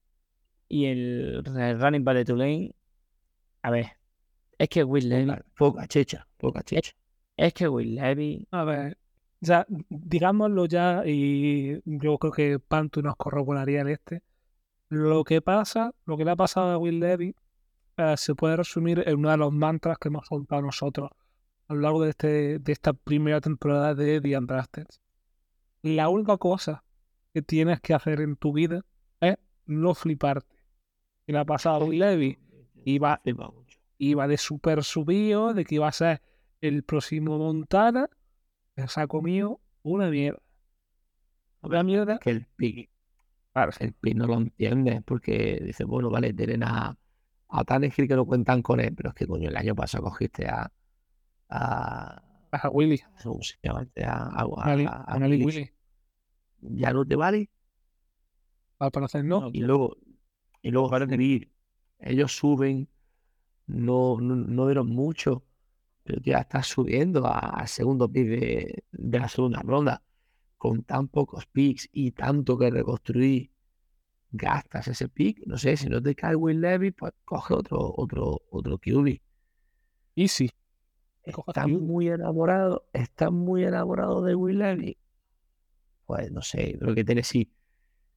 y 0.68 0.84
el, 0.86 1.42
el 1.44 1.80
running 1.80 2.04
back 2.04 2.16
de 2.16 2.24
Tulane. 2.24 2.74
A 3.62 3.70
ver, 3.70 3.86
es 4.58 4.68
que 4.68 4.84
Will 4.84 5.08
Levy, 5.08 5.32
Poca, 5.56 5.86
chicha, 5.88 6.26
poca 6.36 6.62
chicha. 6.62 6.92
es 7.36 7.52
que 7.52 7.68
Will 7.68 7.96
Levy, 7.96 8.46
A 8.50 8.64
ver, 8.64 8.98
ya, 9.40 9.66
digámoslo 9.68 10.66
ya, 10.66 11.02
y 11.04 11.80
yo 11.84 12.18
creo 12.18 12.32
que 12.32 12.58
Pantu 12.58 13.02
nos 13.02 13.16
corroboraría 13.16 13.80
en 13.80 13.88
este. 13.88 14.22
Lo 14.88 15.24
que 15.24 15.42
pasa, 15.42 15.92
lo 16.04 16.16
que 16.16 16.24
le 16.24 16.30
ha 16.30 16.36
pasado 16.36 16.70
a 16.70 16.78
Will 16.78 17.00
Levy, 17.00 17.34
eh, 17.96 18.14
se 18.16 18.34
puede 18.34 18.56
resumir 18.56 19.02
en 19.06 19.18
uno 19.18 19.30
de 19.30 19.36
los 19.38 19.52
mantras 19.52 19.98
que 19.98 20.08
hemos 20.08 20.26
soltado 20.26 20.62
nosotros 20.62 21.10
a 21.68 21.74
lo 21.74 21.80
largo 21.80 22.02
de, 22.02 22.10
este, 22.10 22.58
de 22.58 22.72
esta 22.72 22.92
primera 22.92 23.40
temporada 23.40 23.94
de 23.94 24.20
The 24.20 24.38
Undrafted. 24.38 24.86
La 25.82 26.08
única 26.08 26.36
cosa 26.36 26.84
que 27.32 27.42
tienes 27.42 27.80
que 27.80 27.94
hacer 27.94 28.20
en 28.20 28.36
tu 28.36 28.52
vida 28.52 28.84
es 29.20 29.36
no 29.64 29.94
fliparte. 29.94 30.56
Y 31.26 31.32
le 31.32 31.38
ha 31.38 31.44
pasado 31.44 31.90
Levy. 31.90 32.38
Iba, 32.84 33.20
iba 33.98 34.28
de 34.28 34.36
súper 34.36 34.84
subido, 34.84 35.54
de 35.54 35.64
que 35.64 35.76
iba 35.76 35.88
a 35.88 35.92
ser 35.92 36.22
el 36.60 36.84
próximo 36.84 37.38
Montana, 37.38 38.08
se 38.76 39.00
ha 39.00 39.06
comido 39.06 39.60
una 39.82 40.08
mierda. 40.08 40.40
Una 41.62 41.82
mierda. 41.82 42.18
Que 42.18 42.30
el 42.30 42.46
pick, 42.56 42.90
el 43.80 43.92
pick 43.94 44.14
no 44.14 44.26
lo 44.26 44.34
entiende 44.34 45.02
porque 45.04 45.60
dice, 45.64 45.84
bueno, 45.84 46.10
vale, 46.10 46.32
tienen 46.32 46.62
a, 46.62 46.96
a 47.48 47.64
Tannehill 47.64 48.08
que 48.08 48.16
no 48.16 48.26
cuentan 48.26 48.62
con 48.62 48.80
él, 48.80 48.94
pero 48.94 49.10
es 49.10 49.14
que 49.14 49.26
coño, 49.26 49.48
el 49.48 49.56
año 49.56 49.74
pasado 49.74 50.04
cogiste 50.04 50.46
a. 50.48 50.70
a. 51.50 52.22
A 52.52 52.68
Willy. 52.70 53.00
¿Cómo 53.22 53.42
se 53.42 53.56
llama 53.62 53.82
este? 53.82 54.04
A, 54.04 54.12
a, 54.12 54.42
a, 54.42 54.44
A, 54.64 54.72
a- 54.86 55.04
a 55.12 55.14
a. 55.14 55.18
Willy. 55.18 55.70
Ya 56.60 56.92
no 56.92 57.04
te 57.04 57.16
vale. 57.16 57.50
Al 58.78 58.90
parecer 58.90 59.24
no. 59.24 59.50
Y 59.52 59.60
luego, 59.60 59.96
y 60.62 60.70
luego 60.70 60.88
subir. 60.98 61.50
Ellos 61.98 62.36
suben, 62.36 62.88
no, 63.66 64.18
no, 64.20 64.36
no 64.36 64.66
dieron 64.66 64.88
mucho, 64.88 65.44
pero 66.04 66.20
ya 66.22 66.38
estás 66.38 66.66
subiendo 66.68 67.26
a- 67.26 67.38
al 67.60 67.68
segundo 67.68 68.10
pick 68.10 68.26
de, 68.28 68.84
de 68.92 69.18
la 69.18 69.28
segunda 69.28 69.60
ronda. 69.62 70.02
Con 70.58 70.82
tan 70.84 71.08
pocos 71.08 71.46
picks 71.46 71.88
y 71.92 72.12
tanto 72.12 72.58
que 72.58 72.70
reconstruir, 72.70 73.50
gastas 74.30 74.88
ese 74.88 75.08
pick. 75.08 75.40
No 75.46 75.56
sé, 75.58 75.76
si 75.76 75.88
no 75.88 76.02
te 76.02 76.14
cae 76.14 76.34
Will 76.36 76.60
Levy, 76.60 76.90
pues 76.92 77.12
coge 77.24 77.54
otro, 77.54 77.94
otro, 77.96 78.42
otro 78.50 78.78
QB. 78.78 79.18
Easy. 80.16 80.50
Coge 81.32 81.52
Están 81.52 81.70
QB. 81.70 81.80
muy 81.80 82.08
enamorados, 82.08 82.82
están 82.92 83.34
muy 83.34 83.64
enamorados 83.64 84.24
de 84.26 84.34
Will 84.34 84.58
Levy. 84.58 84.98
Pues 86.06 86.30
no 86.30 86.42
sé, 86.42 86.76
creo 86.78 86.94
que 86.94 87.04
Tennessee, 87.04 87.50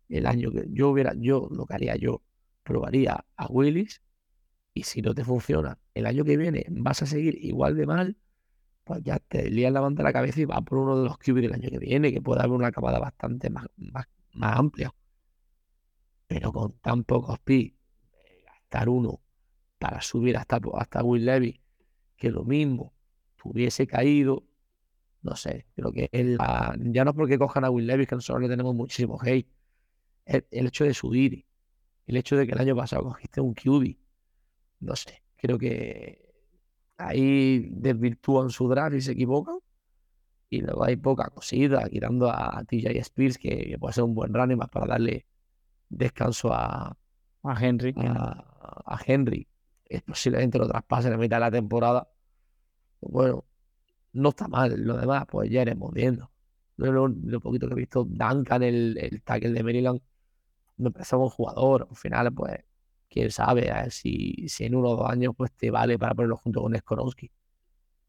el 0.10 0.26
año 0.27 0.52
que 0.52 0.65
yo 0.69 0.90
hubiera, 0.90 1.14
yo 1.15 1.48
lo 1.52 1.65
que 1.65 1.73
haría 1.73 1.95
yo, 1.95 2.22
probaría 2.64 3.26
a 3.36 3.48
Willis 3.48 4.02
y 4.73 4.84
si 4.84 5.02
no 5.02 5.14
te 5.15 5.23
funciona, 5.23 5.80
el 5.95 6.06
año 6.06 6.23
que 6.23 6.38
viene 6.38 6.65
vas 6.69 7.02
a 7.02 7.06
seguir 7.07 7.38
igual 7.44 7.76
de 7.76 7.88
mal, 7.88 8.18
pues 8.84 9.03
ya 9.03 9.19
te 9.19 9.49
lías 9.49 9.72
la 9.73 9.81
manta 9.81 10.02
a 10.03 10.06
la 10.06 10.14
cabeza 10.14 10.41
y 10.41 10.45
vas 10.45 10.61
por 10.64 10.80
uno 10.80 10.98
de 10.98 11.06
los 11.06 11.18
QB 11.18 11.36
del 11.41 11.53
año 11.53 11.69
que 11.69 11.80
viene, 11.80 12.14
que 12.14 12.22
puede 12.22 12.41
haber 12.41 12.53
una 12.53 12.68
acabada 12.68 12.99
bastante 12.99 13.49
más, 13.49 13.65
más, 13.77 14.06
más 14.34 14.57
amplia. 14.60 14.94
Pero 16.30 16.47
con 16.53 16.69
tan 16.85 16.99
pocos 17.03 17.39
picks, 17.47 17.76
eh, 18.14 18.43
gastar 18.45 18.88
uno 18.89 19.22
para 19.80 20.01
subir 20.01 20.38
hasta, 20.38 20.60
hasta 20.76 21.03
Will 21.03 21.26
Levy, 21.26 21.61
que 22.18 22.31
lo 22.31 22.43
mismo 22.45 22.93
hubiese 23.43 23.88
caído, 23.88 24.43
no 25.23 25.35
sé, 25.35 25.68
creo 25.76 25.91
que 25.93 26.10
el, 26.14 26.38
la- 26.38 26.76
ya 26.80 27.06
no 27.06 27.11
es 27.11 27.18
porque 27.18 27.39
cojan 27.39 27.65
a 27.65 27.72
Will 27.72 27.88
Levis, 27.88 28.07
que 28.07 28.15
nosotros 28.15 28.43
le 28.43 28.49
tenemos 28.49 28.76
muchísimo 28.76 29.19
hate, 29.22 29.49
el, 30.26 30.45
hecho 30.68 30.85
de 30.85 30.93
subir, 30.95 31.45
el 32.07 32.18
hecho 32.18 32.38
de 32.38 32.47
que 32.47 32.53
el 32.53 32.60
año 32.61 32.76
pasado 32.76 33.03
cogiste 33.03 33.41
un 33.41 33.53
QB, 33.56 33.97
no 34.81 34.95
sé, 34.95 35.23
creo 35.38 35.57
que 35.60 36.34
ahí 36.97 37.69
desvirtúan 37.72 38.49
su 38.51 38.68
draft 38.69 38.95
y 38.97 39.01
se 39.01 39.14
equivocan, 39.14 39.57
y 40.49 40.61
luego 40.61 40.84
hay 40.84 40.95
poca 40.97 41.30
cosita, 41.30 41.88
quitando 41.89 42.30
a, 42.31 42.64
TJ 42.65 42.99
Spears, 42.99 43.38
que, 43.38 43.69
que 43.69 43.80
puede 43.80 43.93
ser 43.93 44.03
un 44.03 44.15
buen 44.15 44.34
running 44.34 44.57
más 44.57 44.69
para 44.69 44.88
darle 44.88 45.26
descanso 45.90 46.53
a, 46.53 46.95
a 47.44 47.66
Henry. 47.66 47.94
a, 47.98 48.84
a 48.86 48.99
Henry, 49.06 49.48
es 49.86 50.02
posiblemente 50.03 50.57
lo 50.57 50.68
traspase 50.68 51.07
en 51.07 51.14
la 51.14 51.18
mitad 51.18 51.38
de 51.38 51.41
la 51.41 51.52
temporada. 51.52 52.07
Bueno, 53.02 53.45
no 54.14 54.30
está 54.30 54.48
mal. 54.48 54.80
Lo 54.82 54.98
demás, 54.98 55.26
pues 55.30 55.49
ya 55.49 55.61
iremos 55.61 55.91
viendo. 55.94 56.32
Lo, 56.78 57.07
lo 57.07 57.40
poquito 57.40 57.68
que 57.68 57.74
he 57.74 57.78
visto, 57.78 58.06
Duncan, 58.06 58.64
el, 58.64 58.98
el 58.98 59.22
tackle 59.22 59.52
de 59.52 59.64
Maryland, 59.64 60.02
me 60.78 60.91
parece 60.91 61.16
un 61.16 61.30
jugador. 61.30 61.88
Al 61.90 61.95
final, 61.95 62.34
pues, 62.34 62.64
quién 63.10 63.32
sabe, 63.32 63.72
a 63.72 63.84
ver 63.84 63.91
si, 63.91 64.48
si 64.48 64.66
en 64.66 64.76
uno 64.76 64.90
o 64.91 64.95
dos 64.95 65.10
años 65.10 65.34
pues 65.36 65.52
te 65.53 65.72
vale 65.72 65.98
para 65.98 66.14
ponerlo 66.14 66.38
junto 66.38 66.61
con 66.61 66.76
Skorowski. 66.78 67.32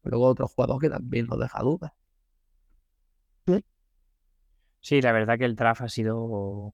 Luego 0.03 0.27
otro 0.27 0.47
jugador 0.47 0.79
que 0.79 0.89
también 0.89 1.27
nos 1.27 1.39
deja 1.39 1.61
dudas. 1.61 1.91
Sí, 4.79 4.99
la 5.01 5.11
verdad 5.11 5.37
que 5.37 5.45
el 5.45 5.55
draft 5.55 5.81
ha 5.81 5.89
sido, 5.89 6.73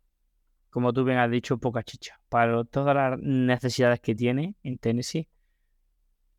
como 0.69 0.94
tú 0.94 1.03
bien 1.03 1.18
has 1.18 1.31
dicho, 1.31 1.57
poca 1.57 1.84
chicha. 1.84 2.19
Para 2.30 2.64
todas 2.65 2.95
las 2.95 3.19
necesidades 3.19 3.99
que 4.02 4.15
tiene 4.15 4.56
en 4.64 4.77
Tennessee, 4.77 5.27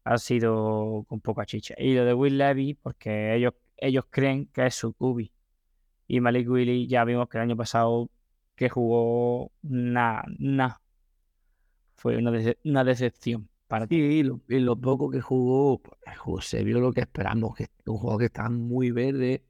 ha 0.05 0.19
sido 0.19 1.05
con 1.09 1.21
poca 1.21 1.45
chicha. 1.47 1.75
Y 1.79 1.95
lo 1.95 2.05
de 2.05 2.15
Will 2.15 2.39
Levy, 2.39 2.75
porque 2.75 3.35
ellos, 3.35 3.55
ellos 3.77 4.05
creen 4.11 4.47
que 4.47 4.67
es 4.67 4.75
su 4.75 4.93
cubi. 4.95 5.33
Y 6.09 6.21
Malik 6.21 6.49
Willy 6.51 6.87
ya 6.89 7.05
vimos 7.05 7.29
que 7.29 7.39
el 7.39 7.43
año 7.45 7.57
pasado 7.57 8.11
que 8.57 8.69
jugó 8.69 9.53
nada, 9.63 10.25
nada. 10.39 10.81
Fue 11.97 12.17
una, 12.17 12.31
dece- 12.31 12.59
una 12.65 12.85
decepción 12.85 13.49
para 13.67 13.87
ti. 13.87 13.97
Y 13.97 14.23
lo, 14.23 14.41
y 14.49 14.59
lo 14.61 14.77
poco 14.77 15.11
que 15.11 15.21
jugó, 15.21 15.81
pues, 15.81 16.47
se 16.47 16.65
vio 16.65 16.81
lo 16.81 16.93
que 16.93 17.01
esperamos, 17.03 17.57
que 17.57 17.69
un 17.87 17.99
jugador 17.99 18.21
que 18.21 18.27
está 18.27 18.49
muy 18.49 18.91
verde, 18.91 19.45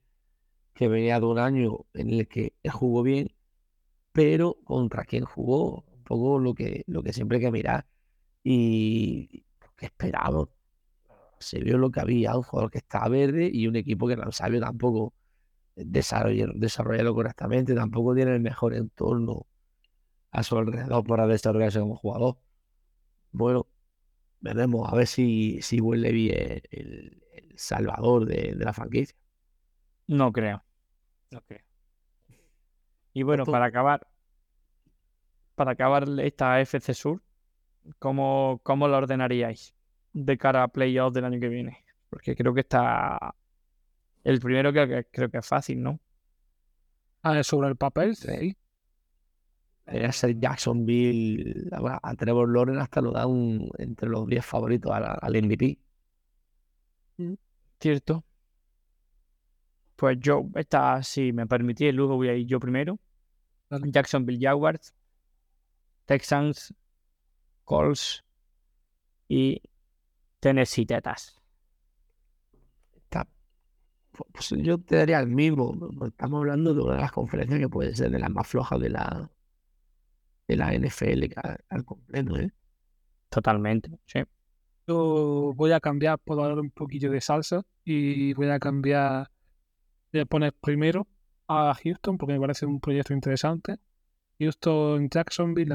que 0.75 0.89
venía 0.89 1.21
de 1.21 1.27
un 1.27 1.39
año 1.39 1.87
en 1.95 2.11
el 2.11 2.29
que 2.29 2.55
jugó 2.73 3.03
bien, 3.03 3.33
pero 4.19 4.59
contra 4.65 5.05
quién 5.05 5.25
jugó, 5.25 5.85
un 5.97 6.03
poco 6.03 6.41
lo 6.41 6.53
que, 6.53 6.83
lo 6.89 7.05
que 7.05 7.13
siempre 7.13 7.37
hay 7.39 7.45
que 7.45 7.53
mirar. 7.53 7.87
Y 8.43 9.45
que 9.77 9.87
esperamos. 9.87 10.49
Se 11.39 11.61
vio 11.61 11.79
lo 11.79 11.93
que 11.93 12.01
había, 12.01 12.37
un 12.37 12.43
jugador 12.43 12.73
que 12.73 12.79
está 12.79 13.09
verde 13.09 13.49
y 13.53 13.69
un 13.69 13.77
equipo 13.77 14.09
que 14.09 14.17
no 14.17 14.33
sabio 14.33 14.61
tampoco 14.61 15.15
desarrollado 15.77 17.15
correctamente, 17.15 17.77
tampoco 17.77 18.13
tiene 18.17 18.35
el 18.35 18.41
mejor 18.41 18.75
entorno 18.75 19.47
a 20.33 20.43
su 20.43 20.59
alrededor 20.59 21.05
para 21.05 21.29
desarrollarse 21.29 21.79
como 21.79 21.95
jugador. 21.95 22.39
Bueno, 23.31 23.69
veremos 24.41 24.93
a 24.93 24.97
ver 24.97 25.07
si, 25.07 25.63
si 25.63 25.77
es 25.77 26.63
el, 26.73 27.23
el 27.31 27.53
salvador 27.55 28.27
de, 28.27 28.57
de 28.57 28.65
la 28.65 28.73
franquicia. 28.73 29.17
No 30.09 30.33
creo. 30.33 30.65
No 31.31 31.41
creo. 31.43 31.68
Y 33.13 33.23
bueno, 33.23 33.45
para 33.45 33.67
acabar, 33.67 34.07
para 35.55 35.73
acabar 35.73 36.07
esta 36.21 36.61
FC 36.61 36.95
Sur, 36.95 37.23
¿cómo, 37.99 38.61
cómo 38.63 38.89
la 38.89 38.99
ordenaríais 38.99 39.75
de 40.13 40.39
cara 40.39 40.63
a 40.63 40.69
playoffs 40.69 41.15
del 41.15 41.25
año 41.25 41.41
que 41.41 41.49
viene? 41.49 41.85
Porque 42.11 42.35
creo 42.35 42.55
que 42.55 42.61
está. 42.61 43.35
El 44.25 44.41
primero 44.41 44.73
que, 44.73 45.07
creo 45.11 45.31
que 45.31 45.39
es 45.39 45.47
fácil, 45.47 45.83
¿no? 45.83 46.01
Ah, 47.23 47.43
sobre 47.43 47.69
el 47.69 47.77
papel, 47.77 48.17
Sí. 48.17 48.57
Debería 49.87 50.13
ser 50.13 50.39
Jacksonville. 50.39 51.71
A 51.73 51.99
a 52.03 52.15
Trevor 52.15 52.49
Lawrence 52.51 52.83
hasta 52.83 53.01
lo 53.01 53.13
dan 53.13 53.69
entre 53.79 54.09
los 54.09 54.27
10 54.27 54.45
favoritos 54.45 54.93
al, 54.93 55.17
al 55.21 55.43
MVP. 55.43 55.79
¿Cierto? 57.81 58.25
Pues 59.99 60.17
yo, 60.21 60.47
esta, 60.55 61.03
si 61.03 61.33
me 61.33 61.49
permitís, 61.49 61.93
luego 61.93 62.15
voy 62.15 62.29
a 62.29 62.35
ir 62.35 62.47
yo 62.47 62.61
primero. 62.61 63.01
Jacksonville 63.69 64.39
Jaguars, 64.41 64.95
Texans, 66.05 66.73
Colts 67.65 68.23
y 69.27 69.61
Tennessee 70.39 70.87
Tetas. 70.87 71.35
Pues 74.33 74.51
yo 74.59 74.79
te 74.79 74.97
daría 74.99 75.19
el 75.19 75.27
mismo. 75.27 75.75
Estamos 76.07 76.39
hablando 76.39 76.75
de 76.75 76.81
una 76.81 76.95
de 76.95 77.01
las 77.01 77.13
conferencias 77.13 77.59
que 77.59 77.69
puede 77.69 77.95
ser 77.97 78.11
de 78.11 78.21
las 78.21 78.31
más 78.31 78.47
flojas 78.47 78.79
de 78.79 78.91
la, 78.91 79.29
de 80.47 80.57
la 80.57 80.73
NFL 80.75 81.35
al 81.69 81.85
completo, 81.85 82.37
¿eh? 82.37 82.53
Totalmente, 83.31 83.91
sí. 84.07 84.21
Yo 84.87 85.53
voy 85.57 85.73
a 85.73 85.81
cambiar, 85.81 86.21
puedo 86.21 86.43
dar 86.43 86.57
un 86.57 86.71
poquillo 86.71 87.11
de 87.11 87.21
salsa 87.21 87.63
y 87.85 88.33
voy 88.35 88.49
a 88.49 88.61
cambiar, 88.61 89.29
voy 90.13 90.21
a 90.21 90.27
poner 90.27 90.53
primero 90.55 91.07
a 91.49 91.75
Houston 91.83 92.19
porque 92.19 92.35
me 92.35 92.41
parece 92.41 92.67
un 92.67 92.81
proyecto 92.81 93.13
interesante. 93.13 93.79
Houston, 94.39 95.09
Jacksonville, 95.11 95.75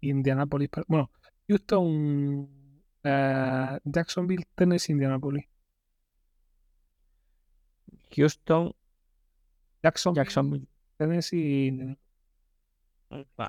Indianapolis, 0.00 0.68
bueno, 0.86 1.10
Houston, 1.48 2.48
eh, 3.02 3.78
Jacksonville, 3.84 4.44
Tennessee, 4.54 4.92
Indianapolis. 4.92 5.46
Houston, 8.14 8.72
Jacksonville, 9.82 10.22
Jacksonville. 10.22 10.68
Tennessee, 10.98 11.66
Indianapolis. 11.68 12.06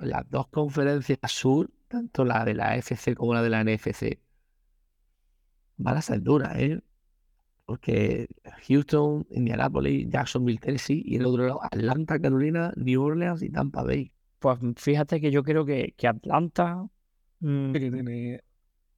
Las 0.02 0.30
dos 0.30 0.48
conferencias 0.48 1.18
sur, 1.26 1.70
tanto 1.88 2.24
la 2.24 2.44
de 2.44 2.54
la 2.54 2.76
FC 2.76 3.14
como 3.14 3.34
la 3.34 3.42
de 3.42 3.50
la 3.50 3.64
NFC, 3.64 4.20
van 5.76 5.96
a 5.96 6.02
ser 6.02 6.22
duras, 6.22 6.56
¿eh? 6.56 6.80
Porque 7.68 8.28
Houston, 8.66 9.26
Indianapolis, 9.30 10.08
Jacksonville, 10.10 10.58
Tennessee 10.58 11.02
y 11.04 11.16
el 11.16 11.26
otro 11.26 11.46
lado 11.46 11.60
Atlanta, 11.62 12.18
Carolina, 12.18 12.72
New 12.76 13.02
Orleans 13.02 13.42
y 13.42 13.50
Tampa 13.50 13.82
Bay. 13.82 14.10
Pues 14.38 14.58
fíjate 14.76 15.20
que 15.20 15.30
yo 15.30 15.42
creo 15.42 15.64
que, 15.66 15.94
que 15.96 16.08
Atlanta. 16.08 16.86
mm, 17.40 17.72
que 17.72 17.80
tiene, 17.80 18.40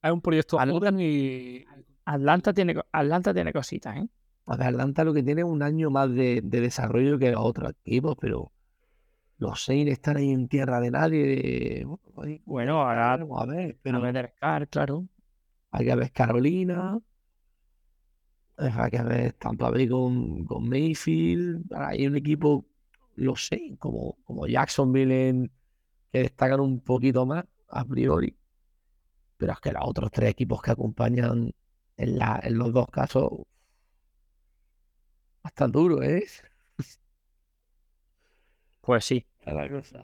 hay 0.03 0.11
un 0.13 0.21
proyecto 0.21 0.59
joven 0.59 0.99
y 1.01 1.65
Atlanta 2.05 2.53
tiene, 2.53 2.77
Atlanta 2.93 3.35
tiene 3.35 3.53
cositas, 3.53 3.97
¿eh? 3.97 4.09
A 4.47 4.57
ver, 4.57 4.69
Atlanta 4.69 5.05
lo 5.05 5.15
que 5.15 5.23
tiene 5.23 5.43
es 5.43 5.47
un 5.47 5.63
año 5.63 5.91
más 5.91 6.13
de, 6.15 6.41
de 6.43 6.61
desarrollo 6.61 7.19
que 7.19 7.31
los 7.33 7.41
otros 7.45 7.73
equipos, 7.85 8.17
pero 8.21 8.53
los 9.39 9.65
Saints 9.65 9.93
están 9.93 10.19
ahí 10.19 10.31
en 10.31 10.49
tierra 10.49 10.81
de 10.81 10.91
nadie. 10.93 11.27
de- 11.27 11.87
bueno, 12.15 12.39
Bueno, 12.45 12.83
ahora 12.83 13.13
veremos 13.13 13.43
a 13.43 13.47
ver, 13.47 13.79
pero 13.83 14.01
pero 14.01 14.01
meter 14.01 14.33
Scar, 14.37 14.69
claro. 14.69 15.07
hay 15.73 15.87
que 15.87 15.95
ver 15.97 16.13
Carolina, 16.13 17.01
hay 18.61 18.91
que 18.91 19.03
ver 19.03 19.33
Tampa 19.35 19.71
Bay 19.71 19.89
con, 19.89 20.45
con 20.45 20.69
Mayfield. 20.69 21.73
Hay 21.75 22.07
un 22.07 22.17
equipo, 22.17 22.67
los 23.17 23.47
Saints, 23.47 23.79
como, 23.79 24.17
como 24.25 24.47
Jacksonville, 24.47 25.29
en- 25.29 25.51
que 26.13 26.21
destacan 26.21 26.61
un 26.61 26.81
poquito 26.81 27.25
más 27.27 27.45
a 27.69 27.85
priori. 27.85 28.37
Pero 29.37 29.53
es 29.53 29.61
que 29.61 29.73
los 29.73 29.83
otros 29.85 30.11
tres 30.11 30.31
equipos 30.31 30.61
que 30.63 30.71
acompañan 30.73 31.53
en, 31.97 32.19
la, 32.19 32.41
en 32.43 32.59
los 32.59 32.73
dos 32.73 32.87
casos, 32.89 33.31
bastante 35.43 35.79
duro, 35.79 36.03
¿eh? 36.03 36.25
Pues 38.81 39.05
sí. 39.05 39.27
Está 39.39 39.53
la 39.55 39.69
cosa. 39.69 39.99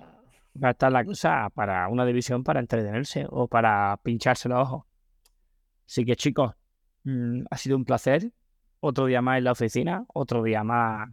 Va 0.63 0.69
a 0.69 0.71
estar 0.71 0.91
la 0.93 1.05
cosa 1.05 1.51
para 1.55 1.89
una 1.89 2.07
división 2.07 2.43
para 2.43 2.61
entretenerse 2.61 3.27
o 3.29 3.47
para 3.47 3.99
pincharse 4.03 4.49
los 4.49 4.61
ojos. 4.61 4.85
Así 5.87 6.05
que 6.05 6.17
chicos, 6.17 6.55
mm, 7.05 7.43
ha 7.51 7.57
sido 7.57 7.77
un 7.77 7.85
placer. 7.85 8.33
Otro 8.87 9.07
día 9.07 9.21
más 9.23 9.39
en 9.39 9.45
la 9.45 9.53
oficina, 9.53 10.05
otro 10.15 10.43
día 10.43 10.63
más 10.65 11.11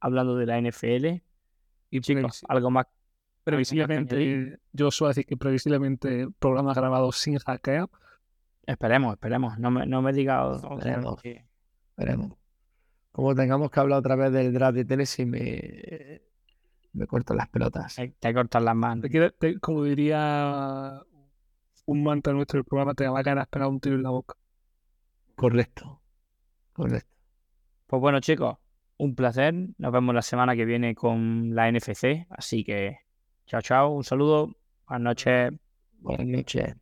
hablando 0.00 0.36
de 0.36 0.46
la 0.46 0.58
NFL. 0.58 1.22
y 1.90 2.00
Chicos, 2.00 2.44
algo 2.48 2.70
más. 2.70 2.86
previsiblemente, 3.44 4.58
yo 4.72 4.90
suelo 4.90 5.08
decir 5.10 5.26
que 5.26 5.36
previsiblemente 5.36 6.28
programa 6.38 6.72
grabado 6.74 7.12
sin 7.12 7.38
hackeo. 7.38 7.90
Esperemos, 8.66 9.12
esperemos. 9.14 9.58
No 9.58 9.70
me, 9.70 9.86
no 9.86 10.00
me 10.02 10.12
digas. 10.12 10.62
Esperemos. 10.64 11.20
Veremos. 11.96 12.32
Como 13.12 13.34
tengamos 13.34 13.70
que 13.70 13.80
hablar 13.80 13.98
otra 14.00 14.16
vez 14.16 14.32
del 14.32 14.52
draft 14.52 14.74
de 14.76 14.84
Tennessee, 14.84 15.24
me, 15.26 16.20
me 16.92 17.06
corto 17.06 17.34
las 17.34 17.48
pelotas. 17.48 17.96
Te 18.18 18.34
cortan 18.34 18.64
las 18.64 18.74
manos. 18.76 19.08
Te 19.10 19.30
te- 19.30 19.58
como 19.60 19.84
diría 19.84 21.02
un 21.86 22.02
mantra 22.02 22.32
nuestro 22.32 22.58
del 22.58 22.64
programa, 22.64 22.94
te 22.94 23.04
da 23.04 23.10
ganas 23.22 23.36
de 23.36 23.42
esperar 23.42 23.68
un 23.68 23.80
tiro 23.80 23.96
en 23.96 24.02
la 24.02 24.10
boca. 24.10 24.34
Correcto. 25.36 26.00
Correcto. 26.76 27.08
Pues 27.86 28.00
bueno, 28.00 28.20
chicos, 28.20 28.58
un 28.98 29.14
placer. 29.14 29.54
Nos 29.78 29.92
vemos 29.92 30.14
la 30.14 30.20
semana 30.20 30.54
que 30.54 30.66
viene 30.66 30.94
con 30.94 31.54
la 31.54 31.72
NFC. 31.72 32.26
Así 32.28 32.64
que, 32.64 32.98
chao, 33.46 33.62
chao. 33.62 33.92
Un 33.92 34.04
saludo. 34.04 34.54
Buenas 34.86 35.02
noches. 35.02 35.52
Buenas 36.00 36.26
noches. 36.26 36.76